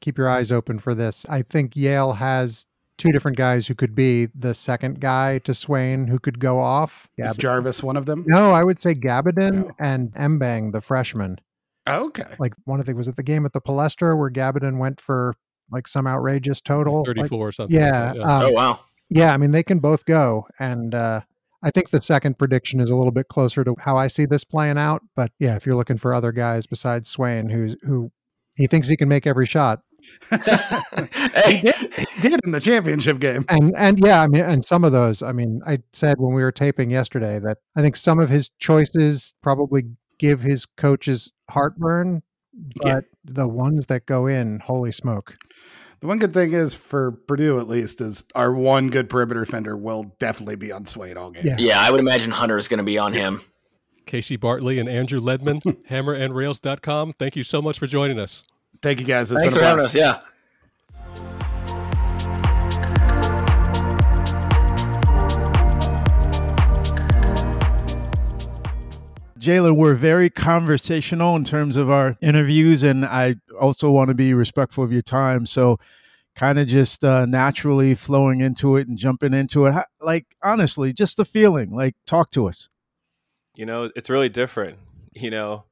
keep 0.00 0.18
your 0.18 0.28
eyes 0.28 0.50
open 0.50 0.78
for 0.78 0.94
this. 0.94 1.26
I 1.28 1.42
think 1.42 1.76
Yale 1.76 2.14
has 2.14 2.66
two 3.00 3.12
different 3.12 3.38
guys 3.38 3.66
who 3.66 3.74
could 3.74 3.94
be 3.94 4.26
the 4.34 4.52
second 4.52 5.00
guy 5.00 5.38
to 5.38 5.54
Swain 5.54 6.06
who 6.06 6.18
could 6.18 6.38
go 6.38 6.60
off. 6.60 7.08
Is 7.16 7.34
Jarvis 7.36 7.82
one 7.82 7.96
of 7.96 8.06
them? 8.06 8.24
No, 8.26 8.52
I 8.52 8.62
would 8.62 8.78
say 8.78 8.94
Gabbidon 8.94 9.66
no. 9.66 9.70
and 9.78 10.12
Mbeng, 10.12 10.72
the 10.72 10.82
freshman. 10.82 11.40
okay. 11.88 12.24
Like 12.38 12.54
one 12.64 12.78
of 12.78 12.86
the 12.86 12.94
was 12.94 13.08
it 13.08 13.16
the 13.16 13.22
game 13.22 13.46
at 13.46 13.52
the 13.52 13.60
Palestra 13.60 14.18
where 14.18 14.30
Gabbidon 14.30 14.78
went 14.78 15.00
for 15.00 15.34
like 15.70 15.88
some 15.88 16.06
outrageous 16.06 16.60
total, 16.60 17.04
thirty 17.04 17.26
four 17.26 17.38
like, 17.38 17.48
or 17.48 17.52
something. 17.52 17.80
Yeah. 17.80 18.12
Like 18.12 18.16
yeah. 18.16 18.36
Um, 18.36 18.42
oh 18.42 18.50
wow. 18.50 18.80
Yeah, 19.08 19.32
I 19.32 19.38
mean 19.38 19.50
they 19.50 19.64
can 19.64 19.80
both 19.80 20.04
go, 20.04 20.46
and 20.58 20.94
uh, 20.94 21.22
I 21.62 21.70
think 21.70 21.90
the 21.90 22.00
second 22.00 22.38
prediction 22.38 22.80
is 22.80 22.90
a 22.90 22.96
little 22.96 23.12
bit 23.12 23.28
closer 23.28 23.64
to 23.64 23.74
how 23.78 23.96
I 23.96 24.06
see 24.06 24.24
this 24.24 24.44
playing 24.44 24.78
out. 24.78 25.02
But 25.16 25.32
yeah, 25.38 25.56
if 25.56 25.66
you're 25.66 25.74
looking 25.74 25.98
for 25.98 26.14
other 26.14 26.32
guys 26.32 26.66
besides 26.66 27.08
Swain, 27.08 27.48
who's 27.48 27.76
who 27.82 28.12
he 28.54 28.66
thinks 28.66 28.88
he 28.88 28.96
can 28.96 29.08
make 29.08 29.26
every 29.26 29.46
shot, 29.46 29.82
hey. 30.30 31.56
he, 31.56 31.60
did, 31.62 31.94
he 31.94 32.20
did 32.20 32.40
in 32.44 32.52
the 32.52 32.60
championship 32.60 33.18
game. 33.18 33.44
And 33.48 33.74
and 33.76 33.98
yeah, 34.04 34.22
I 34.22 34.26
mean, 34.26 34.42
and 34.42 34.64
some 34.64 34.84
of 34.84 34.92
those, 34.92 35.22
I 35.22 35.32
mean, 35.32 35.60
I 35.66 35.78
said 35.92 36.16
when 36.18 36.34
we 36.34 36.42
were 36.42 36.52
taping 36.52 36.90
yesterday 36.90 37.38
that 37.40 37.58
I 37.76 37.82
think 37.82 37.96
some 37.96 38.18
of 38.18 38.28
his 38.28 38.50
choices 38.58 39.34
probably 39.42 39.84
give 40.18 40.42
his 40.42 40.66
coaches 40.66 41.32
heartburn, 41.48 42.22
but 42.76 42.86
yeah. 42.86 43.00
the 43.24 43.48
ones 43.48 43.86
that 43.86 44.06
go 44.06 44.26
in, 44.26 44.60
holy 44.60 44.92
smoke. 44.92 45.36
The 46.00 46.06
one 46.06 46.18
good 46.18 46.32
thing 46.32 46.54
is 46.54 46.72
for 46.72 47.12
Purdue, 47.12 47.60
at 47.60 47.68
least, 47.68 48.00
is 48.00 48.24
our 48.34 48.52
one 48.52 48.88
good 48.88 49.10
perimeter 49.10 49.44
defender 49.44 49.76
will 49.76 50.14
definitely 50.18 50.56
be 50.56 50.72
on 50.72 50.86
Swain 50.86 51.18
all 51.18 51.30
game. 51.30 51.44
Yeah, 51.44 51.56
yeah 51.58 51.80
I 51.80 51.90
would 51.90 52.00
imagine 52.00 52.30
Hunter 52.30 52.56
is 52.56 52.68
going 52.68 52.78
to 52.78 52.84
be 52.84 52.96
on 52.96 53.12
him. 53.12 53.40
Casey 54.06 54.36
Bartley 54.36 54.78
and 54.78 54.88
Andrew 54.88 55.20
Ledman, 55.20 55.60
hammerandrails.com. 55.88 57.14
Thank 57.18 57.36
you 57.36 57.44
so 57.44 57.60
much 57.60 57.78
for 57.78 57.86
joining 57.86 58.18
us. 58.18 58.42
Thank 58.82 59.00
you 59.00 59.06
guys. 59.06 59.30
It's 59.30 59.40
Thanks 59.40 59.56
for 59.56 59.62
having 59.62 59.84
us. 59.84 59.94
Yeah. 59.94 60.20
Jalen, 69.40 69.76
we're 69.76 69.94
very 69.94 70.28
conversational 70.28 71.34
in 71.34 71.44
terms 71.44 71.78
of 71.78 71.88
our 71.88 72.18
interviews, 72.20 72.82
and 72.82 73.06
I 73.06 73.36
also 73.58 73.90
want 73.90 74.08
to 74.08 74.14
be 74.14 74.34
respectful 74.34 74.84
of 74.84 74.92
your 74.92 75.00
time. 75.00 75.46
So, 75.46 75.78
kind 76.34 76.58
of 76.58 76.68
just 76.68 77.02
uh, 77.04 77.24
naturally 77.24 77.94
flowing 77.94 78.42
into 78.42 78.76
it 78.76 78.86
and 78.86 78.98
jumping 78.98 79.32
into 79.32 79.64
it. 79.64 79.74
Like, 79.98 80.26
honestly, 80.42 80.92
just 80.92 81.16
the 81.16 81.24
feeling. 81.24 81.74
Like, 81.74 81.94
talk 82.06 82.30
to 82.32 82.48
us. 82.48 82.68
You 83.54 83.64
know, 83.64 83.90
it's 83.96 84.10
really 84.10 84.28
different. 84.28 84.78
You 85.14 85.30
know, 85.30 85.64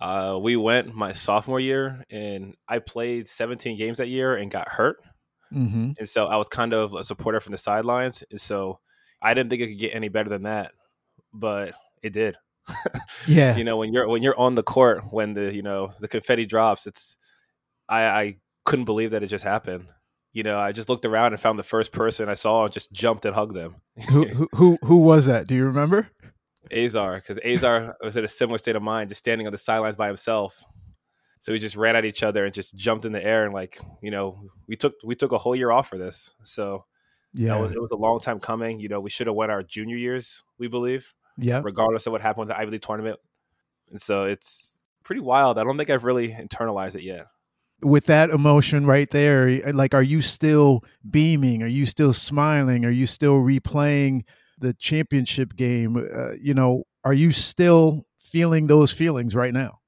uh, 0.00 0.38
we 0.40 0.56
went 0.56 0.94
my 0.94 1.12
sophomore 1.12 1.60
year, 1.60 2.04
and 2.10 2.54
I 2.68 2.78
played 2.80 3.28
17 3.28 3.76
games 3.76 3.98
that 3.98 4.08
year 4.08 4.36
and 4.36 4.50
got 4.50 4.68
hurt. 4.68 4.98
Mm-hmm. 5.52 5.92
And 5.98 6.08
so 6.08 6.26
I 6.26 6.36
was 6.36 6.48
kind 6.48 6.72
of 6.72 6.94
a 6.94 7.04
supporter 7.04 7.40
from 7.40 7.52
the 7.52 7.58
sidelines. 7.58 8.22
And 8.30 8.40
so 8.40 8.80
I 9.22 9.34
didn't 9.34 9.50
think 9.50 9.62
it 9.62 9.68
could 9.68 9.78
get 9.78 9.94
any 9.94 10.08
better 10.08 10.28
than 10.28 10.42
that, 10.42 10.72
but 11.32 11.74
it 12.02 12.12
did. 12.12 12.36
yeah. 13.28 13.56
You 13.56 13.64
know, 13.64 13.76
when 13.76 13.92
you're 13.92 14.08
when 14.08 14.22
you're 14.22 14.38
on 14.38 14.56
the 14.56 14.62
court, 14.62 15.04
when 15.10 15.34
the 15.34 15.54
you 15.54 15.62
know 15.62 15.92
the 16.00 16.08
confetti 16.08 16.46
drops, 16.46 16.86
it's 16.86 17.16
I, 17.88 18.04
I 18.06 18.36
couldn't 18.64 18.86
believe 18.86 19.12
that 19.12 19.22
it 19.22 19.28
just 19.28 19.44
happened. 19.44 19.86
You 20.32 20.42
know, 20.42 20.58
I 20.58 20.72
just 20.72 20.88
looked 20.88 21.06
around 21.06 21.32
and 21.32 21.40
found 21.40 21.58
the 21.58 21.62
first 21.62 21.92
person 21.92 22.28
I 22.28 22.34
saw 22.34 22.64
and 22.64 22.72
just 22.72 22.92
jumped 22.92 23.24
and 23.24 23.34
hugged 23.34 23.54
them. 23.54 23.76
who, 24.10 24.48
who 24.52 24.78
who 24.82 24.96
was 24.96 25.26
that? 25.26 25.46
Do 25.46 25.54
you 25.54 25.64
remember? 25.64 26.08
Azar, 26.72 27.16
because 27.16 27.38
Azar 27.44 27.96
was 28.02 28.16
in 28.16 28.24
a 28.24 28.28
similar 28.28 28.58
state 28.58 28.76
of 28.76 28.82
mind, 28.82 29.08
just 29.08 29.18
standing 29.18 29.46
on 29.46 29.52
the 29.52 29.58
sidelines 29.58 29.96
by 29.96 30.06
himself. 30.06 30.62
So 31.40 31.52
we 31.52 31.58
just 31.58 31.76
ran 31.76 31.94
at 31.94 32.04
each 32.04 32.22
other 32.22 32.44
and 32.44 32.52
just 32.52 32.74
jumped 32.74 33.04
in 33.04 33.12
the 33.12 33.24
air 33.24 33.44
and 33.44 33.54
like 33.54 33.78
you 34.02 34.10
know 34.10 34.50
we 34.66 34.74
took 34.74 34.94
we 35.04 35.14
took 35.14 35.32
a 35.32 35.38
whole 35.38 35.54
year 35.54 35.70
off 35.70 35.88
for 35.88 35.96
this. 35.96 36.34
So 36.42 36.86
yeah, 37.32 37.56
was, 37.56 37.70
it 37.70 37.80
was 37.80 37.90
a 37.90 37.96
long 37.96 38.18
time 38.20 38.40
coming. 38.40 38.80
You 38.80 38.88
know, 38.88 39.00
we 39.00 39.10
should 39.10 39.26
have 39.26 39.36
won 39.36 39.50
our 39.50 39.62
junior 39.62 39.96
years, 39.96 40.42
we 40.58 40.68
believe. 40.68 41.14
Yeah, 41.38 41.60
regardless 41.62 42.06
of 42.06 42.12
what 42.12 42.22
happened 42.22 42.48
with 42.48 42.48
the 42.48 42.58
Ivy 42.58 42.72
League 42.72 42.82
tournament. 42.82 43.20
And 43.90 44.00
so 44.00 44.24
it's 44.24 44.80
pretty 45.04 45.20
wild. 45.20 45.58
I 45.58 45.64
don't 45.64 45.76
think 45.76 45.90
I've 45.90 46.04
really 46.04 46.30
internalized 46.30 46.96
it 46.96 47.02
yet. 47.02 47.26
With 47.82 48.06
that 48.06 48.30
emotion 48.30 48.86
right 48.86 49.08
there, 49.10 49.72
like, 49.72 49.94
are 49.94 50.02
you 50.02 50.22
still 50.22 50.82
beaming? 51.08 51.62
Are 51.62 51.68
you 51.68 51.86
still 51.86 52.14
smiling? 52.14 52.84
Are 52.84 52.90
you 52.90 53.06
still 53.06 53.34
replaying? 53.34 54.24
The 54.58 54.74
championship 54.74 55.56
game, 55.56 55.96
uh, 55.96 56.32
you 56.32 56.54
know, 56.54 56.84
are 57.04 57.14
you 57.14 57.32
still 57.32 58.06
feeling 58.18 58.66
those 58.66 58.92
feelings 58.92 59.34
right 59.34 59.52
now? 59.52 59.80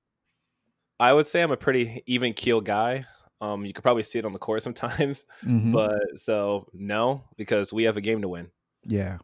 I 1.00 1.12
would 1.12 1.26
say 1.26 1.42
I'm 1.42 1.50
a 1.50 1.56
pretty 1.56 2.02
even 2.06 2.32
keel 2.32 2.60
guy. 2.60 3.04
Um, 3.40 3.64
you 3.64 3.72
could 3.72 3.84
probably 3.84 4.02
see 4.02 4.18
it 4.18 4.24
on 4.24 4.32
the 4.32 4.38
court 4.38 4.62
sometimes, 4.64 5.24
mm-hmm. 5.44 5.72
but 5.72 6.00
so 6.16 6.66
no, 6.72 7.24
because 7.36 7.72
we 7.72 7.84
have 7.84 7.96
a 7.96 8.00
game 8.00 8.22
to 8.22 8.28
win. 8.28 8.50
Yeah. 8.84 9.18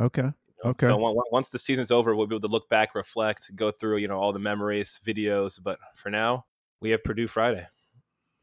Okay. 0.00 0.32
Okay. 0.64 0.86
So 0.86 0.98
once 1.30 1.48
the 1.48 1.58
season's 1.58 1.90
over, 1.90 2.14
we'll 2.14 2.26
be 2.26 2.34
able 2.34 2.46
to 2.46 2.52
look 2.52 2.68
back, 2.68 2.94
reflect, 2.94 3.54
go 3.56 3.70
through, 3.70 3.96
you 3.96 4.08
know, 4.08 4.18
all 4.18 4.32
the 4.32 4.38
memories, 4.38 5.00
videos. 5.04 5.58
But 5.62 5.78
for 5.94 6.10
now, 6.10 6.44
we 6.80 6.90
have 6.90 7.02
Purdue 7.02 7.26
Friday. 7.26 7.66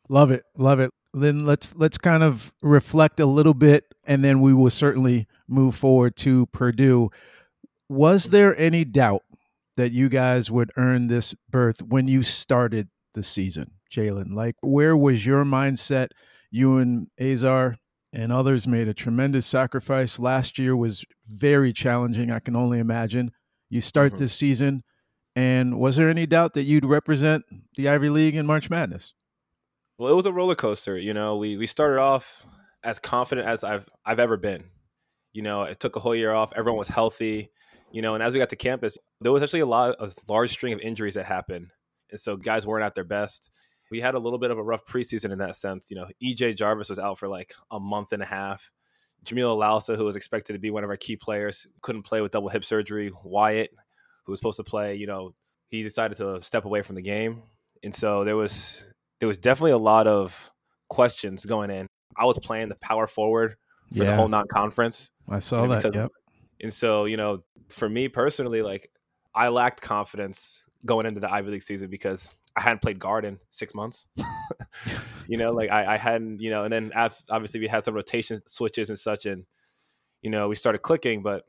Love 0.09 0.31
it. 0.31 0.43
Love 0.55 0.79
it. 0.79 0.91
Then 1.13 1.45
let's 1.45 1.75
let's 1.75 1.97
kind 1.97 2.23
of 2.23 2.53
reflect 2.61 3.19
a 3.19 3.25
little 3.25 3.53
bit 3.53 3.85
and 4.05 4.23
then 4.23 4.39
we 4.39 4.53
will 4.53 4.69
certainly 4.69 5.27
move 5.47 5.75
forward 5.75 6.15
to 6.17 6.45
Purdue. 6.47 7.09
Was 7.89 8.25
there 8.25 8.57
any 8.57 8.85
doubt 8.85 9.23
that 9.77 9.91
you 9.91 10.09
guys 10.09 10.51
would 10.51 10.71
earn 10.77 11.07
this 11.07 11.33
berth 11.49 11.81
when 11.81 12.07
you 12.07 12.23
started 12.23 12.89
the 13.13 13.23
season, 13.23 13.71
Jalen? 13.91 14.33
Like 14.33 14.55
where 14.61 14.95
was 14.95 15.25
your 15.25 15.43
mindset? 15.43 16.09
You 16.51 16.77
and 16.77 17.07
Azar 17.19 17.77
and 18.13 18.31
others 18.31 18.67
made 18.67 18.87
a 18.87 18.93
tremendous 18.93 19.45
sacrifice. 19.45 20.19
Last 20.19 20.57
year 20.57 20.75
was 20.75 21.05
very 21.27 21.73
challenging, 21.73 22.31
I 22.31 22.39
can 22.39 22.55
only 22.55 22.79
imagine. 22.79 23.31
You 23.69 23.81
start 23.81 24.13
mm-hmm. 24.13 24.23
this 24.23 24.33
season 24.33 24.83
and 25.35 25.79
was 25.79 25.97
there 25.97 26.09
any 26.09 26.25
doubt 26.25 26.53
that 26.53 26.63
you'd 26.63 26.85
represent 26.85 27.45
the 27.75 27.89
Ivy 27.89 28.09
League 28.09 28.35
in 28.35 28.45
March 28.45 28.69
Madness? 28.69 29.13
Well, 29.97 30.11
it 30.11 30.15
was 30.15 30.27
a 30.27 30.31
roller 30.31 30.55
coaster. 30.55 30.97
You 30.97 31.13
know, 31.13 31.37
we 31.37 31.57
we 31.57 31.65
started 31.65 31.99
off 31.99 32.45
as 32.83 32.99
confident 32.99 33.47
as 33.47 33.63
I've 33.63 33.89
I've 34.05 34.19
ever 34.19 34.37
been. 34.37 34.65
You 35.33 35.41
know, 35.41 35.63
it 35.63 35.79
took 35.79 35.95
a 35.95 35.99
whole 35.99 36.15
year 36.15 36.31
off. 36.31 36.53
Everyone 36.55 36.77
was 36.77 36.87
healthy. 36.87 37.51
You 37.91 38.01
know, 38.01 38.13
and 38.13 38.21
as 38.21 38.33
we 38.33 38.39
got 38.39 38.49
to 38.49 38.55
campus, 38.55 38.97
there 39.21 39.31
was 39.31 39.41
actually 39.41 39.61
a 39.61 39.65
lot 39.65 39.95
a 39.99 40.11
large 40.29 40.51
string 40.51 40.73
of 40.73 40.79
injuries 40.81 41.15
that 41.15 41.25
happened, 41.25 41.71
and 42.11 42.19
so 42.19 42.37
guys 42.37 42.67
weren't 42.67 42.85
at 42.85 42.93
their 42.93 43.03
best. 43.03 43.49
We 43.89 44.01
had 44.01 44.15
a 44.15 44.19
little 44.19 44.37
bit 44.37 44.51
of 44.51 44.57
a 44.57 44.63
rough 44.63 44.85
preseason 44.85 45.31
in 45.31 45.39
that 45.39 45.55
sense. 45.55 45.89
You 45.89 45.97
know, 45.97 46.07
EJ 46.21 46.57
Jarvis 46.57 46.89
was 46.89 46.99
out 46.99 47.17
for 47.17 47.27
like 47.27 47.53
a 47.71 47.79
month 47.79 48.11
and 48.11 48.21
a 48.21 48.25
half. 48.25 48.71
Jamil 49.25 49.57
Lalsa, 49.57 49.95
who 49.95 50.05
was 50.05 50.15
expected 50.15 50.53
to 50.53 50.59
be 50.59 50.69
one 50.69 50.83
of 50.83 50.89
our 50.89 50.97
key 50.97 51.15
players, 51.15 51.65
couldn't 51.81 52.03
play 52.03 52.21
with 52.21 52.31
double 52.31 52.49
hip 52.49 52.63
surgery. 52.63 53.11
Wyatt, 53.23 53.71
who 54.25 54.33
was 54.33 54.39
supposed 54.39 54.57
to 54.57 54.63
play, 54.63 54.95
you 54.95 55.07
know, 55.07 55.33
he 55.69 55.81
decided 55.81 56.17
to 56.17 56.41
step 56.41 56.65
away 56.65 56.83
from 56.83 56.95
the 56.95 57.01
game, 57.01 57.41
and 57.83 57.95
so 57.95 58.25
there 58.25 58.37
was 58.37 58.85
there 59.19 59.27
was 59.27 59.37
definitely 59.37 59.71
a 59.71 59.77
lot 59.77 60.07
of 60.07 60.51
questions 60.89 61.45
going 61.45 61.69
in. 61.69 61.87
I 62.15 62.25
was 62.25 62.39
playing 62.39 62.69
the 62.69 62.75
power 62.75 63.07
forward 63.07 63.55
for 63.95 64.03
yeah. 64.03 64.11
the 64.11 64.15
whole 64.15 64.27
non-conference. 64.27 65.11
I 65.29 65.39
saw 65.39 65.67
that. 65.67 65.83
Because, 65.83 65.95
yep. 65.95 66.11
And 66.61 66.73
so, 66.73 67.05
you 67.05 67.17
know, 67.17 67.43
for 67.69 67.87
me 67.87 68.07
personally, 68.07 68.61
like 68.61 68.89
I 69.35 69.49
lacked 69.49 69.81
confidence 69.81 70.65
going 70.85 71.05
into 71.05 71.19
the 71.19 71.31
Ivy 71.31 71.51
League 71.51 71.63
season 71.63 71.89
because 71.89 72.33
I 72.55 72.61
hadn't 72.61 72.81
played 72.81 72.97
guard 72.97 73.25
in 73.25 73.39
six 73.51 73.75
months. 73.75 74.07
you 75.27 75.37
know, 75.37 75.51
like 75.51 75.69
I, 75.69 75.93
I 75.93 75.97
hadn't, 75.97 76.41
you 76.41 76.49
know, 76.49 76.63
and 76.63 76.73
then 76.73 76.91
obviously 77.29 77.59
we 77.59 77.67
had 77.67 77.83
some 77.83 77.93
rotation 77.93 78.41
switches 78.47 78.89
and 78.89 78.97
such, 78.97 79.27
and 79.27 79.45
you 80.21 80.31
know 80.31 80.47
we 80.47 80.55
started 80.55 80.79
clicking, 80.79 81.21
but 81.21 81.43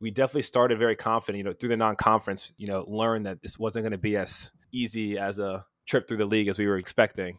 we 0.00 0.10
definitely 0.10 0.42
started 0.42 0.78
very 0.78 0.96
confident. 0.96 1.38
You 1.38 1.44
know, 1.44 1.52
through 1.52 1.68
the 1.68 1.76
non-conference, 1.76 2.52
you 2.56 2.66
know, 2.66 2.84
learned 2.88 3.26
that 3.26 3.42
this 3.42 3.58
wasn't 3.58 3.84
going 3.84 3.92
to 3.92 3.98
be 3.98 4.16
as 4.16 4.52
easy 4.72 5.18
as 5.18 5.38
a 5.38 5.64
trip 5.90 6.08
through 6.08 6.16
the 6.18 6.26
league 6.26 6.48
as 6.48 6.58
we 6.58 6.66
were 6.66 6.78
expecting. 6.78 7.38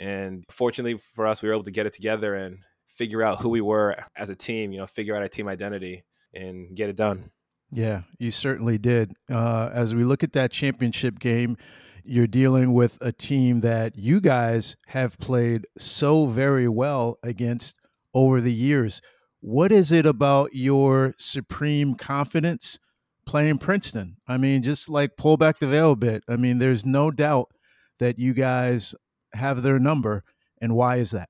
And 0.00 0.44
fortunately 0.50 0.98
for 1.14 1.26
us, 1.26 1.42
we 1.42 1.48
were 1.48 1.54
able 1.54 1.64
to 1.64 1.70
get 1.70 1.86
it 1.86 1.92
together 1.92 2.34
and 2.34 2.58
figure 2.88 3.22
out 3.22 3.38
who 3.38 3.50
we 3.50 3.60
were 3.60 3.96
as 4.16 4.30
a 4.30 4.34
team. 4.34 4.72
You 4.72 4.80
know, 4.80 4.86
figure 4.86 5.14
out 5.14 5.22
our 5.22 5.28
team 5.28 5.48
identity 5.48 6.04
and 6.34 6.74
get 6.74 6.88
it 6.88 6.96
done. 6.96 7.30
Yeah, 7.70 8.02
you 8.18 8.30
certainly 8.30 8.78
did. 8.78 9.12
Uh, 9.30 9.70
as 9.72 9.94
we 9.94 10.04
look 10.04 10.22
at 10.22 10.32
that 10.34 10.52
championship 10.52 11.18
game, 11.18 11.56
you're 12.04 12.26
dealing 12.26 12.72
with 12.72 12.98
a 13.00 13.12
team 13.12 13.60
that 13.62 13.96
you 13.96 14.20
guys 14.20 14.76
have 14.86 15.18
played 15.18 15.66
so 15.76 16.26
very 16.26 16.68
well 16.68 17.18
against 17.22 17.78
over 18.14 18.40
the 18.40 18.52
years. 18.52 19.02
What 19.40 19.72
is 19.72 19.92
it 19.92 20.06
about 20.06 20.54
your 20.54 21.14
supreme 21.18 21.94
confidence 21.94 22.78
playing 23.26 23.58
Princeton? 23.58 24.16
I 24.28 24.36
mean, 24.36 24.62
just 24.62 24.88
like 24.88 25.16
pull 25.16 25.36
back 25.36 25.58
the 25.58 25.66
veil 25.66 25.92
a 25.92 25.96
bit. 25.96 26.22
I 26.28 26.36
mean, 26.36 26.58
there's 26.58 26.86
no 26.86 27.10
doubt 27.10 27.50
that 27.98 28.18
you 28.18 28.34
guys 28.34 28.94
have 29.32 29.62
their 29.62 29.78
number. 29.78 30.24
And 30.60 30.74
why 30.74 30.96
is 30.96 31.10
that? 31.10 31.28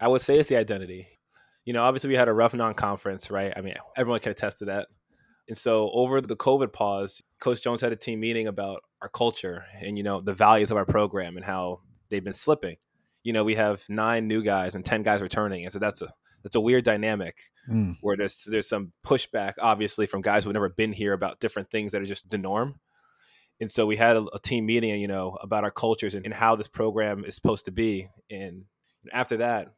I 0.00 0.08
would 0.08 0.20
say 0.20 0.38
it's 0.38 0.48
the 0.48 0.56
identity. 0.56 1.08
You 1.64 1.72
know, 1.72 1.82
obviously 1.84 2.08
we 2.08 2.14
had 2.14 2.28
a 2.28 2.32
rough 2.32 2.54
non-conference, 2.54 3.30
right? 3.30 3.52
I 3.56 3.60
mean, 3.60 3.74
everyone 3.96 4.20
can 4.20 4.32
attest 4.32 4.60
to 4.60 4.66
that. 4.66 4.88
And 5.48 5.56
so 5.56 5.90
over 5.92 6.20
the 6.20 6.36
COVID 6.36 6.72
pause, 6.72 7.22
Coach 7.40 7.62
Jones 7.62 7.80
had 7.80 7.92
a 7.92 7.96
team 7.96 8.20
meeting 8.20 8.46
about 8.46 8.82
our 9.00 9.08
culture 9.08 9.64
and 9.80 9.96
you 9.96 10.04
know 10.04 10.20
the 10.20 10.34
values 10.34 10.70
of 10.70 10.76
our 10.76 10.84
program 10.84 11.36
and 11.36 11.44
how 11.44 11.80
they've 12.10 12.24
been 12.24 12.32
slipping. 12.32 12.76
You 13.22 13.32
know, 13.32 13.44
we 13.44 13.54
have 13.54 13.84
nine 13.88 14.28
new 14.28 14.42
guys 14.42 14.74
and 14.74 14.84
ten 14.84 15.02
guys 15.02 15.20
returning, 15.20 15.64
and 15.64 15.72
so 15.72 15.78
that's 15.78 16.02
a 16.02 16.08
that's 16.42 16.56
a 16.56 16.60
weird 16.60 16.84
dynamic 16.84 17.38
mm. 17.68 17.96
where 18.00 18.16
there's 18.16 18.46
there's 18.50 18.68
some 18.68 18.92
pushback, 19.04 19.54
obviously, 19.60 20.06
from 20.06 20.20
guys 20.20 20.44
who've 20.44 20.52
never 20.52 20.68
been 20.68 20.92
here 20.92 21.12
about 21.12 21.40
different 21.40 21.70
things 21.70 21.92
that 21.92 22.02
are 22.02 22.06
just 22.06 22.28
the 22.30 22.38
norm. 22.38 22.80
And 23.60 23.70
so 23.70 23.86
we 23.86 23.96
had 23.96 24.16
a, 24.16 24.24
a 24.34 24.38
team 24.38 24.66
meeting, 24.66 25.00
you 25.00 25.08
know, 25.08 25.36
about 25.40 25.64
our 25.64 25.70
cultures 25.70 26.14
and, 26.14 26.24
and 26.24 26.34
how 26.34 26.54
this 26.54 26.68
program 26.68 27.24
is 27.24 27.34
supposed 27.34 27.64
to 27.64 27.72
be. 27.72 28.08
And 28.30 28.64
after 29.12 29.38
that, 29.38 29.72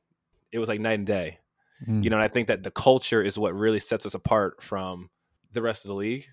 it 0.52 0.58
was 0.58 0.68
like 0.68 0.80
night 0.80 0.98
and 0.98 1.06
day. 1.06 1.38
Mm. 1.86 2.04
You 2.04 2.10
know, 2.10 2.16
and 2.16 2.24
I 2.24 2.28
think 2.28 2.48
that 2.48 2.62
the 2.62 2.70
culture 2.70 3.22
is 3.22 3.38
what 3.38 3.54
really 3.54 3.80
sets 3.80 4.04
us 4.04 4.14
apart 4.14 4.62
from 4.62 5.08
the 5.52 5.62
rest 5.62 5.84
of 5.84 5.88
the 5.88 5.94
league. 5.94 6.26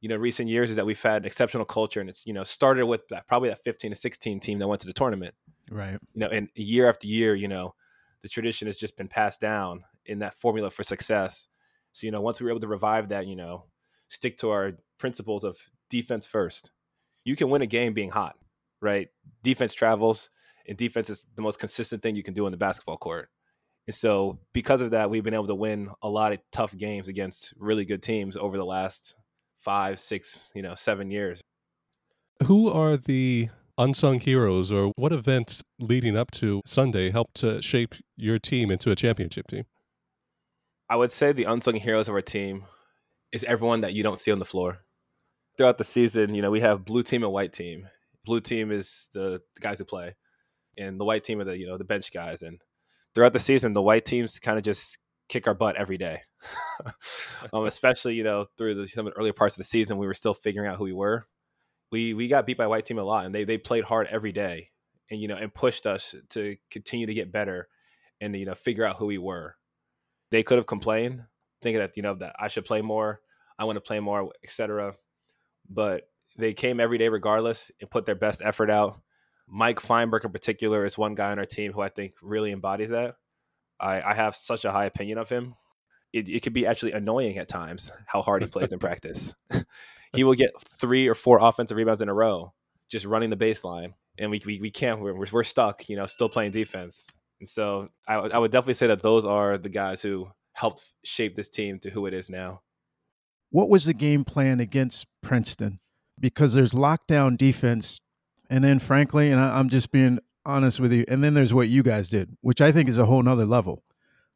You 0.00 0.08
know, 0.08 0.16
recent 0.16 0.48
years 0.48 0.70
is 0.70 0.76
that 0.76 0.86
we've 0.86 1.00
had 1.00 1.26
exceptional 1.26 1.64
culture, 1.64 2.00
and 2.00 2.08
it's 2.08 2.26
you 2.26 2.32
know 2.32 2.42
started 2.44 2.86
with 2.86 3.06
that, 3.08 3.28
probably 3.28 3.50
that 3.50 3.62
15 3.62 3.92
to 3.92 3.96
16 3.96 4.40
team 4.40 4.58
that 4.58 4.68
went 4.68 4.80
to 4.80 4.86
the 4.86 4.92
tournament. 4.92 5.34
Right. 5.70 5.98
You 6.14 6.20
know, 6.20 6.28
and 6.28 6.48
year 6.54 6.88
after 6.88 7.06
year, 7.06 7.34
you 7.34 7.48
know, 7.48 7.74
the 8.22 8.28
tradition 8.28 8.66
has 8.66 8.76
just 8.76 8.96
been 8.96 9.08
passed 9.08 9.40
down 9.40 9.84
in 10.04 10.18
that 10.20 10.34
formula 10.34 10.70
for 10.70 10.82
success. 10.82 11.48
So 11.92 12.06
you 12.06 12.10
know, 12.10 12.20
once 12.20 12.40
we 12.40 12.44
were 12.44 12.50
able 12.50 12.60
to 12.60 12.68
revive 12.68 13.10
that, 13.10 13.26
you 13.26 13.36
know, 13.36 13.66
stick 14.08 14.38
to 14.38 14.50
our 14.50 14.72
principles 14.98 15.44
of 15.44 15.56
defense 15.88 16.26
first. 16.26 16.70
You 17.24 17.36
can 17.36 17.50
win 17.50 17.62
a 17.62 17.66
game 17.66 17.92
being 17.92 18.10
hot, 18.10 18.36
right? 18.80 19.08
Defense 19.42 19.74
travels, 19.74 20.30
and 20.66 20.76
defense 20.76 21.10
is 21.10 21.26
the 21.36 21.42
most 21.42 21.58
consistent 21.58 22.02
thing 22.02 22.14
you 22.14 22.22
can 22.22 22.34
do 22.34 22.46
on 22.46 22.52
the 22.52 22.58
basketball 22.58 22.96
court. 22.96 23.30
And 23.86 23.94
so, 23.94 24.38
because 24.52 24.80
of 24.80 24.92
that, 24.92 25.10
we've 25.10 25.24
been 25.24 25.34
able 25.34 25.48
to 25.48 25.54
win 25.54 25.90
a 26.02 26.08
lot 26.08 26.32
of 26.32 26.38
tough 26.52 26.76
games 26.76 27.08
against 27.08 27.54
really 27.58 27.84
good 27.84 28.02
teams 28.02 28.36
over 28.36 28.56
the 28.56 28.64
last 28.64 29.16
five, 29.58 29.98
six, 29.98 30.50
you 30.54 30.62
know, 30.62 30.74
seven 30.74 31.10
years. 31.10 31.40
Who 32.44 32.70
are 32.70 32.96
the 32.96 33.48
unsung 33.78 34.20
heroes, 34.20 34.70
or 34.70 34.92
what 34.96 35.12
events 35.12 35.62
leading 35.80 36.16
up 36.16 36.30
to 36.32 36.62
Sunday 36.64 37.10
helped 37.10 37.34
to 37.36 37.60
shape 37.62 37.94
your 38.16 38.38
team 38.38 38.70
into 38.70 38.90
a 38.90 38.96
championship 38.96 39.48
team? 39.48 39.64
I 40.88 40.96
would 40.96 41.10
say 41.10 41.32
the 41.32 41.44
unsung 41.44 41.76
heroes 41.76 42.08
of 42.08 42.14
our 42.14 42.22
team 42.22 42.64
is 43.32 43.44
everyone 43.44 43.80
that 43.80 43.94
you 43.94 44.02
don't 44.02 44.18
see 44.18 44.30
on 44.30 44.38
the 44.38 44.44
floor. 44.44 44.81
Throughout 45.62 45.78
the 45.78 45.84
season, 45.84 46.34
you 46.34 46.42
know, 46.42 46.50
we 46.50 46.58
have 46.58 46.84
blue 46.84 47.04
team 47.04 47.22
and 47.22 47.32
white 47.32 47.52
team. 47.52 47.88
Blue 48.24 48.40
team 48.40 48.72
is 48.72 49.08
the, 49.12 49.40
the 49.54 49.60
guys 49.60 49.78
who 49.78 49.84
play, 49.84 50.16
and 50.76 50.98
the 50.98 51.04
white 51.04 51.22
team 51.22 51.40
are 51.40 51.44
the 51.44 51.56
you 51.56 51.68
know 51.68 51.78
the 51.78 51.84
bench 51.84 52.12
guys. 52.12 52.42
And 52.42 52.60
throughout 53.14 53.32
the 53.32 53.38
season, 53.38 53.72
the 53.72 53.80
white 53.80 54.04
teams 54.04 54.40
kind 54.40 54.58
of 54.58 54.64
just 54.64 54.98
kick 55.28 55.46
our 55.46 55.54
butt 55.54 55.76
every 55.76 55.98
day. 55.98 56.22
um, 57.52 57.64
especially 57.66 58.16
you 58.16 58.24
know 58.24 58.46
through 58.58 58.74
the, 58.74 58.88
some 58.88 59.06
of 59.06 59.14
the 59.14 59.20
earlier 59.20 59.32
parts 59.32 59.54
of 59.54 59.58
the 59.58 59.64
season, 59.64 59.98
we 59.98 60.06
were 60.08 60.14
still 60.14 60.34
figuring 60.34 60.68
out 60.68 60.78
who 60.78 60.84
we 60.84 60.92
were. 60.92 61.28
We 61.92 62.12
we 62.12 62.26
got 62.26 62.44
beat 62.44 62.58
by 62.58 62.66
white 62.66 62.84
team 62.84 62.98
a 62.98 63.04
lot, 63.04 63.24
and 63.24 63.32
they 63.32 63.44
they 63.44 63.56
played 63.56 63.84
hard 63.84 64.08
every 64.08 64.32
day, 64.32 64.70
and 65.12 65.20
you 65.20 65.28
know 65.28 65.36
and 65.36 65.54
pushed 65.54 65.86
us 65.86 66.16
to 66.30 66.56
continue 66.72 67.06
to 67.06 67.14
get 67.14 67.30
better, 67.30 67.68
and 68.20 68.34
you 68.34 68.46
know 68.46 68.56
figure 68.56 68.84
out 68.84 68.96
who 68.96 69.06
we 69.06 69.18
were. 69.18 69.54
They 70.32 70.42
could 70.42 70.58
have 70.58 70.66
complained, 70.66 71.22
thinking 71.62 71.78
that 71.78 71.92
you 71.96 72.02
know 72.02 72.14
that 72.14 72.34
I 72.36 72.48
should 72.48 72.64
play 72.64 72.82
more, 72.82 73.20
I 73.60 73.64
want 73.64 73.76
to 73.76 73.80
play 73.80 74.00
more, 74.00 74.32
etc. 74.42 74.96
But 75.72 76.08
they 76.36 76.54
came 76.54 76.80
every 76.80 76.98
day 76.98 77.08
regardless 77.08 77.70
and 77.80 77.90
put 77.90 78.06
their 78.06 78.14
best 78.14 78.42
effort 78.44 78.70
out 78.70 79.00
Mike 79.54 79.80
Feinberg 79.80 80.24
in 80.24 80.32
particular 80.32 80.86
is 80.86 80.96
one 80.96 81.14
guy 81.14 81.30
on 81.30 81.38
our 81.38 81.44
team 81.44 81.72
who 81.72 81.82
I 81.82 81.90
think 81.90 82.14
really 82.22 82.52
embodies 82.52 82.88
that. 82.88 83.16
I, 83.78 84.00
I 84.00 84.14
have 84.14 84.34
such 84.34 84.64
a 84.64 84.72
high 84.72 84.86
opinion 84.86 85.18
of 85.18 85.28
him. 85.28 85.56
It, 86.10 86.28
it 86.28 86.42
could 86.42 86.54
be 86.54 86.66
actually 86.66 86.92
annoying 86.92 87.36
at 87.36 87.48
times 87.48 87.90
how 88.06 88.22
hard 88.22 88.42
he 88.42 88.48
plays 88.48 88.72
in 88.72 88.78
practice. 88.80 89.34
he 90.14 90.24
will 90.24 90.34
get 90.34 90.58
three 90.58 91.06
or 91.06 91.14
four 91.14 91.38
offensive 91.38 91.76
rebounds 91.76 92.00
in 92.00 92.08
a 92.08 92.14
row 92.14 92.54
just 92.90 93.04
running 93.04 93.28
the 93.28 93.36
baseline, 93.36 93.94
and 94.18 94.30
we 94.30 94.40
we, 94.44 94.60
we 94.60 94.70
can't. 94.70 95.00
We're, 95.00 95.14
we're 95.14 95.42
stuck, 95.42 95.88
you 95.88 95.96
know, 95.96 96.06
still 96.06 96.28
playing 96.28 96.52
defense. 96.52 97.06
And 97.40 97.48
so 97.48 97.88
I, 98.08 98.14
I 98.14 98.38
would 98.38 98.52
definitely 98.52 98.74
say 98.74 98.86
that 98.86 99.02
those 99.02 99.24
are 99.24 99.58
the 99.58 99.70
guys 99.70 100.00
who 100.00 100.28
helped 100.52 100.82
shape 101.04 101.34
this 101.34 101.48
team 101.48 101.78
to 101.80 101.90
who 101.90 102.06
it 102.06 102.14
is 102.14 102.30
now. 102.30 102.62
What 103.52 103.68
was 103.68 103.84
the 103.84 103.94
game 103.94 104.24
plan 104.24 104.58
against 104.58 105.06
Princeton? 105.22 105.78
Because 106.18 106.54
there's 106.54 106.72
lockdown 106.72 107.36
defense 107.36 108.00
and 108.52 108.62
then, 108.62 108.78
frankly, 108.80 109.30
and 109.30 109.40
I, 109.40 109.58
am 109.58 109.70
just 109.70 109.90
being 109.90 110.18
honest 110.44 110.78
with 110.78 110.92
you, 110.92 111.06
and 111.08 111.24
then 111.24 111.32
there's 111.32 111.54
what 111.54 111.68
you 111.68 111.82
guys 111.82 112.10
did, 112.10 112.36
which 112.42 112.60
I 112.60 112.70
think 112.70 112.86
is 112.86 112.98
a 112.98 113.06
whole 113.06 113.22
nother 113.22 113.46
level. 113.46 113.82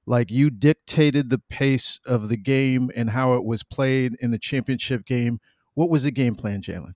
Like 0.07 0.31
you 0.31 0.49
dictated 0.49 1.29
the 1.29 1.39
pace 1.39 2.01
of 2.07 2.31
the 2.31 2.37
game 2.37 2.91
and 2.97 3.11
how 3.11 3.35
it 3.35 3.45
was 3.45 3.63
played 3.63 4.17
in 4.21 4.31
the 4.31 4.39
championship 4.39 5.05
game. 5.05 5.41
What 5.75 5.91
was 5.91 6.05
the 6.05 6.11
game 6.11 6.35
plan, 6.35 6.63
Jalen? 6.63 6.95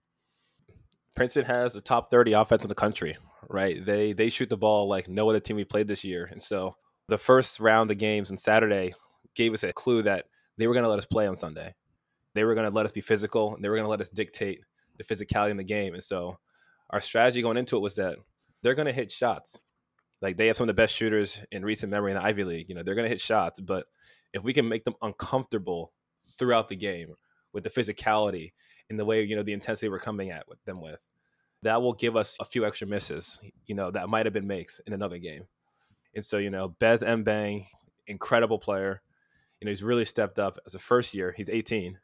Princeton 1.16 1.44
has 1.44 1.74
the 1.74 1.80
top 1.80 2.08
30 2.08 2.32
offense 2.32 2.64
in 2.64 2.68
the 2.68 2.74
country, 2.74 3.16
right? 3.48 3.84
They 3.84 4.12
they 4.12 4.30
shoot 4.30 4.48
the 4.48 4.56
ball 4.56 4.88
like 4.88 5.08
no 5.08 5.28
other 5.28 5.40
team 5.40 5.56
we 5.56 5.64
played 5.64 5.88
this 5.88 6.04
year. 6.04 6.28
And 6.30 6.42
so 6.42 6.76
the 7.08 7.18
first 7.18 7.60
round 7.60 7.90
of 7.90 7.98
games 7.98 8.30
on 8.30 8.36
Saturday 8.36 8.94
gave 9.34 9.52
us 9.52 9.62
a 9.62 9.72
clue 9.72 10.02
that 10.02 10.26
they 10.56 10.66
were 10.66 10.74
going 10.74 10.84
to 10.84 10.90
let 10.90 10.98
us 10.98 11.06
play 11.06 11.26
on 11.26 11.36
Sunday. 11.36 11.74
They 12.34 12.44
were 12.44 12.54
going 12.54 12.68
to 12.68 12.74
let 12.74 12.86
us 12.86 12.92
be 12.92 13.00
physical 13.00 13.54
and 13.54 13.64
they 13.64 13.68
were 13.68 13.76
going 13.76 13.86
to 13.86 13.90
let 13.90 14.00
us 14.00 14.08
dictate 14.08 14.60
the 14.98 15.04
physicality 15.04 15.50
in 15.50 15.56
the 15.56 15.64
game. 15.64 15.94
And 15.94 16.02
so 16.02 16.38
our 16.90 17.00
strategy 17.00 17.42
going 17.42 17.56
into 17.56 17.76
it 17.76 17.80
was 17.80 17.96
that 17.96 18.18
they're 18.62 18.74
going 18.74 18.86
to 18.86 18.92
hit 18.92 19.10
shots. 19.10 19.60
Like 20.20 20.36
they 20.36 20.48
have 20.48 20.56
some 20.56 20.64
of 20.64 20.68
the 20.68 20.74
best 20.74 20.94
shooters 20.94 21.44
in 21.50 21.64
recent 21.64 21.90
memory 21.90 22.12
in 22.12 22.18
the 22.18 22.24
Ivy 22.24 22.44
League. 22.44 22.68
You 22.68 22.74
know, 22.74 22.82
they're 22.82 22.94
going 22.94 23.06
to 23.06 23.10
hit 23.10 23.20
shots, 23.20 23.60
but 23.60 23.86
if 24.32 24.42
we 24.42 24.52
can 24.52 24.68
make 24.68 24.84
them 24.84 24.94
uncomfortable 25.02 25.92
throughout 26.22 26.68
the 26.68 26.76
game 26.76 27.14
with 27.52 27.64
the 27.64 27.70
physicality 27.70 28.52
and 28.88 28.98
the 28.98 29.04
way 29.04 29.22
you 29.22 29.34
know 29.34 29.42
the 29.42 29.52
intensity 29.52 29.88
we're 29.88 29.98
coming 29.98 30.30
at 30.30 30.44
them 30.66 30.80
with, 30.80 31.00
that 31.62 31.82
will 31.82 31.94
give 31.94 32.16
us 32.16 32.36
a 32.40 32.44
few 32.44 32.66
extra 32.66 32.86
misses. 32.86 33.40
You 33.66 33.74
know, 33.74 33.90
that 33.90 34.08
might 34.08 34.26
have 34.26 34.32
been 34.32 34.46
makes 34.46 34.80
in 34.80 34.92
another 34.92 35.18
game. 35.18 35.44
And 36.14 36.24
so, 36.24 36.38
you 36.38 36.50
know, 36.50 36.68
Bez 36.68 37.02
Mbeng, 37.02 37.66
incredible 38.06 38.58
player. 38.58 39.02
You 39.60 39.66
know, 39.66 39.70
he's 39.70 39.82
really 39.82 40.04
stepped 40.04 40.38
up 40.38 40.58
as 40.66 40.74
a 40.74 40.78
first 40.78 41.14
year. 41.14 41.34
He's 41.36 41.50
18. 41.50 41.98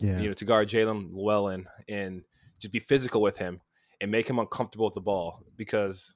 Yeah. 0.00 0.18
You 0.18 0.28
know, 0.28 0.34
to 0.34 0.44
guard 0.44 0.68
Jaelin 0.68 1.10
Llewellyn 1.12 1.66
and 1.88 2.24
just 2.58 2.72
be 2.72 2.80
physical 2.80 3.22
with 3.22 3.38
him 3.38 3.60
and 4.00 4.10
make 4.10 4.28
him 4.28 4.38
uncomfortable 4.38 4.86
with 4.86 4.94
the 4.94 5.00
ball 5.00 5.40
because 5.56 6.14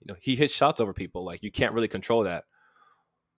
you 0.00 0.06
know 0.08 0.16
he 0.20 0.36
hits 0.36 0.54
shots 0.54 0.80
over 0.80 0.92
people 0.92 1.24
like 1.24 1.42
you 1.42 1.50
can't 1.50 1.74
really 1.74 1.88
control 1.88 2.24
that 2.24 2.44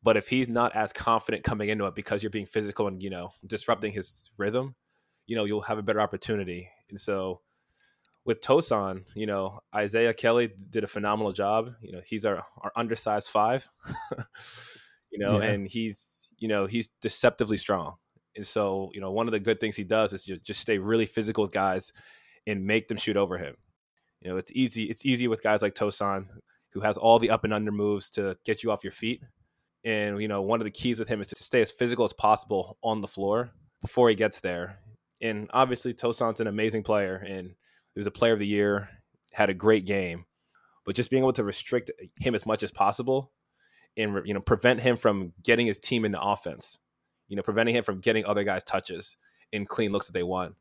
but 0.02 0.16
if 0.16 0.28
he's 0.28 0.48
not 0.48 0.74
as 0.74 0.92
confident 0.92 1.44
coming 1.44 1.68
into 1.68 1.86
it 1.86 1.94
because 1.94 2.22
you're 2.22 2.30
being 2.30 2.46
physical 2.46 2.86
and 2.86 3.02
you 3.02 3.10
know 3.10 3.32
disrupting 3.46 3.92
his 3.92 4.30
rhythm 4.36 4.74
you 5.26 5.36
know 5.36 5.44
you'll 5.44 5.60
have 5.60 5.78
a 5.78 5.82
better 5.82 6.00
opportunity 6.00 6.70
and 6.88 6.98
so 6.98 7.40
with 8.24 8.40
Tosan, 8.40 9.04
you 9.14 9.26
know, 9.26 9.58
Isaiah 9.74 10.14
Kelly 10.14 10.50
did 10.70 10.84
a 10.84 10.86
phenomenal 10.86 11.32
job. 11.32 11.74
You 11.80 11.92
know, 11.92 12.00
he's 12.04 12.24
our, 12.24 12.44
our 12.60 12.72
undersized 12.76 13.28
five, 13.28 13.68
you 15.10 15.18
know, 15.18 15.40
yeah. 15.40 15.50
and 15.50 15.66
he's, 15.66 16.30
you 16.38 16.48
know, 16.48 16.66
he's 16.66 16.88
deceptively 17.00 17.56
strong. 17.56 17.96
And 18.36 18.46
so, 18.46 18.90
you 18.94 19.00
know, 19.00 19.10
one 19.10 19.28
of 19.28 19.32
the 19.32 19.40
good 19.40 19.60
things 19.60 19.76
he 19.76 19.84
does 19.84 20.12
is 20.12 20.24
just 20.24 20.60
stay 20.60 20.78
really 20.78 21.06
physical 21.06 21.42
with 21.42 21.52
guys 21.52 21.92
and 22.46 22.66
make 22.66 22.88
them 22.88 22.96
shoot 22.96 23.16
over 23.16 23.38
him. 23.38 23.56
You 24.20 24.30
know, 24.30 24.36
it's 24.36 24.52
easy. 24.52 24.84
It's 24.84 25.04
easy 25.04 25.28
with 25.28 25.42
guys 25.42 25.62
like 25.62 25.74
Tosan, 25.74 26.28
who 26.70 26.80
has 26.80 26.96
all 26.96 27.18
the 27.18 27.30
up 27.30 27.44
and 27.44 27.52
under 27.52 27.72
moves 27.72 28.08
to 28.10 28.36
get 28.44 28.62
you 28.62 28.70
off 28.70 28.84
your 28.84 28.92
feet. 28.92 29.22
And 29.84 30.20
you 30.22 30.28
know, 30.28 30.42
one 30.42 30.60
of 30.60 30.64
the 30.64 30.70
keys 30.70 30.98
with 30.98 31.08
him 31.08 31.20
is 31.20 31.28
to 31.28 31.42
stay 31.42 31.60
as 31.60 31.72
physical 31.72 32.04
as 32.04 32.12
possible 32.12 32.78
on 32.82 33.00
the 33.00 33.08
floor 33.08 33.52
before 33.80 34.08
he 34.08 34.14
gets 34.14 34.40
there. 34.40 34.78
And 35.20 35.48
obviously, 35.52 35.92
Tosan's 35.92 36.40
an 36.40 36.46
amazing 36.46 36.82
player, 36.82 37.16
and 37.16 37.48
He 37.48 38.00
was 38.00 38.06
a 38.06 38.12
player 38.12 38.32
of 38.32 38.38
the 38.38 38.46
year, 38.46 38.88
had 39.32 39.50
a 39.50 39.54
great 39.54 39.84
game, 39.84 40.24
but 40.84 40.94
just 40.94 41.10
being 41.10 41.22
able 41.22 41.32
to 41.34 41.44
restrict 41.44 41.90
him 42.18 42.34
as 42.34 42.46
much 42.46 42.62
as 42.62 42.70
possible 42.70 43.32
and 43.96 44.22
you 44.24 44.34
know 44.34 44.40
prevent 44.40 44.80
him 44.80 44.96
from 44.96 45.32
getting 45.42 45.66
his 45.66 45.78
team 45.78 46.04
into 46.04 46.20
offense, 46.20 46.78
you 47.32 47.36
know, 47.36 47.42
preventing 47.42 47.74
him 47.74 47.82
from 47.82 47.98
getting 47.98 48.26
other 48.26 48.44
guys 48.44 48.62
touches 48.62 49.16
in 49.52 49.64
clean 49.64 49.90
looks 49.90 50.04
that 50.04 50.12
they 50.12 50.22
want, 50.22 50.54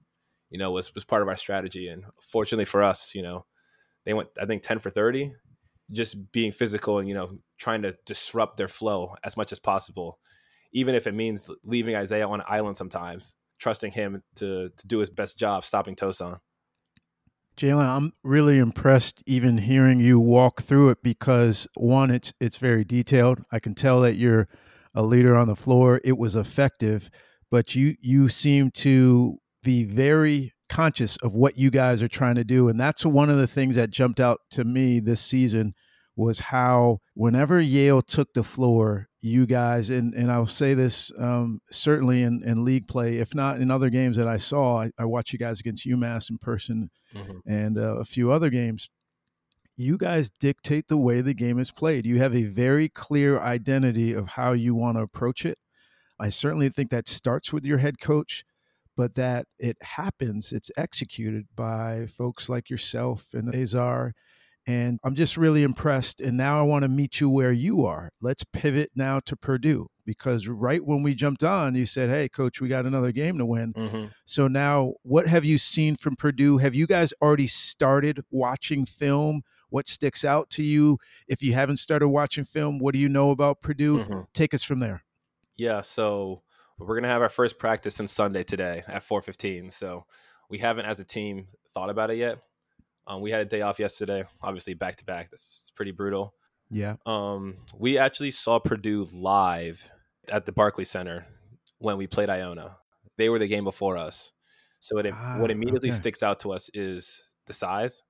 you 0.49 0.57
know, 0.57 0.71
was 0.71 0.95
was 0.95 1.03
part 1.03 1.21
of 1.21 1.27
our 1.27 1.35
strategy. 1.35 1.89
And 1.89 2.05
fortunately 2.21 2.63
for 2.63 2.81
us, 2.81 3.13
you 3.13 3.21
know, 3.21 3.45
they 4.05 4.13
went 4.13 4.29
I 4.41 4.45
think 4.45 4.61
ten 4.61 4.79
for 4.79 4.89
thirty, 4.89 5.33
just 5.91 6.31
being 6.31 6.53
physical 6.53 6.97
and 6.97 7.09
you 7.09 7.13
know 7.13 7.39
trying 7.57 7.81
to 7.81 7.97
disrupt 8.05 8.55
their 8.55 8.69
flow 8.69 9.15
as 9.21 9.35
much 9.35 9.51
as 9.51 9.59
possible, 9.59 10.17
even 10.71 10.95
if 10.95 11.07
it 11.07 11.13
means 11.13 11.51
leaving 11.65 11.93
Isaiah 11.93 12.25
on 12.25 12.39
an 12.39 12.45
island 12.47 12.77
sometimes, 12.77 13.35
trusting 13.59 13.91
him 13.91 14.23
to 14.35 14.69
to 14.69 14.87
do 14.87 14.99
his 14.99 15.09
best 15.09 15.37
job 15.37 15.65
stopping 15.65 15.97
Tosan. 15.97 16.39
Jalen, 17.57 17.85
I'm 17.85 18.13
really 18.23 18.59
impressed 18.59 19.21
even 19.25 19.57
hearing 19.57 19.99
you 19.99 20.21
walk 20.21 20.61
through 20.61 20.91
it 20.91 21.03
because 21.03 21.67
one, 21.75 22.11
it's 22.11 22.33
it's 22.39 22.55
very 22.55 22.85
detailed. 22.85 23.43
I 23.51 23.59
can 23.59 23.75
tell 23.75 23.99
that 23.99 24.15
you're 24.15 24.47
a 24.93 25.03
leader 25.03 25.35
on 25.35 25.47
the 25.47 25.55
floor. 25.55 26.01
It 26.03 26.17
was 26.17 26.35
effective, 26.35 27.09
but 27.49 27.75
you 27.75 27.95
you 28.01 28.29
seem 28.29 28.71
to 28.71 29.37
be 29.63 29.83
very 29.83 30.53
conscious 30.69 31.17
of 31.17 31.35
what 31.35 31.57
you 31.57 31.69
guys 31.69 32.01
are 32.01 32.07
trying 32.07 32.35
to 32.35 32.43
do, 32.43 32.69
and 32.69 32.79
that's 32.79 33.05
one 33.05 33.29
of 33.29 33.37
the 33.37 33.47
things 33.47 33.75
that 33.75 33.89
jumped 33.89 34.19
out 34.19 34.39
to 34.51 34.63
me 34.63 34.99
this 34.99 35.21
season 35.21 35.73
was 36.15 36.39
how 36.39 36.99
whenever 37.13 37.59
Yale 37.59 38.01
took 38.01 38.33
the 38.33 38.43
floor, 38.43 39.07
you 39.21 39.45
guys, 39.45 39.89
and, 39.89 40.13
and 40.13 40.31
I'll 40.31 40.45
say 40.45 40.73
this 40.73 41.11
um, 41.17 41.61
certainly 41.71 42.23
in, 42.23 42.43
in 42.43 42.65
league 42.65 42.87
play, 42.87 43.17
if 43.17 43.33
not 43.33 43.59
in 43.59 43.71
other 43.71 43.89
games 43.89 44.17
that 44.17 44.27
I 44.27 44.37
saw, 44.37 44.81
I, 44.81 44.91
I 44.97 45.05
watched 45.05 45.31
you 45.31 45.39
guys 45.39 45.59
against 45.59 45.87
UMass 45.87 46.29
in 46.29 46.37
person 46.37 46.89
mm-hmm. 47.15 47.49
and 47.49 47.77
uh, 47.77 47.97
a 47.97 48.03
few 48.03 48.31
other 48.31 48.49
games. 48.49 48.89
You 49.75 49.97
guys 49.97 50.31
dictate 50.39 50.87
the 50.87 50.97
way 50.97 51.21
the 51.21 51.33
game 51.33 51.59
is 51.59 51.71
played. 51.71 52.05
You 52.05 52.19
have 52.19 52.35
a 52.35 52.43
very 52.43 52.89
clear 52.89 53.39
identity 53.39 54.13
of 54.13 54.29
how 54.29 54.53
you 54.53 54.75
want 54.75 54.97
to 54.97 55.03
approach 55.03 55.45
it. 55.45 55.57
I 56.19 56.29
certainly 56.29 56.69
think 56.69 56.91
that 56.91 57.07
starts 57.07 57.51
with 57.51 57.65
your 57.65 57.79
head 57.79 57.99
coach, 57.99 58.43
but 58.95 59.15
that 59.15 59.45
it 59.57 59.77
happens, 59.81 60.51
it's 60.51 60.71
executed 60.77 61.47
by 61.55 62.05
folks 62.05 62.49
like 62.49 62.69
yourself 62.69 63.33
and 63.33 63.53
Azar 63.53 64.13
and 64.67 64.99
I'm 65.03 65.15
just 65.15 65.37
really 65.37 65.63
impressed. 65.63 66.21
And 66.21 66.37
now 66.37 66.59
I 66.59 66.63
want 66.63 66.83
to 66.83 66.89
meet 66.89 67.19
you 67.19 67.29
where 67.29 67.51
you 67.51 67.85
are. 67.85 68.11
Let's 68.21 68.43
pivot 68.43 68.91
now 68.95 69.19
to 69.21 69.35
Purdue 69.35 69.87
because 70.05 70.47
right 70.47 70.83
when 70.83 71.03
we 71.03 71.15
jumped 71.15 71.43
on, 71.43 71.75
you 71.75 71.85
said, 71.85 72.09
Hey, 72.09 72.29
coach, 72.29 72.61
we 72.61 72.67
got 72.67 72.85
another 72.85 73.11
game 73.11 73.37
to 73.37 73.45
win. 73.45 73.73
Mm-hmm. 73.73 74.07
So 74.25 74.47
now, 74.47 74.93
what 75.03 75.27
have 75.27 75.45
you 75.45 75.57
seen 75.57 75.95
from 75.95 76.15
Purdue? 76.15 76.57
Have 76.57 76.75
you 76.75 76.85
guys 76.85 77.13
already 77.21 77.47
started 77.47 78.21
watching 78.29 78.85
film? 78.85 79.41
What 79.71 79.87
sticks 79.87 80.23
out 80.23 80.51
to 80.51 80.63
you? 80.63 80.99
If 81.27 81.41
you 81.41 81.53
haven't 81.53 81.77
started 81.77 82.07
watching 82.07 82.43
film, 82.43 82.77
what 82.77 82.93
do 82.93 82.99
you 82.99 83.09
know 83.09 83.31
about 83.31 83.61
Purdue? 83.61 84.03
Mm-hmm. 84.03 84.19
Take 84.33 84.53
us 84.53 84.63
from 84.63 84.79
there. 84.79 85.03
Yeah. 85.57 85.81
So 85.81 86.43
we're 86.77 86.87
going 86.87 87.03
to 87.03 87.09
have 87.09 87.23
our 87.23 87.29
first 87.29 87.57
practice 87.57 87.99
on 87.99 88.07
Sunday 88.07 88.43
today 88.43 88.83
at 88.87 89.01
4:15. 89.01 89.73
So 89.73 90.05
we 90.49 90.59
haven't, 90.59 90.85
as 90.85 90.99
a 90.99 91.03
team, 91.03 91.47
thought 91.73 91.89
about 91.89 92.11
it 92.11 92.17
yet 92.17 92.37
um, 93.07 93.21
we 93.21 93.31
had 93.31 93.41
a 93.41 93.45
day 93.45 93.61
off 93.61 93.79
yesterday, 93.79 94.23
obviously 94.41 94.73
back 94.73 94.95
to 94.97 95.05
back. 95.05 95.29
That's 95.29 95.71
pretty 95.75 95.91
brutal. 95.91 96.33
Yeah. 96.69 96.95
Um, 97.05 97.57
we 97.77 97.97
actually 97.97 98.31
saw 98.31 98.59
Purdue 98.59 99.05
live 99.13 99.89
at 100.31 100.45
the 100.45 100.51
Barclays 100.51 100.89
Center 100.89 101.25
when 101.79 101.97
we 101.97 102.07
played 102.07 102.29
Iona. 102.29 102.77
They 103.17 103.29
were 103.29 103.39
the 103.39 103.47
game 103.47 103.63
before 103.63 103.97
us. 103.97 104.31
So 104.79 104.95
what, 104.95 105.05
it, 105.05 105.13
ah, 105.15 105.37
what 105.39 105.51
immediately 105.51 105.89
okay. 105.89 105.97
sticks 105.97 106.23
out 106.23 106.39
to 106.39 106.51
us 106.51 106.69
is 106.73 107.23
the 107.47 107.53
size. 107.53 108.01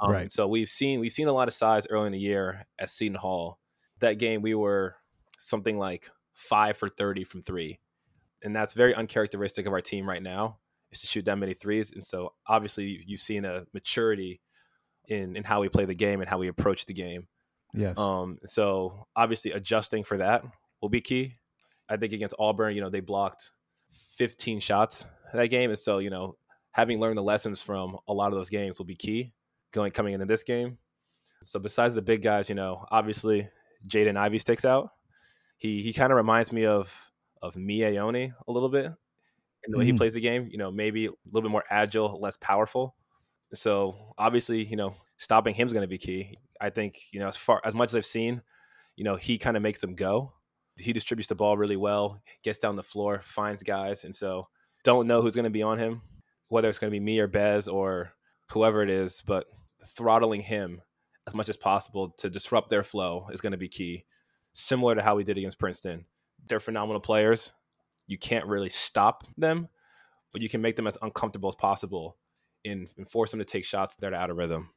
Um, 0.00 0.10
right. 0.10 0.32
So 0.32 0.46
we've 0.46 0.68
seen 0.68 1.00
we've 1.00 1.12
seen 1.12 1.28
a 1.28 1.32
lot 1.32 1.48
of 1.48 1.54
size 1.54 1.86
early 1.88 2.06
in 2.06 2.12
the 2.12 2.18
year 2.18 2.64
at 2.78 2.90
Seton 2.90 3.16
Hall. 3.16 3.58
That 4.00 4.18
game 4.18 4.42
we 4.42 4.54
were 4.54 4.96
something 5.38 5.78
like 5.78 6.08
five 6.34 6.76
for 6.76 6.88
thirty 6.88 7.24
from 7.24 7.42
three, 7.42 7.78
and 8.42 8.54
that's 8.54 8.74
very 8.74 8.94
uncharacteristic 8.94 9.66
of 9.66 9.72
our 9.72 9.80
team 9.80 10.08
right 10.08 10.22
now 10.22 10.58
is 10.90 11.00
to 11.00 11.06
shoot 11.06 11.24
that 11.24 11.38
many 11.38 11.54
threes. 11.54 11.90
And 11.92 12.04
so 12.04 12.34
obviously 12.46 13.02
you've 13.06 13.20
seen 13.20 13.44
a 13.44 13.64
maturity 13.72 14.40
in 15.08 15.36
in 15.36 15.44
how 15.44 15.60
we 15.60 15.68
play 15.68 15.84
the 15.84 15.94
game 15.94 16.20
and 16.20 16.28
how 16.28 16.38
we 16.38 16.48
approach 16.48 16.86
the 16.86 16.94
game. 16.94 17.28
Yes. 17.74 17.98
Um. 17.98 18.38
So 18.44 19.06
obviously 19.14 19.52
adjusting 19.52 20.04
for 20.04 20.18
that 20.18 20.44
will 20.80 20.88
be 20.88 21.00
key. 21.00 21.36
I 21.88 21.96
think 21.96 22.12
against 22.12 22.36
Auburn, 22.38 22.74
you 22.74 22.80
know, 22.80 22.88
they 22.88 23.00
blocked 23.00 23.50
15 24.16 24.60
shots 24.60 25.06
that 25.34 25.46
game, 25.48 25.70
and 25.70 25.78
so 25.78 25.98
you 25.98 26.10
know, 26.10 26.36
having 26.72 27.00
learned 27.00 27.18
the 27.18 27.22
lessons 27.22 27.62
from 27.62 27.96
a 28.08 28.12
lot 28.12 28.32
of 28.32 28.38
those 28.38 28.50
games 28.50 28.78
will 28.78 28.86
be 28.86 28.96
key 28.96 29.32
going 29.72 29.90
coming 29.90 30.14
into 30.14 30.26
this 30.26 30.42
game. 30.42 30.78
So 31.42 31.58
besides 31.58 31.94
the 31.94 32.02
big 32.02 32.22
guys, 32.22 32.48
you 32.48 32.54
know, 32.54 32.84
obviously 32.90 33.48
Jaden 33.88 34.16
Ivey 34.16 34.38
sticks 34.38 34.64
out. 34.64 34.90
He 35.58 35.82
he 35.82 35.92
kind 35.92 36.12
of 36.12 36.16
reminds 36.16 36.52
me 36.52 36.66
of 36.66 37.10
of 37.40 37.54
Miye 37.54 38.32
a 38.46 38.52
little 38.52 38.68
bit 38.68 38.86
in 38.86 39.72
the 39.72 39.78
way 39.78 39.84
mm. 39.84 39.88
he 39.88 39.92
plays 39.92 40.14
the 40.14 40.20
game. 40.20 40.48
You 40.50 40.58
know, 40.58 40.70
maybe 40.70 41.06
a 41.06 41.10
little 41.26 41.42
bit 41.42 41.52
more 41.52 41.64
agile, 41.70 42.20
less 42.20 42.36
powerful. 42.36 42.94
So 43.54 44.14
obviously, 44.18 44.64
you 44.64 44.76
know, 44.76 44.96
stopping 45.16 45.54
him 45.54 45.66
is 45.66 45.72
going 45.72 45.84
to 45.84 45.88
be 45.88 45.98
key. 45.98 46.38
I 46.60 46.70
think 46.70 46.96
you 47.12 47.20
know 47.20 47.28
as 47.28 47.36
far 47.36 47.60
as 47.64 47.74
much 47.74 47.90
as 47.90 47.96
I've 47.96 48.04
seen, 48.04 48.42
you 48.96 49.04
know, 49.04 49.16
he 49.16 49.38
kind 49.38 49.56
of 49.56 49.62
makes 49.62 49.80
them 49.80 49.94
go. 49.94 50.32
He 50.78 50.92
distributes 50.92 51.28
the 51.28 51.34
ball 51.34 51.56
really 51.56 51.76
well, 51.76 52.22
gets 52.42 52.58
down 52.58 52.76
the 52.76 52.82
floor, 52.82 53.20
finds 53.22 53.62
guys, 53.62 54.04
and 54.04 54.14
so 54.14 54.48
don't 54.84 55.06
know 55.06 55.20
who's 55.20 55.34
going 55.34 55.44
to 55.44 55.50
be 55.50 55.62
on 55.62 55.78
him, 55.78 56.02
whether 56.48 56.68
it's 56.68 56.78
going 56.78 56.90
to 56.90 56.98
be 56.98 57.04
me 57.04 57.20
or 57.20 57.28
Bez 57.28 57.68
or 57.68 58.14
whoever 58.50 58.82
it 58.82 58.90
is, 58.90 59.22
but 59.26 59.46
throttling 59.86 60.42
him 60.42 60.82
as 61.26 61.34
much 61.34 61.48
as 61.48 61.56
possible 61.56 62.10
to 62.18 62.30
disrupt 62.30 62.68
their 62.68 62.82
flow 62.82 63.26
is 63.30 63.40
going 63.40 63.52
to 63.52 63.58
be 63.58 63.68
key. 63.68 64.04
Similar 64.52 64.96
to 64.96 65.02
how 65.02 65.16
we 65.16 65.24
did 65.24 65.38
against 65.38 65.58
Princeton. 65.58 66.06
They're 66.46 66.60
phenomenal 66.60 67.00
players 67.00 67.52
you 68.06 68.18
can't 68.18 68.46
really 68.46 68.68
stop 68.68 69.24
them, 69.36 69.68
but 70.32 70.42
you 70.42 70.48
can 70.48 70.60
make 70.60 70.76
them 70.76 70.86
as 70.86 70.98
uncomfortable 71.02 71.48
as 71.48 71.54
possible 71.54 72.16
and, 72.64 72.88
and 72.96 73.08
force 73.08 73.30
them 73.30 73.40
to 73.40 73.44
take 73.44 73.64
shots 73.64 73.96
that 73.96 74.12
are 74.12 74.16
out 74.16 74.30
of 74.30 74.36
rhythm. 74.36 74.70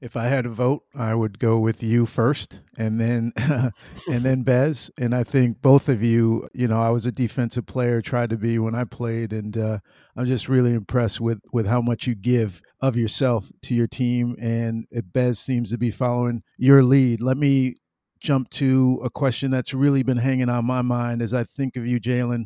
If 0.00 0.16
I 0.16 0.26
had 0.26 0.44
to 0.44 0.50
vote, 0.50 0.84
I 0.94 1.14
would 1.14 1.40
go 1.40 1.58
with 1.58 1.82
you 1.82 2.06
first, 2.06 2.60
and 2.76 3.00
then 3.00 3.32
and 4.08 4.22
then 4.22 4.42
Bez. 4.42 4.90
And 4.96 5.12
I 5.12 5.24
think 5.24 5.60
both 5.60 5.88
of 5.88 6.02
you, 6.02 6.48
you 6.54 6.68
know, 6.68 6.80
I 6.80 6.90
was 6.90 7.04
a 7.04 7.10
defensive 7.10 7.66
player, 7.66 8.00
tried 8.00 8.30
to 8.30 8.36
be 8.36 8.60
when 8.60 8.76
I 8.76 8.84
played, 8.84 9.32
and 9.32 9.56
uh, 9.58 9.78
I'm 10.16 10.26
just 10.26 10.48
really 10.48 10.72
impressed 10.72 11.20
with 11.20 11.40
with 11.52 11.66
how 11.66 11.80
much 11.80 12.06
you 12.06 12.14
give 12.14 12.62
of 12.80 12.96
yourself 12.96 13.50
to 13.62 13.74
your 13.74 13.88
team. 13.88 14.36
And 14.40 14.86
Bez 15.12 15.40
seems 15.40 15.70
to 15.72 15.78
be 15.78 15.90
following 15.90 16.42
your 16.56 16.84
lead. 16.84 17.20
Let 17.20 17.36
me 17.36 17.74
jump 18.20 18.50
to 18.50 19.00
a 19.04 19.10
question 19.10 19.50
that's 19.50 19.74
really 19.74 20.02
been 20.02 20.16
hanging 20.18 20.48
on 20.48 20.64
my 20.64 20.82
mind 20.82 21.22
as 21.22 21.34
I 21.34 21.44
think 21.44 21.76
of 21.76 21.86
you, 21.86 22.00
Jalen. 22.00 22.44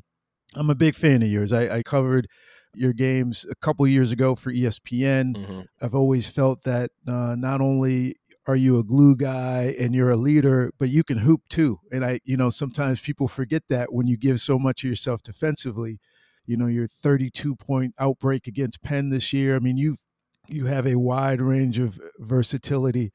I'm 0.55 0.70
a 0.70 0.74
big 0.74 0.94
fan 0.94 1.22
of 1.22 1.28
yours. 1.28 1.53
I, 1.53 1.76
I 1.76 1.82
covered 1.82 2.28
your 2.74 2.92
games 2.92 3.46
a 3.50 3.54
couple 3.56 3.86
years 3.86 4.12
ago 4.12 4.34
for 4.34 4.52
ESPN. 4.52 5.34
Mm-hmm. 5.34 5.60
I've 5.80 5.94
always 5.94 6.28
felt 6.28 6.62
that 6.64 6.90
uh, 7.06 7.34
not 7.36 7.60
only 7.60 8.16
are 8.46 8.56
you 8.56 8.78
a 8.78 8.84
glue 8.84 9.16
guy 9.16 9.74
and 9.78 9.94
you're 9.94 10.10
a 10.10 10.16
leader, 10.16 10.72
but 10.78 10.88
you 10.88 11.04
can 11.04 11.18
hoop 11.18 11.42
too. 11.48 11.78
And 11.92 12.04
I, 12.04 12.20
you 12.24 12.36
know, 12.36 12.50
sometimes 12.50 13.00
people 13.00 13.28
forget 13.28 13.62
that 13.68 13.92
when 13.92 14.06
you 14.06 14.16
give 14.16 14.40
so 14.40 14.58
much 14.58 14.82
of 14.82 14.90
yourself 14.90 15.22
defensively. 15.22 16.00
You 16.44 16.56
know, 16.56 16.66
your 16.66 16.88
32 16.88 17.54
point 17.54 17.94
outbreak 18.00 18.48
against 18.48 18.82
Penn 18.82 19.10
this 19.10 19.32
year. 19.32 19.54
I 19.54 19.60
mean, 19.60 19.76
you've 19.76 20.00
you 20.48 20.66
have 20.66 20.86
a 20.86 20.96
wide 20.96 21.40
range 21.40 21.78
of 21.78 22.00
versatility 22.18 23.12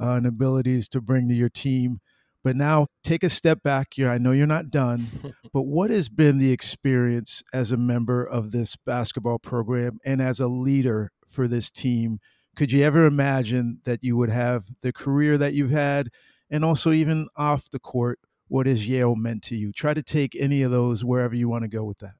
uh, 0.00 0.10
and 0.10 0.26
abilities 0.26 0.88
to 0.90 1.00
bring 1.00 1.28
to 1.28 1.34
your 1.34 1.48
team. 1.48 2.00
But 2.46 2.54
now 2.54 2.86
take 3.02 3.24
a 3.24 3.28
step 3.28 3.64
back 3.64 3.94
here. 3.94 4.08
I 4.08 4.18
know 4.18 4.30
you're 4.30 4.46
not 4.46 4.70
done, 4.70 5.08
but 5.52 5.62
what 5.62 5.90
has 5.90 6.08
been 6.08 6.38
the 6.38 6.52
experience 6.52 7.42
as 7.52 7.72
a 7.72 7.76
member 7.76 8.24
of 8.24 8.52
this 8.52 8.76
basketball 8.76 9.40
program 9.40 9.98
and 10.04 10.22
as 10.22 10.38
a 10.38 10.46
leader 10.46 11.10
for 11.26 11.48
this 11.48 11.72
team? 11.72 12.20
Could 12.54 12.70
you 12.70 12.84
ever 12.84 13.04
imagine 13.04 13.80
that 13.82 14.04
you 14.04 14.16
would 14.16 14.30
have 14.30 14.66
the 14.80 14.92
career 14.92 15.36
that 15.36 15.54
you've 15.54 15.72
had 15.72 16.10
and 16.48 16.64
also 16.64 16.92
even 16.92 17.26
off 17.34 17.68
the 17.68 17.80
court? 17.80 18.20
What 18.46 18.68
has 18.68 18.86
Yale 18.86 19.16
meant 19.16 19.42
to 19.42 19.56
you? 19.56 19.72
Try 19.72 19.92
to 19.92 20.02
take 20.04 20.36
any 20.36 20.62
of 20.62 20.70
those 20.70 21.04
wherever 21.04 21.34
you 21.34 21.48
want 21.48 21.62
to 21.62 21.68
go 21.68 21.82
with 21.82 21.98
that. 21.98 22.14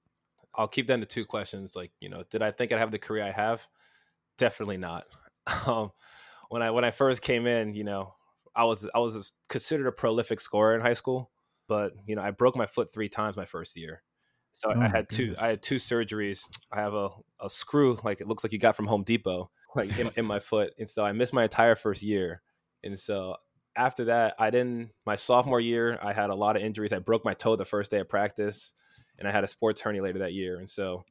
I'll 0.57 0.67
keep 0.67 0.89
that 0.89 0.95
into 0.95 1.07
two 1.07 1.25
questions. 1.25 1.77
Like, 1.77 1.93
you 2.01 2.09
know, 2.09 2.25
did 2.31 2.43
I 2.43 2.51
think 2.51 2.73
I'd 2.73 2.81
have 2.81 2.91
the 2.91 2.99
career 2.99 3.23
I 3.23 3.31
have? 3.31 3.69
Definitely 4.37 4.79
not. 4.79 5.07
Um, 5.69 5.93
when 6.49 6.63
I 6.63 6.73
when 6.73 6.85
I 6.85 6.91
first 6.91 7.23
came 7.23 7.47
in, 7.47 7.75
you 7.75 7.85
know, 7.85 8.16
I 8.57 8.65
was 8.65 8.89
I 8.95 8.99
was 8.99 9.33
considered 9.49 9.87
a 9.87 9.93
prolific 9.93 10.41
scorer 10.41 10.75
in 10.75 10.81
high 10.81 10.95
school, 10.95 11.31
but 11.69 11.93
you 12.07 12.17
know, 12.17 12.23
I 12.23 12.31
broke 12.31 12.57
my 12.57 12.67
foot 12.67 12.93
three 12.93 13.09
times 13.09 13.37
my 13.37 13.45
first 13.45 13.77
year. 13.77 14.03
So 14.53 14.73
oh 14.75 14.81
I 14.81 14.89
had 14.89 15.11
two 15.11 15.35
I 15.39 15.49
had 15.49 15.63
two 15.63 15.77
surgeries. 15.77 16.47
I 16.73 16.81
have 16.81 16.95
a, 16.95 17.11
a 17.41 17.51
screw 17.51 17.99
like 18.03 18.21
it 18.21 18.27
looks 18.27 18.43
like 18.43 18.53
you 18.53 18.59
got 18.59 18.75
from 18.75 18.87
Home 18.87 19.03
Depot 19.03 19.51
like 19.77 19.97
in, 19.99 20.11
in 20.17 20.25
my 20.25 20.41
foot, 20.41 20.73
and 20.79 20.89
so 20.89 21.05
I 21.05 21.13
missed 21.13 21.35
my 21.35 21.45
entire 21.45 21.75
first 21.75 22.03
year. 22.03 22.41
And 22.83 22.99
so 22.99 23.37
after 23.77 24.05
that, 24.05 24.35
I 24.39 24.51
didn't. 24.51 24.91
My 25.05 25.17
sophomore 25.17 25.61
year, 25.61 25.99
I 26.03 26.15
had 26.15 26.31
a 26.31 26.35
lot 26.35 26.57
of 26.57 26.63
injuries. 26.63 26.95
I 26.95 26.99
broke 26.99 27.25
my 27.25 27.35
toe 27.35 27.57
the 27.57 27.67
first 27.67 27.91
day 27.91 27.99
of 27.99 28.09
practice, 28.09 28.73
and 29.19 29.29
I 29.29 29.33
had 29.33 29.45
a 29.45 29.49
sports 29.49 29.83
hernia 29.83 30.03
later 30.03 30.21
that 30.21 30.33
year. 30.33 30.59
And 30.59 30.69
so 30.69 31.05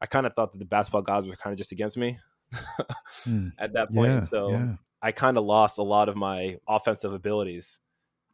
I 0.00 0.06
kind 0.06 0.26
of 0.26 0.34
thought 0.34 0.52
that 0.52 0.58
the 0.58 0.66
basketball 0.66 1.02
gods 1.02 1.26
were 1.26 1.34
kind 1.34 1.52
of 1.52 1.58
just 1.58 1.72
against 1.72 1.96
me. 1.96 2.18
Hmm. 3.24 3.48
at 3.58 3.72
that 3.72 3.90
point. 3.90 4.12
Yeah, 4.12 4.20
so 4.20 4.50
yeah. 4.50 4.74
I 5.02 5.12
kind 5.12 5.38
of 5.38 5.44
lost 5.44 5.78
a 5.78 5.82
lot 5.82 6.08
of 6.08 6.16
my 6.16 6.58
offensive 6.68 7.12
abilities, 7.12 7.80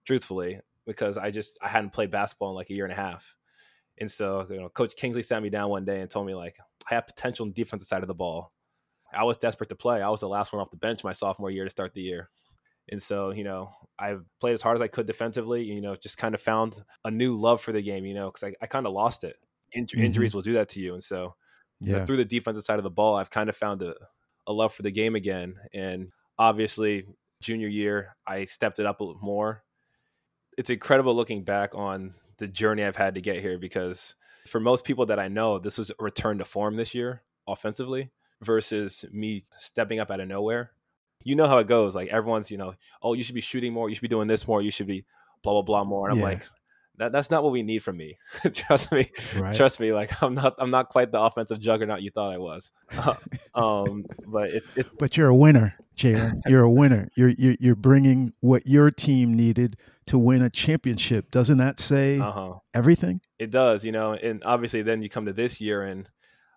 truthfully, 0.07 0.61
because 0.87 1.19
I 1.19 1.31
just 1.31 1.59
I 1.63 1.69
hadn't 1.69 1.93
played 1.93 2.11
basketball 2.11 2.51
in 2.51 2.57
like 2.57 2.71
a 2.71 2.75
year 2.75 2.85
and 2.85 2.93
a 2.93 2.97
half. 2.97 3.37
And 3.99 4.11
so, 4.11 4.47
you 4.51 4.61
know, 4.61 4.69
Coach 4.69 4.97
Kingsley 4.97 5.23
sat 5.23 5.43
me 5.43 5.51
down 5.51 5.71
one 5.71 5.85
day 5.85 6.01
and 6.01 6.11
told 6.11 6.27
me 6.27 6.35
like 6.35 6.59
I 6.91 6.95
have 6.95 7.07
potential 7.07 7.45
on 7.45 7.51
the 7.51 7.55
defensive 7.55 7.89
side 7.89 8.03
of 8.03 8.09
the 8.09 8.15
ball. 8.15 8.53
I 9.13 9.25
was 9.25 9.39
desperate 9.39 9.69
to 9.71 9.77
play. 9.77 10.03
I 10.03 10.09
was 10.11 10.21
the 10.21 10.29
last 10.29 10.53
one 10.53 10.61
off 10.63 10.71
the 10.71 10.77
bench 10.77 11.05
my 11.05 11.13
sophomore 11.13 11.51
year 11.51 11.65
to 11.65 11.71
start 11.71 11.95
the 11.95 12.03
year. 12.03 12.31
And 12.91 13.03
so, 13.03 13.31
you 13.31 13.45
know, 13.45 13.73
I 13.99 14.17
played 14.41 14.55
as 14.55 14.63
hard 14.63 14.77
as 14.77 14.83
I 14.83 14.89
could 14.89 15.07
defensively, 15.07 15.65
you 15.65 15.81
know, 15.81 15.97
just 15.97 16.19
kind 16.19 16.35
of 16.35 16.41
found 16.41 16.81
a 17.05 17.11
new 17.11 17.37
love 17.39 17.61
for 17.61 17.73
the 17.73 17.83
game, 17.83 18.05
you 18.07 18.15
know, 18.15 18.31
because 18.31 18.45
I, 18.45 18.55
I 18.63 18.67
kind 18.67 18.87
of 18.87 18.93
lost 18.93 19.25
it. 19.25 19.37
Inj- 19.77 19.95
Mhm. 19.95 20.01
Injuries 20.01 20.35
will 20.35 20.43
do 20.43 20.55
that 20.55 20.69
to 20.71 20.81
you. 20.81 20.95
And 20.95 21.03
so, 21.03 21.37
you 21.85 21.93
know, 21.93 22.01
through 22.01 22.17
the 22.17 22.25
defensive 22.25 22.65
side 22.65 22.79
of 22.79 22.85
the 22.85 22.91
ball, 22.91 23.17
I've 23.17 23.31
kind 23.31 23.49
of 23.49 23.57
found 23.57 23.83
a, 23.83 23.95
a 24.47 24.53
love 24.53 24.75
for 24.75 24.83
the 24.83 24.91
game 24.91 25.15
again. 25.15 25.57
And 25.73 26.13
obviously, 26.39 27.07
junior 27.41 27.68
year, 27.68 28.16
I 28.26 28.45
stepped 28.45 28.78
it 28.78 28.87
up 28.87 29.01
a 29.01 29.05
little 29.05 29.22
more. 29.22 29.64
It's 30.59 30.70
incredible 30.70 31.14
looking 31.14 31.45
back 31.45 31.74
on 31.74 32.14
the 32.39 32.49
journey 32.49 32.85
I've 32.85 32.97
had 32.97 33.14
to 33.14 33.20
get 33.20 33.41
here 33.41 33.59
because 33.59 34.14
for 34.47 34.61
most 34.61 34.85
people 34.85 35.07
that 35.07 35.18
I 35.18 35.28
know, 35.28 35.59
this 35.59 35.78
was 35.78 35.91
a 35.91 35.95
return 36.03 36.39
to 36.39 36.45
form 36.45 36.76
this 36.76 36.95
year 36.95 37.22
offensively 37.47 38.11
versus 38.43 39.05
me 39.12 39.43
stepping 39.57 40.01
up 40.01 40.11
out 40.11 40.20
of 40.20 40.28
nowhere. 40.28 40.72
You 41.24 41.37
know 41.37 41.47
how 41.47 41.59
it 41.59 41.68
goes. 41.68 41.95
Like 41.95 42.09
everyone's, 42.09 42.51
you 42.51 42.59
know, 42.59 42.74
oh, 43.03 43.14
you 43.14 43.22
should 43.22 43.35
be 43.35 43.41
shooting 43.41 43.72
more, 43.72 43.89
you 43.89 43.95
should 43.95 44.03
be 44.03 44.09
doing 44.09 44.26
this 44.26 44.47
more, 44.49 44.61
you 44.61 44.70
should 44.70 44.89
be 44.89 45.05
blah 45.43 45.53
blah 45.53 45.62
blah 45.62 45.85
more. 45.85 46.09
And 46.09 46.18
I'm 46.18 46.22
like, 46.22 46.49
that, 46.99 47.12
that's 47.12 47.30
not 47.30 47.43
what 47.43 47.53
we 47.53 47.62
need 47.62 47.82
from 47.82 47.97
me. 47.97 48.18
Trust 48.53 48.93
me. 48.93 49.07
Right. 49.36 49.55
Trust 49.55 49.80
me. 49.80 49.93
Like 49.93 50.22
I'm 50.22 50.34
not 50.34 50.55
I'm 50.59 50.70
not 50.70 50.88
quite 50.88 51.11
the 51.12 51.20
offensive 51.20 51.61
juggernaut 51.61 52.03
you 52.03 52.11
thought 52.11 52.32
I 52.32 52.38
was. 52.38 52.72
um, 53.55 54.05
but 54.26 54.51
it's 54.51 54.76
it's 54.76 54.90
But 54.99 55.16
you're 55.16 55.28
a 55.28 55.34
winner, 55.34 55.74
Jalen. 55.97 56.43
You're 56.47 56.64
a 56.64 56.70
winner. 56.70 57.09
You're, 57.16 57.30
you're 57.30 57.57
you're 57.59 57.74
bringing 57.74 58.32
what 58.40 58.66
your 58.66 58.90
team 58.90 59.34
needed 59.34 59.76
to 60.07 60.18
win 60.18 60.43
a 60.43 60.51
championship. 60.51 61.30
Doesn't 61.30 61.59
that 61.59 61.78
say 61.78 62.18
uh 62.18 62.30
huh. 62.30 62.55
everything? 62.74 63.20
It 63.38 63.51
does, 63.51 63.84
you 63.84 63.93
know, 63.93 64.14
and 64.14 64.43
obviously 64.45 64.82
then 64.82 65.03
you 65.03 65.09
come 65.09 65.26
to 65.26 65.32
this 65.32 65.61
year 65.61 65.82
and 65.82 66.09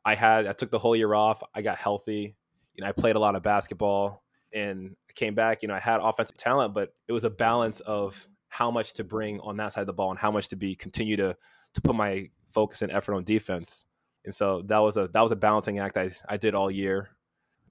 I 0.03 0.15
had 0.15 0.47
I 0.47 0.53
took 0.53 0.71
the 0.71 0.79
whole 0.79 0.95
year 0.95 1.13
off. 1.13 1.41
I 1.53 1.61
got 1.61 1.77
healthy. 1.77 2.35
You 2.73 2.83
know, 2.83 2.89
I 2.89 2.91
played 2.91 3.15
a 3.15 3.19
lot 3.19 3.35
of 3.35 3.43
basketball 3.43 4.21
and 4.53 4.95
I 5.09 5.13
came 5.13 5.35
back, 5.35 5.61
you 5.61 5.67
know, 5.67 5.75
I 5.75 5.79
had 5.79 5.99
offensive 6.01 6.37
talent, 6.37 6.73
but 6.73 6.93
it 7.07 7.13
was 7.13 7.23
a 7.23 7.29
balance 7.29 7.81
of 7.81 8.27
how 8.55 8.71
much 8.71 8.93
to 8.93 9.03
bring 9.03 9.39
on 9.41 9.57
that 9.57 9.73
side 9.73 9.81
of 9.81 9.87
the 9.87 9.93
ball 9.93 10.11
and 10.11 10.19
how 10.19 10.31
much 10.31 10.47
to 10.49 10.55
be 10.55 10.75
continue 10.75 11.17
to 11.17 11.35
to 11.73 11.81
put 11.81 11.95
my 11.95 12.29
focus 12.51 12.81
and 12.81 12.91
effort 12.91 13.13
on 13.13 13.23
defense. 13.23 13.85
And 14.23 14.33
so 14.33 14.61
that 14.63 14.79
was 14.79 14.95
a 14.95 15.07
that 15.09 15.21
was 15.21 15.31
a 15.31 15.35
balancing 15.35 15.79
act 15.79 15.97
I, 15.97 16.11
I 16.27 16.37
did 16.37 16.55
all 16.55 16.71
year. 16.71 17.09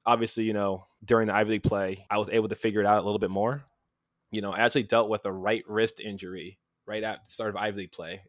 Obviously, 0.06 0.44
you 0.44 0.52
know, 0.52 0.86
during 1.02 1.28
the 1.28 1.34
Ivy 1.34 1.52
League 1.52 1.62
play, 1.62 2.04
I 2.10 2.18
was 2.18 2.28
able 2.28 2.48
to 2.48 2.54
figure 2.54 2.80
it 2.80 2.86
out 2.86 3.02
a 3.02 3.06
little 3.06 3.18
bit 3.18 3.30
more. 3.30 3.64
You 4.30 4.42
know, 4.42 4.52
I 4.52 4.58
actually 4.58 4.82
dealt 4.82 5.08
with 5.08 5.24
a 5.24 5.32
right 5.32 5.64
wrist 5.66 6.00
injury 6.00 6.58
right 6.86 7.02
at 7.02 7.24
the 7.24 7.30
start 7.30 7.50
of 7.50 7.56
Ivy 7.56 7.78
League 7.78 7.92
play 7.92 8.20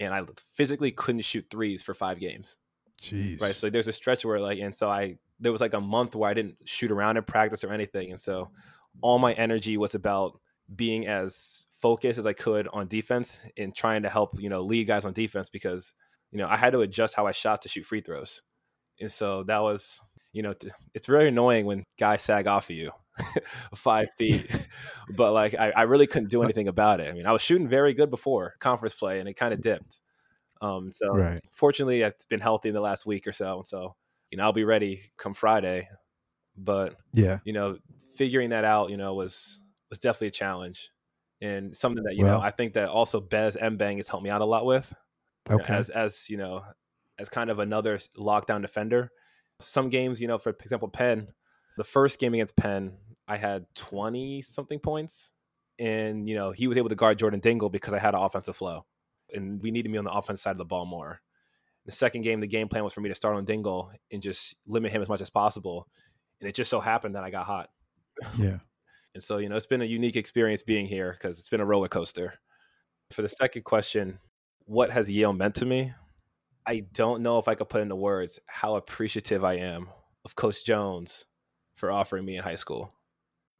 and 0.00 0.14
I 0.14 0.22
physically 0.54 0.90
couldn't 0.90 1.22
shoot 1.22 1.46
threes 1.50 1.82
for 1.82 1.94
five 1.94 2.18
games. 2.18 2.56
Jeez. 3.00 3.40
Right. 3.40 3.54
So 3.54 3.68
there's 3.68 3.88
a 3.88 3.92
stretch 3.92 4.24
where 4.24 4.40
like, 4.40 4.58
and 4.60 4.74
so 4.74 4.88
I, 4.88 5.18
there 5.40 5.52
was 5.52 5.60
like 5.60 5.74
a 5.74 5.80
month 5.80 6.14
where 6.14 6.30
I 6.30 6.34
didn't 6.34 6.56
shoot 6.64 6.90
around 6.90 7.16
in 7.16 7.24
practice 7.24 7.64
or 7.64 7.72
anything. 7.72 8.10
And 8.10 8.20
so 8.20 8.50
all 9.00 9.18
my 9.18 9.32
energy 9.34 9.76
was 9.76 9.94
about 9.94 10.40
being 10.74 11.06
as 11.06 11.66
focused 11.82 12.18
as 12.18 12.26
I 12.26 12.34
could 12.34 12.68
on 12.72 12.88
defense 12.88 13.44
and 13.58 13.74
trying 13.74 14.04
to 14.04 14.10
help, 14.10 14.40
you 14.40 14.48
know, 14.48 14.62
lead 14.62 14.86
guys 14.86 15.04
on 15.04 15.12
defense 15.14 15.50
because, 15.50 15.94
you 16.32 16.38
know, 16.38 16.48
I 16.48 16.56
had 16.56 16.72
to 16.74 16.80
adjust 16.80 17.16
how 17.16 17.26
I 17.26 17.32
shot 17.32 17.62
to 17.62 17.68
shoot 17.68 17.84
free 17.84 18.00
throws. 18.02 18.42
And 19.00 19.10
so 19.10 19.42
that 19.44 19.60
was, 19.62 20.00
you 20.32 20.42
know, 20.42 20.54
t- 20.54 20.70
it's 20.94 21.06
very 21.06 21.28
annoying 21.28 21.66
when 21.66 21.84
guys 21.98 22.22
sag 22.22 22.46
off 22.46 22.70
of 22.70 22.76
you 22.76 22.92
five 23.74 24.08
feet, 24.18 24.50
but 25.08 25.32
like 25.32 25.54
I, 25.54 25.70
I 25.72 25.82
really 25.82 26.06
couldn't 26.06 26.30
do 26.30 26.42
anything 26.42 26.68
about 26.68 27.00
it. 27.00 27.08
I 27.08 27.12
mean, 27.12 27.26
I 27.26 27.32
was 27.32 27.42
shooting 27.42 27.68
very 27.68 27.94
good 27.94 28.10
before 28.10 28.54
conference 28.60 28.94
play 28.94 29.20
and 29.20 29.28
it 29.28 29.34
kind 29.34 29.54
of 29.54 29.60
dipped. 29.60 30.00
Um, 30.62 30.92
so 30.92 31.06
Right. 31.10 31.40
fortunately, 31.52 32.04
I've 32.04 32.14
been 32.30 32.40
healthy 32.40 32.70
in 32.70 32.74
the 32.74 32.80
last 32.80 33.06
week 33.06 33.26
or 33.26 33.32
so, 33.32 33.58
and 33.58 33.66
so 33.66 33.96
you 34.30 34.38
know 34.38 34.44
I'll 34.44 34.52
be 34.54 34.64
ready 34.64 35.02
come 35.18 35.34
Friday. 35.34 35.88
But 36.56 36.96
Yeah. 37.12 37.40
you 37.44 37.52
know, 37.54 37.78
figuring 38.16 38.50
that 38.50 38.64
out, 38.64 38.90
you 38.90 38.98
know, 38.98 39.14
was 39.14 39.60
was 39.90 40.00
definitely 40.00 40.28
a 40.28 40.32
challenge 40.32 40.91
and 41.42 41.76
something 41.76 42.04
that 42.04 42.14
you 42.16 42.24
know 42.24 42.40
I 42.40 42.50
think 42.50 42.74
that 42.74 42.88
also 42.88 43.20
Bez 43.20 43.56
Mbeng 43.56 43.96
has 43.98 44.08
helped 44.08 44.24
me 44.24 44.30
out 44.30 44.40
a 44.40 44.46
lot 44.46 44.64
with 44.64 44.94
you 45.50 45.56
know, 45.56 45.62
Okay. 45.62 45.74
as 45.74 45.90
as 45.90 46.30
you 46.30 46.36
know 46.38 46.62
as 47.18 47.28
kind 47.28 47.50
of 47.50 47.58
another 47.58 47.98
lockdown 48.16 48.62
defender. 48.62 49.10
Some 49.60 49.90
games, 49.90 50.20
you 50.20 50.28
know, 50.28 50.38
for 50.38 50.50
example, 50.50 50.88
Penn, 50.88 51.28
the 51.76 51.84
first 51.84 52.18
game 52.18 52.32
against 52.34 52.56
Penn, 52.56 52.96
I 53.28 53.36
had 53.36 53.66
twenty 53.74 54.40
something 54.42 54.78
points, 54.78 55.30
and 55.78 56.28
you 56.28 56.34
know 56.34 56.52
he 56.52 56.66
was 56.68 56.78
able 56.78 56.88
to 56.88 56.94
guard 56.94 57.18
Jordan 57.18 57.40
Dingle 57.40 57.68
because 57.70 57.92
I 57.92 57.98
had 57.98 58.14
an 58.14 58.20
offensive 58.22 58.56
flow, 58.56 58.86
and 59.32 59.60
we 59.62 59.70
needed 59.70 59.90
me 59.90 59.98
on 59.98 60.04
the 60.04 60.12
offense 60.12 60.40
side 60.42 60.52
of 60.52 60.58
the 60.58 60.64
ball 60.64 60.86
more. 60.86 61.20
The 61.84 61.92
second 61.92 62.22
game, 62.22 62.38
the 62.40 62.46
game 62.46 62.68
plan 62.68 62.84
was 62.84 62.94
for 62.94 63.00
me 63.00 63.08
to 63.08 63.14
start 63.14 63.36
on 63.36 63.44
Dingle 63.44 63.90
and 64.12 64.22
just 64.22 64.54
limit 64.66 64.92
him 64.92 65.02
as 65.02 65.08
much 65.08 65.20
as 65.20 65.30
possible, 65.30 65.88
and 66.40 66.48
it 66.48 66.54
just 66.54 66.70
so 66.70 66.80
happened 66.80 67.16
that 67.16 67.24
I 67.24 67.30
got 67.30 67.46
hot. 67.46 67.70
Yeah. 68.38 68.58
And 69.14 69.22
so, 69.22 69.38
you 69.38 69.48
know, 69.48 69.56
it's 69.56 69.66
been 69.66 69.82
a 69.82 69.86
unique 69.86 70.16
experience 70.16 70.62
being 70.62 70.86
here 70.86 71.12
because 71.12 71.38
it's 71.38 71.48
been 71.50 71.60
a 71.60 71.66
roller 71.66 71.88
coaster. 71.88 72.34
For 73.10 73.22
the 73.22 73.28
second 73.28 73.64
question, 73.64 74.18
what 74.64 74.90
has 74.90 75.10
Yale 75.10 75.32
meant 75.34 75.56
to 75.56 75.66
me? 75.66 75.92
I 76.66 76.84
don't 76.92 77.22
know 77.22 77.38
if 77.38 77.48
I 77.48 77.54
could 77.54 77.68
put 77.68 77.82
into 77.82 77.96
words 77.96 78.38
how 78.46 78.76
appreciative 78.76 79.44
I 79.44 79.54
am 79.54 79.88
of 80.24 80.34
Coach 80.36 80.64
Jones 80.64 81.24
for 81.74 81.90
offering 81.90 82.24
me 82.24 82.36
in 82.36 82.42
high 82.42 82.54
school. 82.54 82.94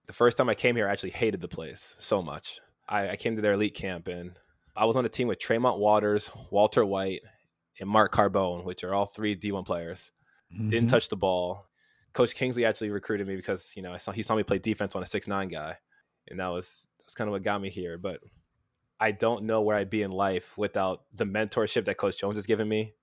The 0.07 0.13
first 0.13 0.37
time 0.37 0.49
I 0.49 0.55
came 0.55 0.77
here, 0.77 0.89
I 0.89 0.93
actually 0.93 1.11
hated 1.11 1.41
the 1.41 1.49
place 1.49 1.95
so 1.99 2.23
much. 2.23 2.61
I, 2.89 3.11
I 3.11 3.17
came 3.17 3.37
to 3.37 3.43
their 3.43 3.53
elite 3.55 3.75
camp 3.75 4.09
and 4.09 4.39
I 4.75 4.85
was 4.87 4.97
on 4.97 5.05
a 5.05 5.09
team 5.09 5.29
with 5.29 5.39
Tremont 5.39 5.79
Waters, 5.81 6.31
Walter 6.51 6.85
White, 6.87 7.21
and 7.81 7.89
Mark 7.91 8.13
Carbone, 8.13 8.65
which 8.65 8.85
are 8.85 8.95
all 8.95 9.07
three 9.07 9.35
D1 9.37 9.65
players 9.67 10.13
didn't 10.69 10.89
Mhm. 10.89 10.91
touch 10.91 11.09
the 11.09 11.17
ball. 11.17 11.67
Coach 12.13 12.35
Kingsley 12.35 12.65
actually 12.65 12.91
recruited 12.91 13.27
me 13.27 13.37
because 13.37 13.75
you 13.77 13.83
know 13.83 13.93
I 13.93 13.99
saw 13.99 14.13
he 14.13 14.23
saw 14.23 14.35
me 14.35 14.43
play 14.43 14.59
defense 14.59 14.95
on 14.95 15.03
a 15.03 15.07
six 15.07 15.27
nine 15.27 15.49
guy, 15.49 15.77
and 16.29 16.41
that 16.41 16.49
was 16.49 16.87
that's 16.99 17.15
kind 17.15 17.29
of 17.29 17.33
what 17.33 17.43
got 17.43 17.61
me 17.61 17.71
here. 17.71 17.99
But 17.99 18.21
I 19.01 19.11
don't 19.13 19.45
know 19.45 19.63
where 19.63 19.77
I'd 19.77 19.91
be 19.91 20.03
in 20.03 20.11
life 20.11 20.57
without 20.57 21.03
the 21.15 21.25
mentorship 21.25 21.85
that 21.87 21.97
Coach 21.97 22.19
Jones 22.19 22.37
has 22.37 22.47
given 22.47 22.69
me. 22.69 22.95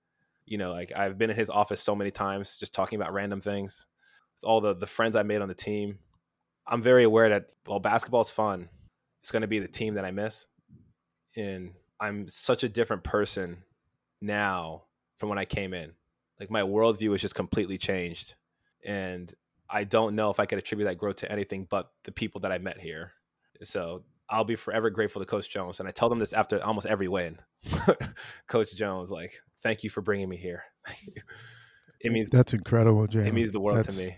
You 0.46 0.58
know, 0.58 0.72
like 0.72 0.92
I've 0.96 1.18
been 1.18 1.30
in 1.30 1.36
his 1.36 1.50
office 1.50 1.80
so 1.80 1.94
many 1.94 2.10
times, 2.10 2.58
just 2.58 2.74
talking 2.74 3.00
about 3.00 3.12
random 3.12 3.40
things. 3.40 3.86
With 4.36 4.44
all 4.44 4.60
the 4.60 4.74
the 4.74 4.86
friends 4.86 5.16
I 5.16 5.22
made 5.22 5.42
on 5.42 5.48
the 5.48 5.54
team, 5.54 5.98
I'm 6.66 6.82
very 6.82 7.04
aware 7.04 7.28
that 7.30 7.52
while 7.66 7.80
basketball's 7.80 8.30
fun, 8.30 8.68
it's 9.20 9.32
going 9.32 9.42
to 9.42 9.48
be 9.48 9.58
the 9.58 9.68
team 9.68 9.94
that 9.94 10.04
I 10.04 10.10
miss, 10.10 10.46
and 11.36 11.72
I'm 11.98 12.28
such 12.28 12.64
a 12.64 12.68
different 12.68 13.04
person 13.04 13.64
now 14.20 14.84
from 15.18 15.28
when 15.28 15.38
I 15.38 15.44
came 15.44 15.74
in 15.74 15.92
like 16.40 16.50
my 16.50 16.62
worldview 16.62 17.12
has 17.12 17.20
just 17.20 17.34
completely 17.34 17.78
changed 17.78 18.34
and 18.84 19.34
i 19.68 19.84
don't 19.84 20.14
know 20.14 20.30
if 20.30 20.40
i 20.40 20.46
could 20.46 20.58
attribute 20.58 20.88
that 20.88 20.98
growth 20.98 21.16
to 21.16 21.30
anything 21.30 21.66
but 21.68 21.90
the 22.04 22.12
people 22.12 22.40
that 22.40 22.52
i 22.52 22.58
met 22.58 22.80
here 22.80 23.12
so 23.62 24.02
i'll 24.28 24.44
be 24.44 24.56
forever 24.56 24.90
grateful 24.90 25.20
to 25.20 25.26
coach 25.26 25.50
jones 25.50 25.80
and 25.80 25.88
i 25.88 25.92
tell 25.92 26.08
them 26.08 26.18
this 26.18 26.32
after 26.32 26.62
almost 26.64 26.86
every 26.86 27.08
win 27.08 27.38
coach 28.46 28.74
jones 28.74 29.10
like 29.10 29.32
thank 29.62 29.84
you 29.84 29.90
for 29.90 30.00
bringing 30.00 30.28
me 30.28 30.36
here 30.36 30.64
it 32.00 32.12
means 32.12 32.30
That's 32.30 32.54
incredible, 32.54 33.06
Jalen. 33.06 33.26
it 33.26 33.34
means 33.34 33.52
the 33.52 33.60
world 33.60 33.84
to 33.84 33.92
me 33.92 34.16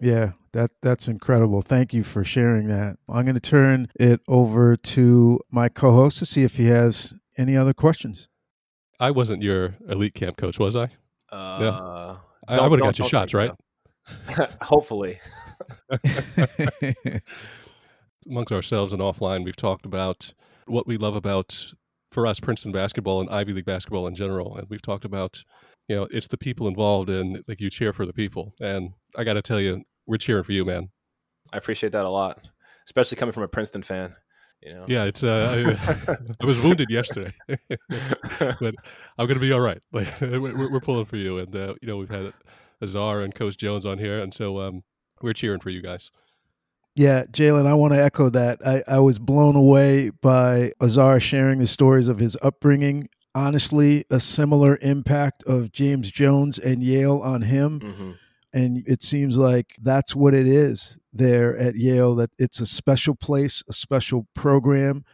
Yeah, 0.00 0.32
that 0.52 0.70
that's 0.80 1.08
incredible. 1.08 1.62
Thank 1.62 1.92
you 1.92 2.04
for 2.04 2.22
sharing 2.22 2.68
that. 2.68 2.98
I'm 3.08 3.24
going 3.24 3.34
to 3.34 3.40
turn 3.40 3.88
it 3.98 4.20
over 4.28 4.76
to 4.76 5.40
my 5.50 5.68
co-host 5.68 6.20
to 6.20 6.26
see 6.26 6.44
if 6.44 6.56
he 6.56 6.66
has 6.66 7.14
any 7.36 7.56
other 7.56 7.74
questions. 7.74 8.28
I 9.00 9.10
wasn't 9.10 9.42
your 9.42 9.76
elite 9.88 10.14
camp 10.14 10.36
coach, 10.36 10.58
was 10.58 10.76
I? 10.76 10.90
uh 11.32 12.16
I, 12.46 12.56
I 12.56 12.68
would 12.68 12.78
have 12.78 12.86
got 12.86 12.98
you 12.98 13.08
shots, 13.08 13.34
right? 13.34 13.50
so. 13.50 13.56
hopefully 14.62 15.18
Amongst 18.28 18.52
ourselves 18.52 18.92
and 18.92 19.00
offline, 19.00 19.44
we've 19.44 19.56
talked 19.56 19.86
about 19.86 20.32
what 20.66 20.86
we 20.86 20.96
love 20.96 21.16
about, 21.16 21.72
for 22.12 22.26
us, 22.26 22.40
Princeton 22.40 22.72
basketball 22.72 23.20
and 23.20 23.30
Ivy 23.30 23.54
League 23.54 23.64
basketball 23.64 24.06
in 24.06 24.14
general. 24.14 24.56
And 24.56 24.66
we've 24.68 24.82
talked 24.82 25.04
about, 25.04 25.42
you 25.88 25.96
know, 25.96 26.06
it's 26.10 26.26
the 26.26 26.36
people 26.36 26.68
involved 26.68 27.08
and 27.10 27.42
like 27.48 27.60
you 27.60 27.70
cheer 27.70 27.92
for 27.92 28.04
the 28.06 28.12
people. 28.12 28.54
And 28.60 28.90
I 29.16 29.24
got 29.24 29.34
to 29.34 29.42
tell 29.42 29.60
you, 29.60 29.82
we're 30.06 30.18
cheering 30.18 30.44
for 30.44 30.52
you, 30.52 30.64
man. 30.64 30.90
i 31.52 31.56
appreciate 31.56 31.92
that 31.92 32.04
a 32.04 32.08
lot 32.08 32.38
especially 32.86 33.16
coming 33.16 33.32
from 33.32 33.42
a 33.42 33.48
princeton 33.48 33.82
fan 33.82 34.14
you 34.62 34.72
know 34.74 34.84
Yeah, 34.88 35.04
it's, 35.04 35.22
uh, 35.22 35.76
I, 35.86 36.14
I 36.42 36.46
was 36.46 36.60
wounded 36.62 36.88
yesterday, 36.90 37.32
but 37.48 38.74
I'm 39.16 39.26
going 39.26 39.34
to 39.34 39.40
be 39.40 39.52
all 39.52 39.60
right. 39.60 39.80
Like, 39.92 40.08
we're, 40.20 40.72
we're 40.72 40.80
pulling 40.80 41.04
for 41.04 41.16
you. 41.16 41.38
And, 41.38 41.54
uh, 41.54 41.74
you 41.80 41.86
know, 41.86 41.96
we've 41.96 42.10
had 42.10 42.32
Azar 42.82 43.20
and 43.20 43.34
Coach 43.34 43.56
Jones 43.56 43.84
on 43.86 43.98
here. 43.98 44.18
And 44.18 44.32
so 44.32 44.60
um, 44.60 44.82
we're 45.22 45.32
cheering 45.32 45.60
for 45.60 45.70
you 45.70 45.82
guys. 45.82 46.10
Yeah, 46.94 47.24
Jalen, 47.26 47.66
I 47.66 47.74
want 47.74 47.92
to 47.92 48.02
echo 48.02 48.28
that. 48.30 48.58
I, 48.66 48.82
I 48.88 48.98
was 48.98 49.18
blown 49.20 49.54
away 49.54 50.10
by 50.10 50.72
Azar 50.82 51.20
sharing 51.20 51.60
the 51.60 51.66
stories 51.66 52.08
of 52.08 52.18
his 52.18 52.36
upbringing. 52.42 53.08
Honestly, 53.34 54.04
a 54.10 54.18
similar 54.18 54.78
impact 54.82 55.44
of 55.44 55.70
James 55.70 56.10
Jones 56.10 56.58
and 56.58 56.82
Yale 56.82 57.18
on 57.18 57.42
him. 57.42 57.80
Mhm. 57.80 58.14
And 58.52 58.82
it 58.86 59.02
seems 59.02 59.36
like 59.36 59.76
that's 59.80 60.16
what 60.16 60.34
it 60.34 60.48
is 60.48 60.98
there 61.12 61.56
at 61.56 61.76
Yale, 61.76 62.14
that 62.16 62.30
it's 62.38 62.60
a 62.60 62.66
special 62.66 63.14
place, 63.14 63.62
a 63.68 63.72
special 63.72 64.26
program, 64.34 65.04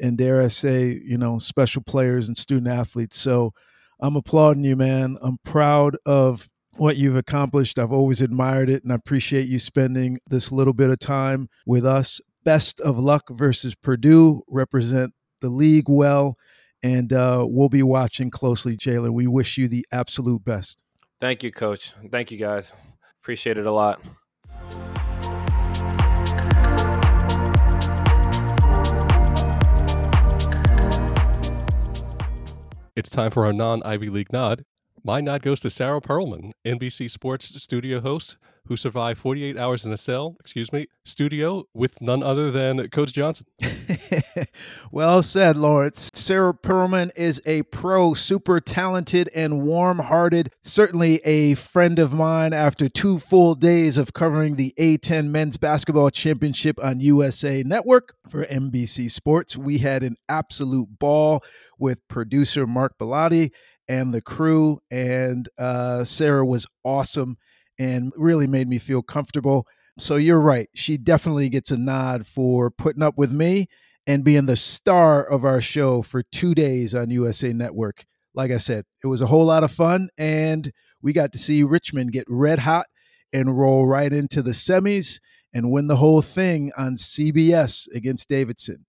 and 0.00 0.18
dare 0.18 0.42
I 0.42 0.48
say, 0.48 1.00
you 1.02 1.16
know, 1.16 1.38
special 1.38 1.82
players 1.82 2.28
and 2.28 2.36
student 2.36 2.68
athletes. 2.68 3.18
So 3.18 3.52
I'm 3.98 4.14
applauding 4.14 4.64
you, 4.64 4.76
man. 4.76 5.16
I'm 5.22 5.38
proud 5.42 5.96
of 6.04 6.50
what 6.76 6.96
you've 6.96 7.16
accomplished. 7.16 7.78
I've 7.78 7.92
always 7.92 8.20
admired 8.20 8.68
it, 8.68 8.82
and 8.82 8.92
I 8.92 8.96
appreciate 8.96 9.48
you 9.48 9.58
spending 9.58 10.18
this 10.26 10.50
little 10.50 10.72
bit 10.72 10.90
of 10.90 10.98
time 10.98 11.48
with 11.66 11.84
us. 11.84 12.20
Best 12.44 12.80
of 12.80 12.98
luck 12.98 13.24
versus 13.30 13.74
Purdue. 13.74 14.42
Represent 14.48 15.12
the 15.40 15.48
league 15.48 15.88
well, 15.88 16.36
and 16.82 17.12
uh, 17.12 17.44
we'll 17.48 17.68
be 17.68 17.82
watching 17.82 18.30
closely, 18.30 18.76
Jalen. 18.76 19.12
We 19.12 19.26
wish 19.26 19.58
you 19.58 19.68
the 19.68 19.86
absolute 19.92 20.44
best. 20.44 20.82
Thank 21.20 21.42
you, 21.42 21.52
Coach. 21.52 21.92
Thank 22.10 22.30
you, 22.30 22.38
guys. 22.38 22.72
Appreciate 23.20 23.56
it 23.58 23.66
a 23.66 23.70
lot. 23.70 24.00
It's 32.94 33.08
time 33.08 33.30
for 33.30 33.46
our 33.46 33.52
non 33.52 33.82
Ivy 33.84 34.10
League 34.10 34.32
nod. 34.32 34.64
My 35.04 35.20
nod 35.20 35.42
goes 35.42 35.58
to 35.60 35.70
Sarah 35.70 36.00
Perlman, 36.00 36.52
NBC 36.64 37.10
Sports 37.10 37.60
studio 37.60 38.00
host, 38.00 38.36
who 38.66 38.76
survived 38.76 39.18
48 39.18 39.58
hours 39.58 39.84
in 39.84 39.92
a 39.92 39.96
cell, 39.96 40.36
excuse 40.38 40.72
me, 40.72 40.86
studio 41.04 41.64
with 41.74 42.00
none 42.00 42.22
other 42.22 42.52
than 42.52 42.88
Coach 42.90 43.12
Johnson. 43.12 43.46
well 44.92 45.20
said, 45.24 45.56
Lawrence. 45.56 46.08
Sarah 46.14 46.54
Perlman 46.54 47.10
is 47.16 47.42
a 47.44 47.64
pro, 47.64 48.14
super 48.14 48.60
talented 48.60 49.28
and 49.34 49.64
warm 49.64 49.98
hearted, 49.98 50.52
certainly 50.62 51.16
a 51.24 51.54
friend 51.54 51.98
of 51.98 52.14
mine 52.14 52.52
after 52.52 52.88
two 52.88 53.18
full 53.18 53.56
days 53.56 53.98
of 53.98 54.12
covering 54.12 54.54
the 54.54 54.72
A10 54.78 55.30
Men's 55.30 55.56
Basketball 55.56 56.10
Championship 56.10 56.78
on 56.80 57.00
USA 57.00 57.64
Network 57.64 58.14
for 58.28 58.44
NBC 58.44 59.10
Sports. 59.10 59.56
We 59.56 59.78
had 59.78 60.04
an 60.04 60.14
absolute 60.28 61.00
ball 61.00 61.42
with 61.76 62.06
producer 62.06 62.64
Mark 62.64 62.96
Bellotti 62.96 63.50
and 63.88 64.12
the 64.12 64.22
crew. 64.22 64.80
And 64.90 65.48
uh, 65.58 66.04
Sarah 66.04 66.46
was 66.46 66.66
awesome 66.84 67.36
and 67.78 68.12
really 68.16 68.46
made 68.46 68.68
me 68.68 68.78
feel 68.78 69.02
comfortable. 69.02 69.66
So 69.98 70.16
you're 70.16 70.40
right. 70.40 70.68
She 70.74 70.96
definitely 70.96 71.48
gets 71.48 71.70
a 71.70 71.76
nod 71.76 72.26
for 72.26 72.70
putting 72.70 73.02
up 73.02 73.18
with 73.18 73.32
me 73.32 73.68
and 74.06 74.24
being 74.24 74.46
the 74.46 74.56
star 74.56 75.22
of 75.24 75.44
our 75.44 75.60
show 75.60 76.02
for 76.02 76.22
two 76.22 76.54
days 76.54 76.94
on 76.94 77.10
USA 77.10 77.52
Network. 77.52 78.04
Like 78.34 78.50
I 78.50 78.58
said, 78.58 78.84
it 79.02 79.06
was 79.06 79.20
a 79.20 79.26
whole 79.26 79.44
lot 79.44 79.62
of 79.62 79.70
fun, 79.70 80.08
and 80.16 80.72
we 81.02 81.12
got 81.12 81.32
to 81.32 81.38
see 81.38 81.62
Richmond 81.62 82.12
get 82.12 82.24
red 82.28 82.60
hot 82.60 82.86
and 83.32 83.58
roll 83.58 83.86
right 83.86 84.12
into 84.12 84.42
the 84.42 84.52
semis 84.52 85.20
and 85.52 85.70
win 85.70 85.86
the 85.86 85.96
whole 85.96 86.22
thing 86.22 86.72
on 86.76 86.96
CBS 86.96 87.86
against 87.94 88.28
Davidson. 88.28 88.86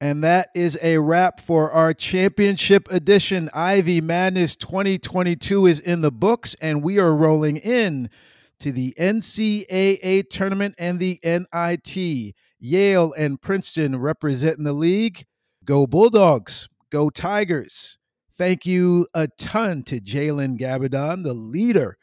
And 0.00 0.22
that 0.24 0.48
is 0.54 0.78
a 0.82 0.98
wrap 0.98 1.40
for 1.40 1.70
our 1.70 1.94
championship 1.94 2.88
edition. 2.90 3.48
Ivy 3.54 4.00
Madness 4.00 4.56
2022 4.56 5.66
is 5.66 5.80
in 5.80 6.00
the 6.00 6.10
books, 6.10 6.56
and 6.60 6.82
we 6.82 6.98
are 6.98 7.14
rolling 7.14 7.56
in 7.56 8.10
to 8.58 8.72
the 8.72 8.94
NCAA 8.98 10.28
tournament 10.28 10.74
and 10.78 10.98
the 10.98 11.20
NIT. 11.22 12.34
Yale 12.58 13.12
and 13.12 13.40
Princeton 13.40 14.00
representing 14.00 14.64
the 14.64 14.72
league. 14.72 15.26
Go 15.64 15.86
Bulldogs. 15.86 16.68
Go 16.90 17.10
Tigers. 17.10 17.98
Thank 18.36 18.66
you 18.66 19.06
a 19.14 19.28
ton 19.28 19.82
to 19.84 20.00
Jalen 20.00 20.58
Gabbidon, 20.58 21.22
the 21.22 21.34
leader, 21.34 21.98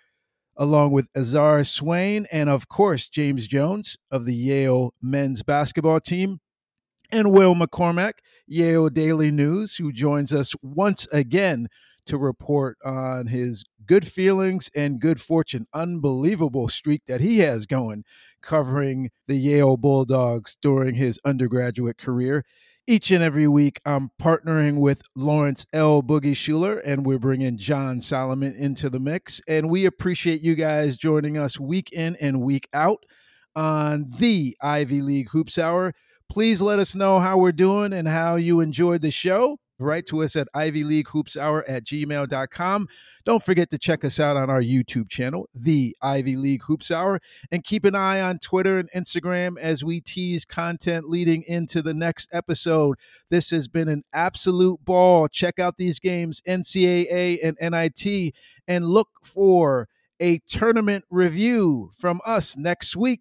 along 0.56 0.92
with 0.92 1.08
Azar 1.16 1.64
Swain, 1.64 2.26
and 2.32 2.50
of 2.50 2.70
course, 2.70 3.10
James 3.10 3.48
Jones 3.48 3.98
of 4.10 4.26
the 4.26 4.34
Yale 4.34 4.94
men's 5.02 5.44
basketball 5.44 6.00
team 6.00 6.39
and 7.12 7.32
Will 7.32 7.55
McCormack, 7.55 8.14
Yale 8.47 8.89
Daily 8.89 9.32
News, 9.32 9.76
who 9.76 9.91
joins 9.91 10.34
us 10.34 10.53
once 10.62 11.07
again 11.12 11.68
to 12.05 12.18
report 12.18 12.78
on 12.84 13.28
his 13.28 13.64
good 13.86 14.07
feelings 14.07 14.70
and 14.76 14.99
good 14.99 15.22
fortune. 15.22 15.68
Unbelievable 15.74 16.68
streak 16.68 17.03
that 17.07 17.22
he 17.22 17.39
has 17.39 17.66
going 17.66 18.03
covering 18.41 19.09
the 19.28 19.36
Yale 19.36 19.78
Bulldogs 19.78 20.57
during 20.62 20.95
his 20.95 21.20
undergraduate 21.24 21.97
career. 21.97 22.43
Each 22.88 23.12
and 23.12 23.24
every 23.24 23.47
week, 23.47 23.80
I'm 23.86 24.09
partnering 24.20 24.78
with 24.78 25.03
Lawrence 25.16 25.68
L. 25.72 26.01
Boogie 26.01 26.36
Schuler, 26.36 26.80
and 26.80 27.05
we're 27.05 27.20
bringing 27.20 27.57
John 27.57 28.01
Solomon 28.01 28.55
into 28.55 28.89
the 28.89 28.99
mix. 28.99 29.39
And 29.47 29.70
we 29.70 29.86
appreciate 29.86 30.41
you 30.41 30.55
guys 30.55 30.97
joining 30.97 31.38
us 31.38 31.59
week 31.59 31.91
in 31.93 32.16
and 32.16 32.41
week 32.41 32.68
out 32.74 33.05
on 33.55 34.09
the 34.09 34.57
Ivy 34.62 35.01
League 35.01 35.30
Hoops 35.30 35.59
Hour. 35.59 35.93
Please 36.32 36.62
let 36.62 36.80
us 36.80 36.96
know 36.96 37.20
how 37.20 37.38
we're 37.38 37.52
doing 37.52 37.92
and 37.92 38.08
how 38.08 38.38
you 38.38 38.62
enjoyed 38.62 39.02
the 39.02 39.12
show. 39.12 39.58
Write 39.78 40.06
to 40.06 40.24
us 40.24 40.38
at 40.38 40.48
Ivy 40.54 40.86
League 40.86 41.10
Hoops 41.10 41.36
Hour 41.36 41.66
at 41.68 41.84
gmail.com. 41.84 42.88
Don't 43.26 43.44
forget 43.44 43.70
to 43.72 43.78
check 43.78 44.06
us 44.06 44.18
out 44.18 44.38
on 44.38 44.50
our 44.50 44.62
YouTube 44.62 45.10
channel, 45.10 45.50
The 45.54 45.94
Ivy 46.02 46.38
League 46.38 46.64
Hoops 46.64 46.90
Hour, 46.90 47.20
and 47.52 47.66
keep 47.66 47.84
an 47.84 47.96
eye 47.96 48.22
on 48.22 48.40
Twitter 48.40 48.80
and 48.80 48.90
Instagram 48.92 49.60
as 49.60 49.84
we 49.84 50.00
tease 50.00 50.46
content 50.46 51.10
leading 51.10 51.44
into 51.44 51.82
the 51.82 51.94
next 51.94 52.30
episode. 52.32 52.96
This 53.30 53.50
has 53.50 53.68
been 53.68 53.90
an 53.90 54.04
absolute 54.14 54.86
ball. 54.86 55.28
Check 55.28 55.60
out 55.60 55.76
these 55.76 56.00
games, 56.00 56.42
NCAA 56.48 57.40
and 57.44 57.58
NIT, 57.60 58.34
and 58.70 58.88
look 58.88 59.10
for 59.22 59.90
a 60.22 60.40
tournament 60.48 61.04
review 61.10 61.92
from 61.94 62.22
us 62.26 62.56
next 62.56 62.96
week. 62.96 63.20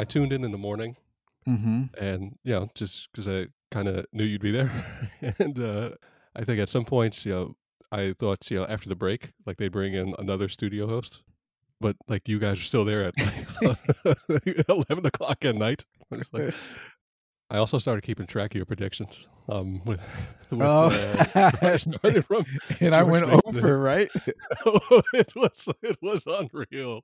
I 0.00 0.04
tuned 0.04 0.32
in 0.32 0.44
in 0.44 0.50
the 0.52 0.58
morning, 0.58 0.96
Mm-hmm. 1.48 1.82
and 1.98 2.36
you 2.44 2.52
know, 2.54 2.68
just 2.74 3.08
because 3.10 3.26
I 3.26 3.46
kind 3.70 3.88
of 3.88 4.04
knew 4.12 4.24
you'd 4.24 4.42
be 4.42 4.52
there, 4.52 4.70
and 5.38 5.58
uh, 5.58 5.90
I 6.36 6.44
think 6.44 6.60
at 6.60 6.68
some 6.68 6.84
points, 6.84 7.24
you 7.24 7.32
know, 7.32 7.56
I 7.92 8.14
thought, 8.18 8.50
you 8.50 8.58
know, 8.58 8.66
after 8.66 8.88
the 8.88 8.94
break, 8.96 9.32
like 9.46 9.56
they 9.56 9.68
bring 9.68 9.94
in 9.94 10.14
another 10.18 10.48
studio 10.48 10.86
host, 10.86 11.22
but 11.80 11.96
like 12.08 12.28
you 12.28 12.38
guys 12.38 12.58
are 12.60 12.64
still 12.72 12.84
there 12.84 13.04
at 13.04 13.14
like, 13.62 13.78
eleven 14.68 15.04
o'clock 15.06 15.44
at 15.44 15.56
night. 15.56 15.84
Like, 16.32 16.52
I 17.52 17.56
also 17.58 17.78
started 17.78 18.02
keeping 18.02 18.26
track 18.26 18.52
of 18.52 18.56
your 18.56 18.66
predictions. 18.66 19.28
Um, 19.48 19.80
with, 19.84 20.00
with, 20.50 20.60
Oh. 20.62 20.90
uh, 21.34 21.50
I 21.62 21.76
started 21.78 22.24
from, 22.26 22.44
and 22.80 22.94
I 22.94 23.02
went 23.02 23.24
over, 23.44 23.78
right? 23.80 24.08
oh, 24.66 25.02
it 25.14 25.32
was 25.34 25.68
it 25.82 25.98
was 26.02 26.26
unreal. 26.26 27.02